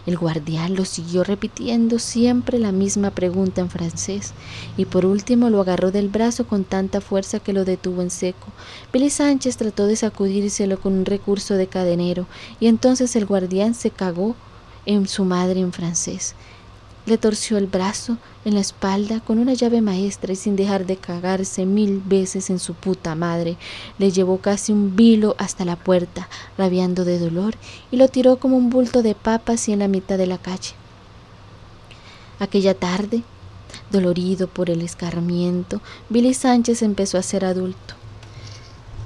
El 0.10 0.18
guardián 0.18 0.74
lo 0.74 0.86
siguió 0.86 1.24
repitiendo 1.24 2.00
siempre 2.00 2.58
la 2.58 2.72
misma 2.72 3.12
pregunta 3.12 3.62
en 3.62 3.70
francés 3.70 4.34
y 4.76 4.86
por 4.86 5.06
último 5.06 5.52
lo 5.52 5.62
agarró 5.62 5.92
del 5.92 6.10
brazo 6.10 6.48
con 6.48 6.64
tanta 6.64 7.00
fuerza 7.00 7.40
que 7.40 7.54
lo 7.54 7.64
detuvo 7.64 8.02
en 8.02 8.10
seco. 8.10 8.48
Billy 8.92 9.12
Sánchez 9.12 9.58
trató 9.58 9.86
de 9.86 9.96
sacudírselo 9.96 10.80
con 10.80 10.94
un 10.94 11.06
recurso 11.06 11.54
de 11.54 11.68
cadenero 11.68 12.26
y 12.60 12.66
entonces 12.66 13.16
el 13.16 13.28
guardián 13.28 13.76
se 13.76 13.92
cagó 13.92 14.36
en 14.88 15.08
su 15.08 15.26
madre 15.26 15.60
en 15.60 15.72
francés. 15.72 16.34
Le 17.10 17.18
torció 17.18 17.58
el 17.58 17.66
brazo 17.66 18.20
en 18.46 18.54
la 18.54 18.60
espalda 18.60 19.20
con 19.20 19.40
una 19.40 19.56
llave 19.56 19.82
maestra 19.82 20.34
y 20.34 20.36
sin 20.36 20.56
dejar 20.56 20.86
de 20.86 20.96
cagarse 20.96 21.66
mil 21.66 22.04
veces 22.06 22.52
en 22.52 22.60
su 22.60 22.76
puta 22.76 23.16
madre, 23.16 23.58
le 23.98 24.12
llevó 24.12 24.38
casi 24.38 24.74
un 24.74 24.96
vilo 24.96 25.36
hasta 25.40 25.66
la 25.66 25.76
puerta, 25.76 26.30
rabiando 26.56 27.06
de 27.06 27.18
dolor, 27.18 27.56
y 27.90 27.98
lo 27.98 28.10
tiró 28.10 28.38
como 28.38 28.58
un 28.58 28.70
bulto 28.70 29.02
de 29.02 29.16
papas 29.16 29.68
y 29.68 29.74
en 29.74 29.80
la 29.80 29.88
mitad 29.88 30.20
de 30.20 30.28
la 30.28 30.38
calle. 30.38 30.74
Aquella 32.38 32.76
tarde, 32.76 33.24
dolorido 33.90 34.48
por 34.48 34.70
el 34.70 34.84
escarmiento, 34.84 35.82
Billy 36.10 36.36
Sánchez 36.36 36.84
empezó 36.84 37.18
a 37.18 37.24
ser 37.24 37.44
adulto. 37.44 37.96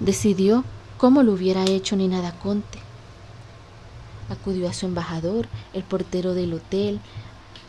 Decidió 0.01 0.65
cómo 0.97 1.23
lo 1.23 1.31
hubiera 1.31 1.63
hecho 1.63 1.95
Nina 1.95 2.37
Conte. 2.39 2.79
Acudió 4.29 4.67
a 4.67 4.73
su 4.73 4.87
embajador, 4.87 5.47
el 5.73 5.83
portero 5.83 6.33
del 6.33 6.53
hotel, 6.53 6.99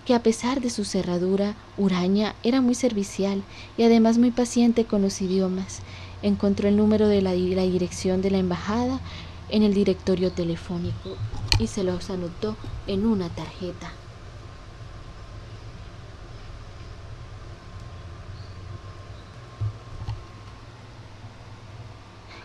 que 0.05 0.14
a 0.14 0.22
pesar 0.22 0.61
de 0.61 0.70
su 0.70 0.84
cerradura 0.84 1.55
huraña 1.76 2.34
era 2.42 2.61
muy 2.61 2.74
servicial 2.74 3.42
y 3.76 3.84
además 3.84 4.18
muy 4.18 4.30
paciente 4.30 4.84
con 4.84 5.02
los 5.02 5.20
idiomas. 5.22 5.80
Encontró 6.22 6.68
el 6.68 6.76
número 6.76 7.09
de 7.09 7.22
la, 7.22 7.32
la 7.34 7.62
dirección 7.62 8.22
de 8.22 8.30
la 8.30 8.38
embajada 8.38 9.00
en 9.48 9.62
el 9.62 9.74
directorio 9.74 10.32
telefónico 10.32 11.16
y 11.59 11.66
se 11.66 11.84
los 11.84 12.11
anotó 12.11 12.57
en 12.86 13.07
una 13.07 13.28
tarjeta. 13.28 13.92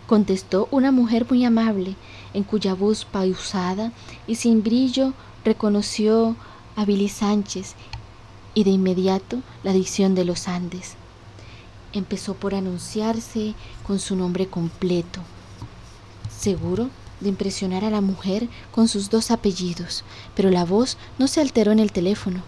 Contestó 0.07 0.68
una 0.72 0.91
mujer 0.91 1.28
muy 1.30 1.45
amable, 1.45 1.95
en 2.34 2.43
cuya 2.43 2.74
voz 2.74 3.05
pausada 3.05 3.91
y 4.26 4.36
sin 4.36 4.64
brillo 4.64 5.14
reconoció 5.45 6.36
a 6.80 6.86
Billy 6.86 7.09
Sánchez 7.09 7.73
y 8.53 8.63
de 8.63 8.69
inmediato 8.69 9.41
la 9.63 9.73
dicción 9.73 10.15
de 10.15 10.23
los 10.23 10.47
Andes. 10.47 10.93
Empezó 11.91 12.36
por 12.36 12.55
anunciarse 12.55 13.53
con 13.86 13.99
su 13.99 14.15
nombre 14.15 14.47
completo, 14.47 15.19
seguro 16.34 16.89
de 17.19 17.27
impresionar 17.27 17.84
a 17.84 17.89
la 17.89 17.99
mujer 17.99 18.47
con 18.71 18.88
sus 18.88 19.09
dos 19.09 19.30
apellidos, 19.30 20.05
pero 20.38 20.51
la 20.51 20.63
voz 20.63 20.97
no 21.17 21.27
se 21.27 21.41
alteró 21.41 21.73
en 21.73 21.80
el 21.80 21.91
teléfono. 21.91 22.43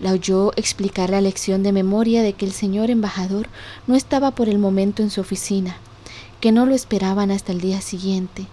La 0.00 0.10
oyó 0.10 0.50
explicar 0.56 1.10
la 1.10 1.20
lección 1.20 1.62
de 1.62 1.70
memoria 1.70 2.22
de 2.22 2.32
que 2.32 2.46
el 2.46 2.52
señor 2.52 2.90
embajador 2.90 3.48
no 3.86 3.94
estaba 3.94 4.32
por 4.32 4.48
el 4.48 4.58
momento 4.58 5.04
en 5.04 5.10
su 5.10 5.20
oficina, 5.20 5.76
que 6.40 6.50
no 6.50 6.66
lo 6.66 6.74
esperaban 6.74 7.30
hasta 7.30 7.52
el 7.52 7.60
día 7.60 7.80
siguiente, 7.82 8.48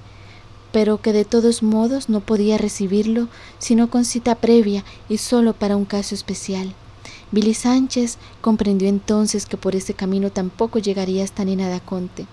pero 0.72 1.02
que 1.02 1.14
de 1.14 1.26
todos 1.26 1.64
modos 1.64 2.10
no 2.10 2.20
podía 2.20 2.58
recibirlo 2.58 3.28
sino 3.60 3.90
con 3.90 4.06
cita 4.06 4.36
previa 4.36 4.84
y 5.10 5.18
solo 5.18 5.54
para 5.54 5.76
un 5.76 5.86
caso 5.86 6.16
especial. 6.16 6.74
Billy 7.32 7.54
Sánchez 7.54 8.18
comprendió 8.42 8.88
entonces 8.88 9.46
que 9.46 9.58
por 9.58 9.76
ese 9.76 9.94
camino 9.94 10.30
tampoco 10.30 10.80
llegaría 10.80 11.24
hasta 11.24 11.44
Nina 11.44 11.80
Conte 11.82 12.26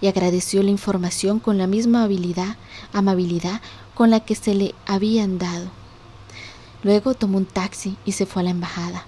y 0.00 0.06
agradeció 0.06 0.62
la 0.62 0.70
información 0.70 1.40
con 1.40 1.58
la 1.58 1.66
misma 1.66 2.04
habilidad, 2.04 2.56
amabilidad 2.92 3.60
con 3.94 4.10
la 4.10 4.20
que 4.20 4.34
se 4.34 4.54
le 4.54 4.74
habían 4.86 5.38
dado. 5.38 5.70
Luego 6.82 7.14
tomó 7.14 7.38
un 7.38 7.46
taxi 7.46 7.96
y 8.04 8.12
se 8.12 8.26
fue 8.26 8.42
a 8.42 8.44
la 8.44 8.50
embajada. 8.50 9.06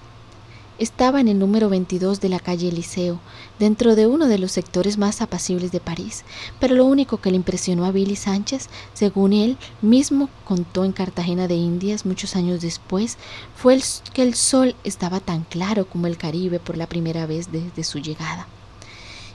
Estaba 0.78 1.22
en 1.22 1.28
el 1.28 1.38
número 1.38 1.70
22 1.70 2.20
de 2.20 2.28
la 2.28 2.38
calle 2.38 2.68
Eliseo, 2.68 3.18
dentro 3.58 3.96
de 3.96 4.06
uno 4.06 4.28
de 4.28 4.36
los 4.36 4.52
sectores 4.52 4.98
más 4.98 5.22
apacibles 5.22 5.72
de 5.72 5.80
París, 5.80 6.22
pero 6.60 6.74
lo 6.74 6.84
único 6.84 7.16
que 7.16 7.30
le 7.30 7.36
impresionó 7.36 7.86
a 7.86 7.92
Billy 7.92 8.14
Sánchez, 8.14 8.68
según 8.92 9.32
él 9.32 9.56
mismo 9.80 10.28
contó 10.44 10.84
en 10.84 10.92
Cartagena 10.92 11.48
de 11.48 11.54
Indias 11.54 12.04
muchos 12.04 12.36
años 12.36 12.60
después, 12.60 13.16
fue 13.54 13.80
que 14.12 14.20
el 14.20 14.34
sol 14.34 14.76
estaba 14.84 15.20
tan 15.20 15.44
claro 15.44 15.86
como 15.86 16.08
el 16.08 16.18
Caribe 16.18 16.60
por 16.60 16.76
la 16.76 16.86
primera 16.86 17.24
vez 17.24 17.50
desde 17.50 17.82
su 17.82 17.98
llegada 17.98 18.46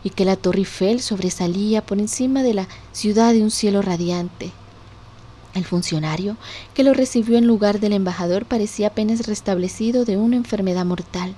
y 0.03 0.11
que 0.11 0.25
la 0.25 0.35
Torre 0.35 0.59
Eiffel 0.59 1.01
sobresalía 1.01 1.83
por 1.83 1.97
encima 1.97 2.43
de 2.43 2.53
la 2.53 2.67
ciudad 2.91 3.33
de 3.33 3.41
un 3.41 3.51
cielo 3.51 3.81
radiante. 3.81 4.51
El 5.53 5.65
funcionario 5.65 6.37
que 6.73 6.83
lo 6.83 6.93
recibió 6.93 7.37
en 7.37 7.45
lugar 7.45 7.79
del 7.79 7.93
embajador 7.93 8.45
parecía 8.45 8.87
apenas 8.87 9.27
restablecido 9.27 10.05
de 10.05 10.17
una 10.17 10.37
enfermedad 10.37 10.85
mortal, 10.85 11.35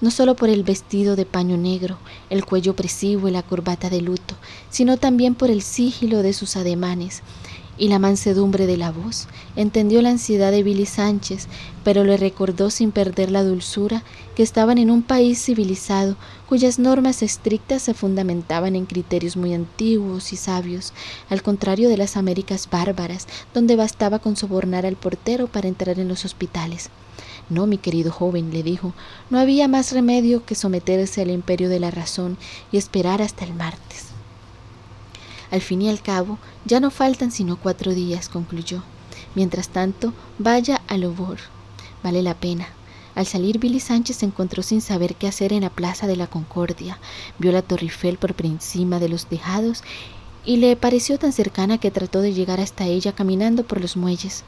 no 0.00 0.12
solo 0.12 0.36
por 0.36 0.48
el 0.48 0.62
vestido 0.62 1.16
de 1.16 1.26
paño 1.26 1.56
negro, 1.56 1.98
el 2.30 2.44
cuello 2.44 2.72
opresivo 2.72 3.26
y 3.26 3.32
la 3.32 3.42
corbata 3.42 3.90
de 3.90 4.00
luto, 4.00 4.36
sino 4.70 4.96
también 4.96 5.34
por 5.34 5.50
el 5.50 5.62
sigilo 5.62 6.22
de 6.22 6.34
sus 6.34 6.56
ademanes, 6.56 7.22
y 7.78 7.88
la 7.88 7.98
mansedumbre 7.98 8.66
de 8.66 8.76
la 8.76 8.90
voz. 8.90 9.28
Entendió 9.56 10.02
la 10.02 10.10
ansiedad 10.10 10.50
de 10.50 10.62
Billy 10.62 10.86
Sánchez, 10.86 11.48
pero 11.88 12.04
le 12.04 12.18
recordó 12.18 12.68
sin 12.68 12.92
perder 12.92 13.30
la 13.30 13.42
dulzura 13.42 14.02
que 14.36 14.42
estaban 14.42 14.76
en 14.76 14.90
un 14.90 15.02
país 15.02 15.42
civilizado 15.42 16.16
cuyas 16.46 16.78
normas 16.78 17.22
estrictas 17.22 17.80
se 17.80 17.94
fundamentaban 17.94 18.76
en 18.76 18.84
criterios 18.84 19.38
muy 19.38 19.54
antiguos 19.54 20.34
y 20.34 20.36
sabios, 20.36 20.92
al 21.30 21.42
contrario 21.42 21.88
de 21.88 21.96
las 21.96 22.18
Américas 22.18 22.68
bárbaras, 22.70 23.26
donde 23.54 23.74
bastaba 23.74 24.18
con 24.18 24.36
sobornar 24.36 24.84
al 24.84 24.96
portero 24.96 25.46
para 25.46 25.66
entrar 25.66 25.98
en 25.98 26.08
los 26.08 26.26
hospitales. 26.26 26.90
No, 27.48 27.66
mi 27.66 27.78
querido 27.78 28.12
joven, 28.12 28.52
le 28.52 28.62
dijo, 28.62 28.92
no 29.30 29.38
había 29.38 29.66
más 29.66 29.92
remedio 29.92 30.44
que 30.44 30.56
someterse 30.56 31.22
al 31.22 31.30
imperio 31.30 31.70
de 31.70 31.80
la 31.80 31.90
razón 31.90 32.36
y 32.70 32.76
esperar 32.76 33.22
hasta 33.22 33.46
el 33.46 33.54
martes. 33.54 34.08
Al 35.50 35.62
fin 35.62 35.80
y 35.80 35.88
al 35.88 36.02
cabo, 36.02 36.36
ya 36.66 36.80
no 36.80 36.90
faltan 36.90 37.32
sino 37.32 37.56
cuatro 37.56 37.94
días, 37.94 38.28
concluyó. 38.28 38.82
Mientras 39.34 39.70
tanto, 39.70 40.12
vaya 40.38 40.82
al 40.86 41.04
Obor. 41.04 41.38
Vale 42.02 42.22
la 42.22 42.34
pena. 42.34 42.68
Al 43.14 43.26
salir, 43.26 43.58
Billy 43.58 43.80
Sánchez 43.80 44.18
se 44.18 44.26
encontró 44.26 44.62
sin 44.62 44.80
saber 44.80 45.16
qué 45.16 45.26
hacer 45.26 45.52
en 45.52 45.62
la 45.62 45.70
Plaza 45.70 46.06
de 46.06 46.16
la 46.16 46.28
Concordia. 46.28 46.98
Vio 47.38 47.50
la 47.50 47.62
Torre 47.62 47.82
Eiffel 47.82 48.16
por 48.16 48.34
encima 48.46 49.00
de 49.00 49.08
los 49.08 49.26
tejados 49.26 49.82
y 50.44 50.56
le 50.58 50.76
pareció 50.76 51.18
tan 51.18 51.32
cercana 51.32 51.78
que 51.78 51.90
trató 51.90 52.20
de 52.20 52.32
llegar 52.32 52.60
hasta 52.60 52.86
ella 52.86 53.12
caminando 53.12 53.64
por 53.64 53.80
los 53.80 53.96
muelles. 53.96 54.44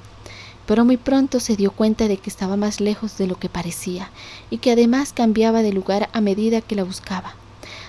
Pero 0.67 0.85
muy 0.85 0.97
pronto 0.97 1.41
se 1.41 1.57
dio 1.57 1.73
cuenta 1.73 2.07
de 2.07 2.17
que 2.17 2.31
estaba 2.31 2.57
más 2.57 2.81
lejos 2.81 3.19
de 3.19 3.27
lo 3.27 3.35
que 3.35 3.49
parecía 3.49 4.11
y 4.51 4.59
que 4.59 4.71
además 4.71 5.13
cambiaba 5.13 5.63
de 5.63 5.73
lugar 5.73 6.09
a 6.13 6.21
medida 6.21 6.61
que 6.61 6.77
la 6.77 6.85
buscaba. 6.85 7.35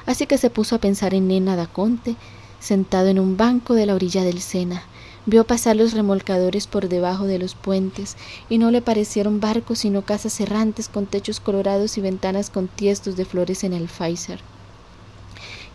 Así 0.06 0.26
que 0.26 0.38
se 0.38 0.50
puso 0.50 0.76
a 0.76 0.80
pensar 0.80 1.14
en 1.14 1.28
Nena 1.28 1.56
da 1.56 1.68
Conte, 1.68 2.16
sentado 2.60 3.08
en 3.08 3.20
un 3.20 3.38
banco 3.38 3.76
de 3.76 3.86
la 3.86 3.94
orilla 3.94 4.24
del 4.24 4.42
Sena. 4.42 4.84
Vio 5.28 5.44
pasar 5.44 5.76
los 5.76 5.94
remolcadores 5.94 6.66
por 6.66 6.90
debajo 6.90 7.26
de 7.26 7.38
los 7.38 7.54
puentes, 7.54 8.18
y 8.50 8.58
no 8.58 8.72
le 8.72 8.82
parecieron 8.82 9.40
barcos 9.40 9.80
sino 9.80 10.02
casas 10.02 10.40
errantes 10.42 10.90
con 10.90 11.06
techos 11.06 11.40
colorados 11.40 12.00
y 12.00 12.02
ventanas 12.02 12.50
con 12.50 12.68
tiestos 12.68 13.16
de 13.18 13.26
flores 13.26 13.64
en 13.64 13.74
el 13.74 13.88
Pfizer, 13.88 14.40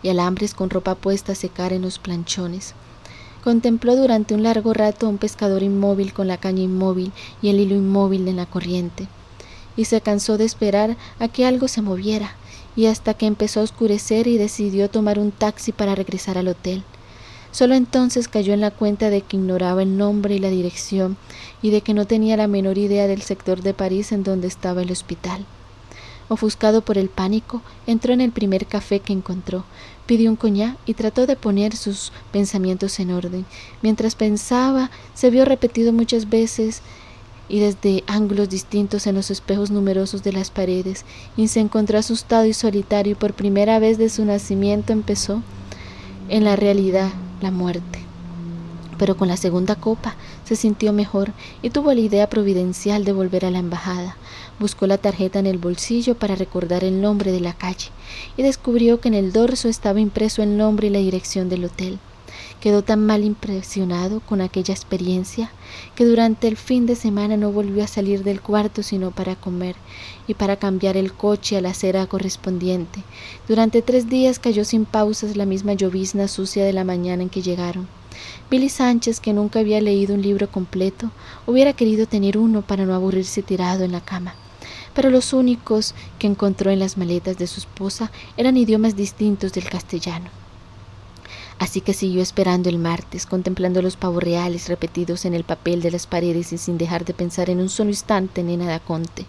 y 0.03 0.09
alambres 0.09 0.53
con 0.53 0.69
ropa 0.69 0.95
puesta 0.95 1.31
a 1.31 1.35
secar 1.35 1.71
en 1.71 1.83
los 1.83 1.97
planchones. 1.97 2.73
Contempló 3.41 3.95
durante 3.95 4.33
un 4.33 4.43
largo 4.43 4.73
rato 4.73 5.05
a 5.05 5.09
un 5.09 5.17
pescador 5.17 5.63
inmóvil 5.63 6.11
con 6.11 6.27
la 6.27 6.35
caña 6.35 6.63
inmóvil 6.63 7.13
y 7.41 7.47
el 7.47 7.61
hilo 7.61 7.75
inmóvil 7.75 8.27
en 8.27 8.35
la 8.35 8.47
corriente, 8.47 9.07
y 9.77 9.85
se 9.85 10.01
cansó 10.01 10.37
de 10.37 10.43
esperar 10.43 10.97
a 11.19 11.29
que 11.29 11.45
algo 11.45 11.69
se 11.69 11.81
moviera, 11.81 12.35
y 12.75 12.87
hasta 12.87 13.13
que 13.13 13.27
empezó 13.27 13.61
a 13.61 13.63
oscurecer 13.63 14.27
y 14.27 14.37
decidió 14.37 14.89
tomar 14.89 15.17
un 15.17 15.31
taxi 15.31 15.71
para 15.71 15.95
regresar 15.95 16.37
al 16.37 16.49
hotel. 16.49 16.83
Solo 17.57 17.73
entonces 17.73 18.27
cayó 18.27 18.53
en 18.53 18.61
la 18.61 18.69
cuenta 18.69 19.09
de 19.09 19.21
que 19.21 19.35
ignoraba 19.35 19.81
el 19.81 19.97
nombre 19.97 20.35
y 20.35 20.37
la 20.37 20.51
dirección 20.51 21.17
y 21.63 21.71
de 21.71 21.81
que 21.81 21.95
no 21.95 22.05
tenía 22.05 22.37
la 22.37 22.45
menor 22.45 22.77
idea 22.77 23.07
del 23.07 23.23
sector 23.23 23.63
de 23.63 23.73
París 23.73 24.11
en 24.11 24.21
donde 24.23 24.45
estaba 24.45 24.83
el 24.83 24.91
hospital. 24.91 25.43
Ofuscado 26.29 26.81
por 26.81 26.99
el 26.99 27.09
pánico, 27.09 27.63
entró 27.87 28.13
en 28.13 28.21
el 28.21 28.31
primer 28.31 28.67
café 28.67 28.99
que 28.99 29.11
encontró, 29.11 29.63
pidió 30.05 30.29
un 30.29 30.35
coñac 30.35 30.77
y 30.85 30.93
trató 30.93 31.25
de 31.25 31.35
poner 31.35 31.75
sus 31.75 32.11
pensamientos 32.31 32.99
en 32.99 33.09
orden. 33.09 33.43
Mientras 33.81 34.13
pensaba, 34.13 34.91
se 35.15 35.31
vio 35.31 35.43
repetido 35.43 35.91
muchas 35.91 36.29
veces 36.29 36.83
y 37.49 37.57
desde 37.57 38.03
ángulos 38.05 38.49
distintos 38.49 39.07
en 39.07 39.15
los 39.15 39.31
espejos 39.31 39.71
numerosos 39.71 40.21
de 40.21 40.31
las 40.31 40.51
paredes, 40.51 41.05
y 41.35 41.47
se 41.47 41.59
encontró 41.59 41.97
asustado 41.97 42.45
y 42.45 42.53
solitario 42.53 43.13
y 43.13 43.15
por 43.15 43.33
primera 43.33 43.79
vez 43.79 43.97
de 43.97 44.09
su 44.09 44.25
nacimiento 44.25 44.93
empezó 44.93 45.41
en 46.29 46.43
la 46.43 46.55
realidad 46.55 47.09
la 47.41 47.51
muerte. 47.51 47.99
Pero 48.97 49.15
con 49.15 49.27
la 49.27 49.37
segunda 49.37 49.75
copa 49.75 50.15
se 50.43 50.55
sintió 50.55 50.91
mejor 50.91 51.31
y 51.61 51.69
tuvo 51.69 51.93
la 51.93 51.99
idea 51.99 52.29
providencial 52.29 53.05
de 53.05 53.13
volver 53.13 53.45
a 53.45 53.51
la 53.51 53.59
embajada. 53.59 54.17
Buscó 54.59 54.87
la 54.87 54.97
tarjeta 54.97 55.39
en 55.39 55.45
el 55.45 55.59
bolsillo 55.59 56.15
para 56.15 56.35
recordar 56.35 56.83
el 56.83 57.01
nombre 57.01 57.31
de 57.31 57.41
la 57.41 57.53
calle 57.53 57.89
y 58.37 58.41
descubrió 58.41 58.99
que 58.99 59.09
en 59.09 59.13
el 59.13 59.31
dorso 59.31 59.69
estaba 59.69 59.99
impreso 59.99 60.41
el 60.41 60.57
nombre 60.57 60.87
y 60.87 60.89
la 60.89 60.99
dirección 60.99 61.47
del 61.49 61.65
hotel. 61.65 61.99
Quedó 62.59 62.83
tan 62.83 63.05
mal 63.05 63.23
impresionado 63.23 64.19
con 64.19 64.41
aquella 64.41 64.73
experiencia 64.73 65.51
que 65.95 66.05
durante 66.05 66.47
el 66.47 66.57
fin 66.57 66.85
de 66.85 66.95
semana 66.95 67.37
no 67.37 67.51
volvió 67.51 67.83
a 67.83 67.87
salir 67.87 68.23
del 68.23 68.41
cuarto 68.41 68.83
sino 68.83 69.11
para 69.11 69.35
comer 69.35 69.75
y 70.27 70.33
para 70.33 70.57
cambiar 70.57 70.97
el 70.97 71.13
coche 71.13 71.57
a 71.57 71.61
la 71.61 71.69
acera 71.69 72.05
correspondiente. 72.07 73.03
Durante 73.47 73.81
tres 73.81 74.09
días 74.09 74.39
cayó 74.39 74.65
sin 74.65 74.85
pausas 74.85 75.35
la 75.35 75.45
misma 75.45 75.73
llovizna 75.73 76.27
sucia 76.27 76.65
de 76.65 76.73
la 76.73 76.83
mañana 76.83 77.23
en 77.23 77.29
que 77.29 77.41
llegaron. 77.41 77.87
Billy 78.49 78.69
Sánchez, 78.69 79.19
que 79.19 79.33
nunca 79.33 79.59
había 79.59 79.81
leído 79.81 80.15
un 80.15 80.21
libro 80.21 80.49
completo, 80.49 81.11
hubiera 81.45 81.73
querido 81.73 82.07
tener 82.07 82.37
uno 82.37 82.61
para 82.61 82.85
no 82.85 82.95
aburrirse 82.95 83.43
tirado 83.43 83.83
en 83.83 83.91
la 83.91 84.01
cama 84.01 84.33
pero 84.97 85.11
los 85.11 85.31
únicos 85.31 85.93
que 86.17 86.25
encontró 86.25 86.71
en 86.71 86.79
las 86.79 86.97
maletas 86.97 87.37
de 87.37 87.45
su 87.45 87.59
esposa 87.59 88.11
eran 88.35 88.57
idiomas 88.57 88.95
distintos 88.95 89.53
del 89.53 89.69
castellano. 89.69 90.31
Así 91.59 91.81
que 91.81 91.93
siguió 91.93 92.21
esperando 92.21 92.69
el 92.69 92.77
martes, 92.77 93.25
contemplando 93.25 93.81
los 93.81 93.95
pavos 93.95 94.21
reales 94.21 94.69
repetidos 94.69 95.25
en 95.25 95.33
el 95.33 95.43
papel 95.43 95.81
de 95.81 95.91
las 95.91 96.05
paredes 96.05 96.53
y 96.53 96.57
sin 96.57 96.77
dejar 96.77 97.03
de 97.03 97.13
pensar 97.13 97.49
en 97.49 97.59
un 97.59 97.69
solo 97.69 97.89
instante 97.89 98.41
en 98.41 98.47
Nena 98.47 98.79
Conte. 98.79 99.25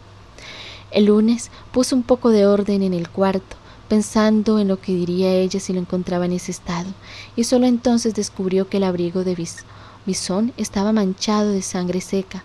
El 0.91 1.07
lunes 1.07 1.51
puso 1.72 1.97
un 1.97 2.03
poco 2.03 2.31
de 2.31 2.47
orden 2.47 2.83
en 2.83 2.95
el 2.95 3.09
cuarto, 3.09 3.57
pensando 3.89 4.59
en 4.59 4.68
lo 4.68 4.81
que 4.81 4.95
diría 4.95 5.33
ella 5.33 5.61
si 5.61 5.72
lo 5.72 5.81
encontraba 5.81 6.26
en 6.26 6.33
ese 6.33 6.51
estado, 6.51 6.91
y 7.37 7.45
solo 7.45 7.66
entonces 7.66 8.14
descubrió 8.14 8.68
que 8.68 8.76
el 8.76 8.85
abrigo 8.85 9.24
de 9.24 9.37
Bisón 10.05 10.53
estaba 10.57 10.93
manchado 10.93 11.53
de 11.53 11.62
sangre 11.62 12.01
seca. 12.01 12.45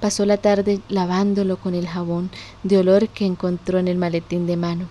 Pasó 0.00 0.24
la 0.26 0.36
tarde 0.36 0.80
lavándolo 0.88 1.56
con 1.56 1.74
el 1.74 1.88
jabón 1.88 2.30
de 2.62 2.78
olor 2.78 3.08
que 3.08 3.26
encontró 3.26 3.78
en 3.78 3.88
el 3.88 3.96
maletín 3.96 4.46
de 4.46 4.56
mano, 4.56 4.86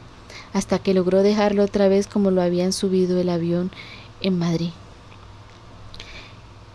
hasta 0.53 0.79
que 0.79 0.93
logró 0.93 1.21
dejarlo 1.21 1.63
otra 1.63 1.87
vez 1.87 2.07
como 2.07 2.31
lo 2.31 2.41
habían 2.41 2.73
subido 2.73 3.19
el 3.19 3.29
avión 3.29 3.71
en 4.21 4.37
Madrid. 4.39 4.71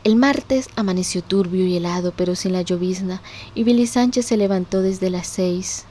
El 0.02 0.16
martes 0.16 0.68
amaneció 0.76 1.22
turbio 1.22 1.66
y 1.66 1.76
helado, 1.76 2.12
pero 2.16 2.34
sin 2.34 2.52
la 2.52 2.62
llovizna, 2.62 3.20
y 3.54 3.64
Billy 3.64 3.86
Sánchez 3.86 4.26
se 4.26 4.36
levantó 4.38 4.80
desde 4.80 5.10
las 5.10 5.26
seis 5.26 5.84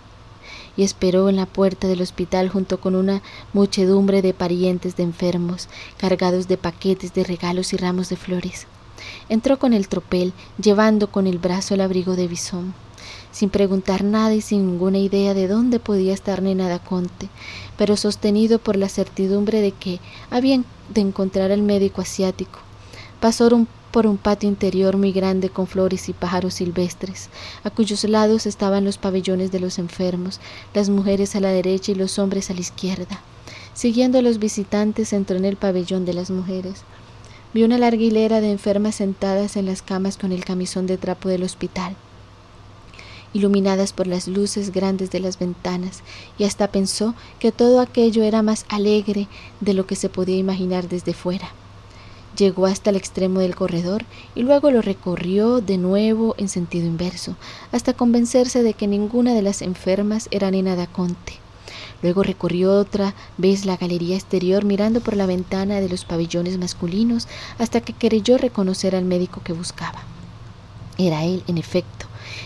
y 0.75 0.83
esperó 0.83 1.29
en 1.29 1.35
la 1.35 1.45
puerta 1.45 1.87
del 1.87 2.01
hospital 2.01 2.49
junto 2.49 2.79
con 2.79 2.95
una 2.95 3.21
muchedumbre 3.53 4.21
de 4.21 4.33
parientes 4.33 4.95
de 4.95 5.03
enfermos, 5.03 5.67
cargados 5.97 6.47
de 6.47 6.57
paquetes 6.57 7.13
de 7.13 7.23
regalos 7.23 7.73
y 7.73 7.77
ramos 7.77 8.09
de 8.09 8.15
flores. 8.15 8.65
Entró 9.27 9.59
con 9.59 9.73
el 9.73 9.87
tropel, 9.87 10.33
llevando 10.57 11.11
con 11.11 11.27
el 11.27 11.37
brazo 11.37 11.73
el 11.73 11.81
abrigo 11.81 12.15
de 12.15 12.27
bisón. 12.27 12.73
Sin 13.31 13.49
preguntar 13.49 14.03
nada 14.03 14.33
y 14.33 14.41
sin 14.41 14.65
ninguna 14.65 14.97
idea 14.97 15.33
de 15.33 15.47
dónde 15.47 15.79
podía 15.79 16.13
estar 16.13 16.41
Nena 16.41 16.67
da 16.67 16.79
Conte, 16.79 17.29
pero 17.77 17.95
sostenido 17.95 18.57
por 18.57 18.75
la 18.75 18.89
certidumbre 18.89 19.61
de 19.61 19.71
que 19.71 19.99
habían 20.31 20.65
de 20.93 21.01
encontrar 21.01 21.51
al 21.51 21.61
médico 21.61 22.01
asiático. 22.01 22.59
Pasó 23.19 23.49
por 23.91 24.07
un 24.07 24.17
patio 24.17 24.47
interior 24.47 24.97
muy 24.97 25.11
grande 25.11 25.49
con 25.49 25.67
flores 25.67 26.09
y 26.09 26.13
pájaros 26.13 26.55
silvestres, 26.55 27.29
a 27.63 27.69
cuyos 27.69 28.03
lados 28.03 28.45
estaban 28.45 28.85
los 28.85 28.97
pabellones 28.97 29.51
de 29.51 29.59
los 29.59 29.79
enfermos, 29.79 30.39
las 30.73 30.89
mujeres 30.89 31.35
a 31.35 31.39
la 31.39 31.49
derecha 31.49 31.91
y 31.91 31.95
los 31.95 32.19
hombres 32.19 32.49
a 32.49 32.53
la 32.53 32.61
izquierda. 32.61 33.21
Siguiendo 33.73 34.19
a 34.19 34.21
los 34.21 34.39
visitantes 34.39 35.13
entró 35.13 35.37
en 35.37 35.45
el 35.45 35.55
pabellón 35.55 36.05
de 36.05 36.13
las 36.13 36.29
mujeres. 36.29 36.83
Vio 37.53 37.65
una 37.65 37.77
larga 37.77 38.03
hilera 38.03 38.41
de 38.41 38.51
enfermas 38.51 38.95
sentadas 38.95 39.55
en 39.55 39.65
las 39.65 39.81
camas 39.81 40.17
con 40.17 40.31
el 40.31 40.45
camisón 40.45 40.85
de 40.85 40.97
trapo 40.97 41.29
del 41.29 41.43
hospital, 41.43 41.95
iluminadas 43.33 43.93
por 43.93 44.07
las 44.07 44.27
luces 44.27 44.71
grandes 44.71 45.11
de 45.11 45.19
las 45.19 45.39
ventanas, 45.39 46.01
y 46.37 46.43
hasta 46.43 46.71
pensó 46.71 47.15
que 47.39 47.51
todo 47.51 47.79
aquello 47.79 48.23
era 48.23 48.41
más 48.41 48.65
alegre 48.69 49.27
de 49.59 49.73
lo 49.73 49.85
que 49.85 49.95
se 49.95 50.09
podía 50.09 50.37
imaginar 50.37 50.89
desde 50.89 51.13
fuera. 51.13 51.51
Llegó 52.37 52.67
hasta 52.67 52.89
el 52.89 52.95
extremo 52.95 53.41
del 53.41 53.55
corredor 53.55 54.05
y 54.33 54.43
luego 54.43 54.71
lo 54.71 54.81
recorrió 54.81 55.61
de 55.61 55.77
nuevo 55.77 56.35
en 56.37 56.47
sentido 56.47 56.87
inverso, 56.87 57.35
hasta 57.71 57.93
convencerse 57.93 58.63
de 58.63 58.73
que 58.73 58.87
ninguna 58.87 59.33
de 59.33 59.41
las 59.41 59.61
enfermas 59.61 60.29
era 60.31 60.49
nena 60.51 60.75
da 60.75 60.87
Conte. 60.87 61.33
Luego 62.01 62.23
recorrió 62.23 62.73
otra 62.73 63.13
vez 63.37 63.65
la 63.65 63.75
galería 63.75 64.15
exterior 64.15 64.63
mirando 64.63 65.01
por 65.01 65.17
la 65.17 65.25
ventana 65.25 65.81
de 65.81 65.89
los 65.89 66.05
pabellones 66.05 66.57
masculinos 66.57 67.27
hasta 67.57 67.81
que 67.81 67.93
creyó 67.93 68.37
reconocer 68.37 68.95
al 68.95 69.03
médico 69.03 69.41
que 69.43 69.53
buscaba. 69.53 69.99
Era 70.97 71.25
él, 71.25 71.43
en 71.47 71.57
efecto, 71.57 71.98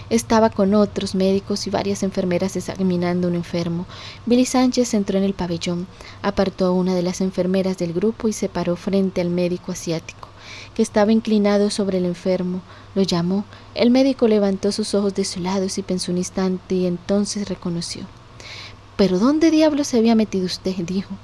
estaba 0.10 0.50
con 0.50 0.74
otros 0.74 1.16
médicos 1.16 1.68
y 1.68 1.70
varias 1.70 2.04
enfermeras 2.04 2.56
examinando 2.56 3.28
a 3.28 3.32
un 3.32 3.36
enfermo. 3.36 3.86
Billy 4.26 4.46
Sánchez 4.46 4.94
entró 4.94 5.18
en 5.18 5.24
el 5.24 5.34
pabellón, 5.34 5.88
apartó 6.22 6.66
a 6.66 6.72
una 6.72 6.96
de 6.96 7.04
las 7.04 7.22
enfermeras 7.22 7.78
del 7.78 7.94
grupo 7.94 8.28
y 8.28 8.34
se 8.34 8.50
paró 8.50 8.76
frente 8.76 9.22
al 9.22 9.30
médico 9.30 9.72
asiático, 9.72 10.30
que 10.76 10.82
estaba 10.82 11.12
inclinado 11.12 11.70
sobre 11.70 11.98
el 11.98 12.06
enfermo. 12.06 12.62
Lo 12.96 13.02
llamó. 13.02 13.46
El 13.76 13.90
médico 13.90 14.28
levantó 14.28 14.72
sus 14.72 14.94
ojos 14.94 15.16
de 15.16 15.26
su 15.26 15.40
lado 15.40 15.66
y 15.76 15.82
pensó 15.82 16.12
un 16.12 16.18
instante 16.18 16.76
y 16.76 16.86
entonces 16.86 17.50
reconoció. 17.50 18.04
¿Pero 18.96 19.18
dónde 19.18 19.50
diablos 19.50 19.88
se 19.88 19.98
había 19.98 20.16
metido 20.16 20.46
usted? 20.46 20.76
dijo. 20.78 21.16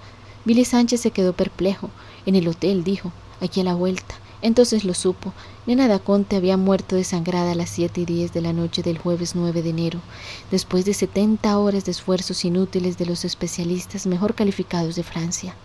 Billy 0.46 0.66
Sánchez 0.66 1.02
se 1.02 1.12
quedó 1.12 1.34
perplejo. 1.34 1.92
En 2.26 2.36
el 2.36 2.48
hotel, 2.48 2.84
dijo, 2.84 3.12
aquí 3.42 3.62
a 3.62 3.64
la 3.64 3.76
vuelta. 3.76 4.16
Entonces 4.42 4.86
lo 4.86 4.94
supo. 4.94 5.34
Nena 5.66 5.88
Daconte 5.88 6.36
había 6.36 6.56
muerto 6.56 6.96
desangrada 6.96 7.52
a 7.52 7.56
las 7.56 7.70
siete 7.70 8.02
y 8.02 8.06
diez 8.06 8.32
de 8.32 8.42
la 8.42 8.54
noche 8.54 8.82
del 8.82 8.98
jueves 8.98 9.36
9 9.36 9.62
de 9.62 9.70
enero, 9.70 10.00
después 10.50 10.86
de 10.86 10.94
setenta 10.94 11.58
horas 11.58 11.86
de 11.86 11.92
esfuerzos 11.92 12.46
inútiles 12.46 12.98
de 12.98 13.06
los 13.06 13.26
especialistas 13.26 14.08
mejor 14.08 14.36
calificados 14.36 14.96
de 14.96 15.04
Francia. 15.04 15.56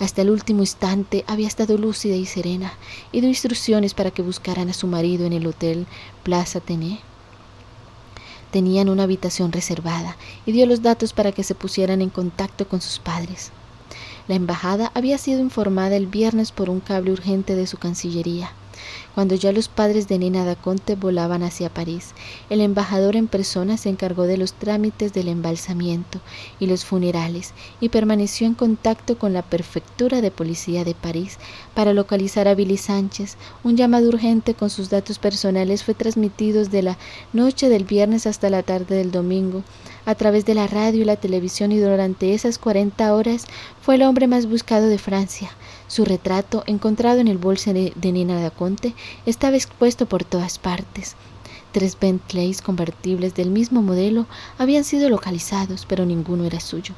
Hasta 0.00 0.22
el 0.22 0.30
último 0.30 0.60
instante 0.60 1.24
había 1.28 1.46
estado 1.46 1.78
lúcida 1.78 2.16
y 2.16 2.26
serena, 2.26 2.74
y 3.12 3.20
dio 3.20 3.28
instrucciones 3.28 3.94
para 3.94 4.10
que 4.10 4.22
buscaran 4.22 4.68
a 4.68 4.74
su 4.74 4.88
marido 4.88 5.24
en 5.24 5.32
el 5.32 5.46
hotel 5.46 5.86
Plaza 6.24 6.58
Tené. 6.58 6.98
Tenían 8.50 8.88
una 8.88 9.04
habitación 9.04 9.52
reservada 9.52 10.16
y 10.46 10.52
dio 10.52 10.66
los 10.66 10.82
datos 10.82 11.12
para 11.12 11.30
que 11.30 11.44
se 11.44 11.54
pusieran 11.54 12.02
en 12.02 12.10
contacto 12.10 12.68
con 12.68 12.80
sus 12.80 12.98
padres. 12.98 13.52
La 14.26 14.36
embajada 14.36 14.90
había 14.94 15.18
sido 15.18 15.40
informada 15.40 15.96
el 15.96 16.06
viernes 16.06 16.50
por 16.50 16.70
un 16.70 16.80
cable 16.80 17.12
urgente 17.12 17.54
de 17.54 17.66
su 17.66 17.76
Cancillería. 17.76 18.52
Cuando 19.14 19.34
ya 19.34 19.52
los 19.52 19.68
padres 19.68 20.08
de 20.08 20.18
Nina 20.18 20.44
Daconte 20.44 20.96
volaban 20.96 21.42
hacia 21.42 21.72
París, 21.72 22.14
el 22.50 22.60
embajador 22.60 23.16
en 23.16 23.28
persona 23.28 23.76
se 23.76 23.88
encargó 23.88 24.24
de 24.24 24.36
los 24.36 24.54
trámites 24.54 25.12
del 25.12 25.28
embalsamiento 25.28 26.20
y 26.58 26.66
los 26.66 26.84
funerales 26.84 27.54
y 27.80 27.90
permaneció 27.90 28.46
en 28.46 28.54
contacto 28.54 29.18
con 29.18 29.32
la 29.32 29.42
prefectura 29.42 30.20
de 30.20 30.30
policía 30.30 30.84
de 30.84 30.94
París 30.94 31.38
para 31.74 31.92
localizar 31.92 32.48
a 32.48 32.54
Billy 32.54 32.76
Sánchez. 32.76 33.36
Un 33.62 33.76
llamado 33.76 34.08
urgente 34.08 34.54
con 34.54 34.70
sus 34.70 34.90
datos 34.90 35.18
personales 35.18 35.84
fue 35.84 35.94
transmitido 35.94 36.64
de 36.64 36.82
la 36.82 36.98
noche 37.32 37.68
del 37.68 37.84
viernes 37.84 38.26
hasta 38.26 38.50
la 38.50 38.62
tarde 38.62 38.96
del 38.96 39.10
domingo 39.10 39.62
a 40.06 40.14
través 40.14 40.44
de 40.44 40.54
la 40.54 40.66
radio 40.66 41.02
y 41.02 41.04
la 41.04 41.16
televisión 41.16 41.72
y 41.72 41.78
durante 41.78 42.34
esas 42.34 42.58
40 42.58 43.14
horas 43.14 43.46
fue 43.80 43.96
el 43.96 44.02
hombre 44.02 44.26
más 44.26 44.46
buscado 44.46 44.88
de 44.88 44.98
Francia. 44.98 45.50
Su 45.94 46.04
retrato, 46.04 46.64
encontrado 46.66 47.20
en 47.20 47.28
el 47.28 47.38
bolso 47.38 47.72
de, 47.72 47.92
Nina 48.02 48.40
Daconte, 48.40 48.94
estaba 49.26 49.54
expuesto 49.54 50.06
por 50.06 50.24
todas 50.24 50.58
partes. 50.58 51.14
Tres 51.70 51.96
Bentleys 52.00 52.62
convertibles 52.62 53.36
del 53.36 53.50
mismo 53.50 53.80
modelo 53.80 54.26
habían 54.58 54.82
sido 54.82 55.08
localizados, 55.08 55.86
pero 55.86 56.04
ninguno 56.04 56.46
era 56.46 56.58
suyo. 56.58 56.96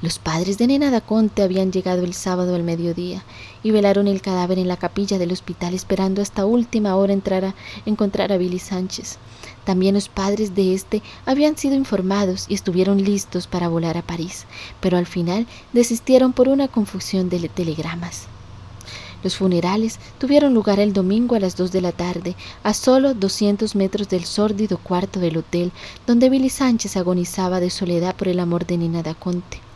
Los 0.00 0.20
padres 0.20 0.56
de 0.58 0.68
Nena 0.68 0.92
Daconte 0.92 1.42
habían 1.42 1.72
llegado 1.72 2.04
el 2.04 2.14
sábado 2.14 2.54
al 2.54 2.62
mediodía 2.62 3.24
y 3.64 3.72
velaron 3.72 4.06
el 4.06 4.22
cadáver 4.22 4.60
en 4.60 4.68
la 4.68 4.76
capilla 4.76 5.18
del 5.18 5.32
hospital 5.32 5.74
esperando 5.74 6.22
hasta 6.22 6.46
última 6.46 6.94
hora 6.94 7.12
entrar 7.12 7.44
a 7.44 7.54
encontrar 7.86 8.30
a 8.30 8.36
Billy 8.36 8.60
Sánchez. 8.60 9.18
También 9.68 9.96
los 9.96 10.08
padres 10.08 10.54
de 10.54 10.72
este 10.72 11.02
habían 11.26 11.58
sido 11.58 11.74
informados 11.74 12.46
y 12.48 12.54
estuvieron 12.54 13.04
listos 13.04 13.46
para 13.46 13.68
volar 13.68 13.98
a 13.98 14.02
París, 14.02 14.46
pero 14.80 14.96
al 14.96 15.04
final 15.04 15.46
desistieron 15.74 16.32
por 16.32 16.48
una 16.48 16.68
confusión 16.68 17.28
de 17.28 17.50
telegramas. 17.50 18.28
Los 19.22 19.36
funerales 19.36 19.98
tuvieron 20.16 20.54
lugar 20.54 20.80
el 20.80 20.94
domingo 20.94 21.36
a 21.36 21.40
las 21.40 21.54
dos 21.54 21.70
de 21.70 21.82
la 21.82 21.92
tarde, 21.92 22.34
a 22.62 22.72
solo 22.72 23.12
200 23.12 23.74
metros 23.74 24.08
del 24.08 24.24
sórdido 24.24 24.78
cuarto 24.78 25.20
del 25.20 25.36
hotel 25.36 25.70
donde 26.06 26.30
Billy 26.30 26.48
Sánchez 26.48 26.96
agonizaba 26.96 27.60
de 27.60 27.68
soledad 27.68 28.16
por 28.16 28.28
el 28.28 28.40
amor 28.40 28.64
de 28.64 28.78
Nina 28.78 29.02
Daconte. 29.02 29.67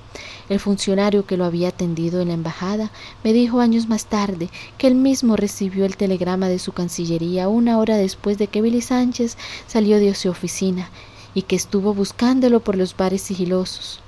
El 0.49 0.59
funcionario 0.59 1.25
que 1.25 1.37
lo 1.37 1.45
había 1.45 1.69
atendido 1.69 2.21
en 2.21 2.29
la 2.29 2.35
embajada 2.35 2.91
me 3.23 3.33
dijo 3.33 3.61
años 3.61 3.89
más 3.89 4.07
tarde 4.07 4.51
que 4.77 4.87
él 4.89 4.97
mismo 4.97 5.37
recibió 5.37 5.85
el 5.85 5.97
telegrama 5.97 6.49
de 6.49 6.59
su 6.59 6.73
cancillería 6.73 7.49
una 7.49 7.79
hora 7.79 7.97
después 7.97 8.39
de 8.39 8.49
que 8.49 8.61
Billy 8.61 8.81
Sánchez 8.81 9.37
salió 9.67 9.99
de 9.99 10.15
su 10.15 10.29
oficina 10.29 10.91
y 11.35 11.43
que 11.43 11.57
estuvo 11.57 11.95
buscándolo 11.95 12.61
por 12.61 12.77
los 12.77 12.97
bares 12.97 13.23
sigilosos. 13.23 14.01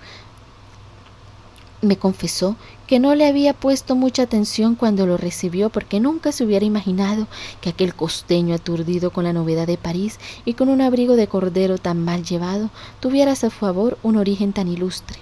Me 1.82 1.96
confesó 1.96 2.56
que 2.86 2.98
no 2.98 3.14
le 3.14 3.26
había 3.26 3.52
puesto 3.52 3.94
mucha 3.94 4.22
atención 4.22 4.74
cuando 4.74 5.06
lo 5.06 5.16
recibió 5.16 5.70
porque 5.70 6.00
nunca 6.00 6.32
se 6.32 6.44
hubiera 6.44 6.64
imaginado 6.64 7.28
que 7.60 7.70
aquel 7.70 7.94
costeño 7.94 8.54
aturdido 8.54 9.10
con 9.10 9.24
la 9.24 9.32
novedad 9.32 9.66
de 9.66 9.76
París 9.76 10.18
y 10.44 10.54
con 10.54 10.68
un 10.68 10.80
abrigo 10.80 11.14
de 11.14 11.28
cordero 11.28 11.78
tan 11.78 12.02
mal 12.02 12.24
llevado 12.24 12.70
tuviera 13.00 13.32
a 13.32 13.36
su 13.36 13.50
favor 13.50 13.98
un 14.02 14.16
origen 14.16 14.52
tan 14.52 14.68
ilustre. 14.68 15.18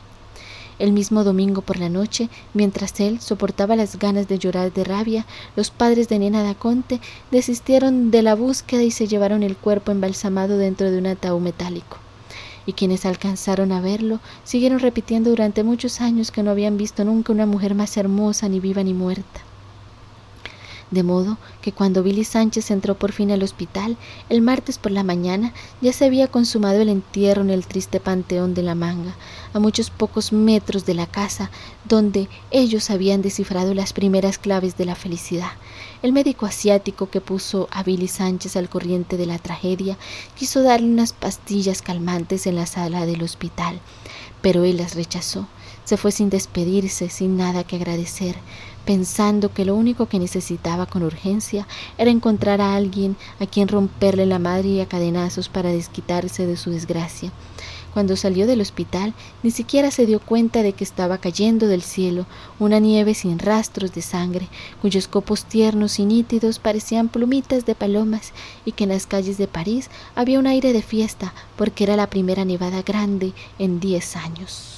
El 0.79 0.93
mismo 0.93 1.25
domingo 1.25 1.63
por 1.63 1.79
la 1.79 1.89
noche, 1.89 2.29
mientras 2.55 2.99
él 3.01 3.21
soportaba 3.21 3.77
las 3.77 3.99
ganas 3.99 4.29
de 4.29 4.39
llorar 4.39 4.73
de 4.73 4.85
rabia, 4.85 5.27
los 5.55 5.71
padres 5.71 6.09
de 6.09 6.19
Nena 6.19 6.43
Daconte 6.43 7.01
desistieron 7.31 8.11
de 8.11 8.23
la 8.23 8.35
búsqueda 8.35 8.83
y 8.83 8.91
se 8.91 9.07
llevaron 9.07 9.43
el 9.43 9.57
cuerpo 9.57 9.93
embalsamado 9.93 10.59
dentro 10.59 10.91
de 10.91 10.99
un 10.99 11.07
ataúd 11.07 11.41
metálico. 11.41 11.99
Y 12.65 12.73
quienes 12.73 13.07
alcanzaron 13.07 13.73
a 13.73 13.81
verlo 13.81 14.21
siguieron 14.45 14.79
repitiendo 14.79 15.31
durante 15.31 15.65
muchos 15.65 16.01
años 16.01 16.31
que 16.31 16.43
no 16.43 16.51
habían 16.51 16.77
visto 16.77 17.05
nunca 17.05 17.33
una 17.33 17.47
mujer 17.47 17.75
más 17.75 17.97
hermosa, 17.97 18.49
ni 18.49 18.61
viva 18.61 18.83
ni 18.83 18.95
muerta. 18.95 19.41
De 20.93 21.03
modo 21.03 21.39
que 21.63 21.73
cuando 21.73 22.03
Billy 22.03 22.23
Sánchez 22.23 22.71
entró 22.71 22.97
por 22.97 23.13
fin 23.13 23.31
al 23.31 23.43
hospital, 23.43 23.97
el 24.29 24.43
martes 24.43 24.77
por 24.77 24.93
la 24.93 25.03
mañana 25.03 25.55
ya 25.81 25.91
se 25.95 26.05
había 26.05 26.29
consumado 26.29 26.83
el 26.83 26.91
entierro 26.91 27.41
en 27.41 27.49
el 27.49 27.67
triste 27.67 27.99
panteón 27.99 28.53
de 28.53 28.63
la 28.63 28.75
manga, 28.75 29.17
a 29.55 29.59
muchos 29.59 29.89
pocos 29.89 30.35
metros 30.35 30.85
de 30.85 30.93
la 30.93 31.07
casa 31.07 31.51
donde 31.89 32.29
ellos 32.51 32.91
habían 32.91 33.23
descifrado 33.23 33.73
las 33.73 33.95
primeras 33.95 34.37
claves 34.37 34.77
de 34.77 34.85
la 34.85 34.95
felicidad. 34.95 35.53
El 36.03 36.13
médico 36.13 36.45
asiático 36.45 37.09
que 37.09 37.23
puso 37.23 37.69
a 37.71 37.83
Billy 37.83 38.09
Sánchez 38.09 38.57
al 38.57 38.69
corriente 38.69 39.17
de 39.17 39.25
la 39.25 39.39
tragedia 39.39 39.97
quiso 40.37 40.63
darle 40.63 40.89
unas 40.89 41.15
pastillas 41.15 41.81
calmantes 41.81 42.47
en 42.47 42.57
la 42.57 42.67
sala 42.67 43.07
del 43.07 43.23
hospital, 43.23 43.81
pero 44.43 44.65
él 44.65 44.77
las 44.77 44.95
rechazó. 44.95 45.49
Se 45.85 45.97
fue 45.97 46.13
sin 46.13 46.31
despedirse, 46.31 47.09
sin 47.09 47.37
nada 47.37 47.65
que 47.65 47.77
agradecer, 47.77 48.37
pensando 48.85 49.53
que 49.53 49.65
lo 49.65 49.75
único 49.75 50.07
que 50.07 50.19
necesitaba 50.19 50.87
con 50.87 51.03
urgencia 51.03 51.67
era 51.99 52.11
encontrar 52.11 52.61
a 52.61 52.75
alguien 52.75 53.17
a 53.41 53.47
quien 53.47 53.69
romperle 53.69 54.27
la 54.27 54.39
madre 54.39 54.69
y 54.69 54.81
a 54.81 54.89
cadenazos 54.89 55.49
para 55.49 55.71
desquitarse 55.71 56.47
de 56.47 56.57
su 56.57 56.71
desgracia. 56.71 57.33
Cuando 57.93 58.17
salió 58.17 58.47
del 58.47 58.63
hospital, 58.63 59.13
ni 59.43 59.51
siquiera 59.51 59.91
se 59.91 60.07
dio 60.07 60.19
cuenta 60.19 60.63
de 60.63 60.73
que 60.73 60.83
estaba 60.83 61.19
cayendo 61.19 61.67
del 61.67 61.83
cielo 61.83 62.25
una 62.59 62.79
nieve 62.79 63.13
sin 63.13 63.39
rastros 63.39 63.93
de 63.93 64.01
sangre, 64.01 64.49
cuyos 64.81 65.09
copos 65.09 65.45
tiernos 65.45 65.99
y 65.99 66.07
nítidos 66.07 66.59
parecían 66.59 67.09
plumitas 67.09 67.67
de 67.67 67.75
palomas, 67.75 68.33
y 68.65 68.73
que 68.73 68.85
en 68.85 68.91
las 68.91 69.07
calles 69.07 69.37
de 69.37 69.47
París 69.47 69.91
había 70.15 70.39
un 70.39 70.47
aire 70.47 70.73
de 70.73 70.83
fiesta, 70.83 71.35
porque 71.57 71.85
era 71.85 71.97
la 71.97 72.09
primera 72.09 72.47
nevada 72.47 72.81
grande 72.81 73.35
en 73.59 73.79
diez 73.79 74.17
años. 74.17 74.72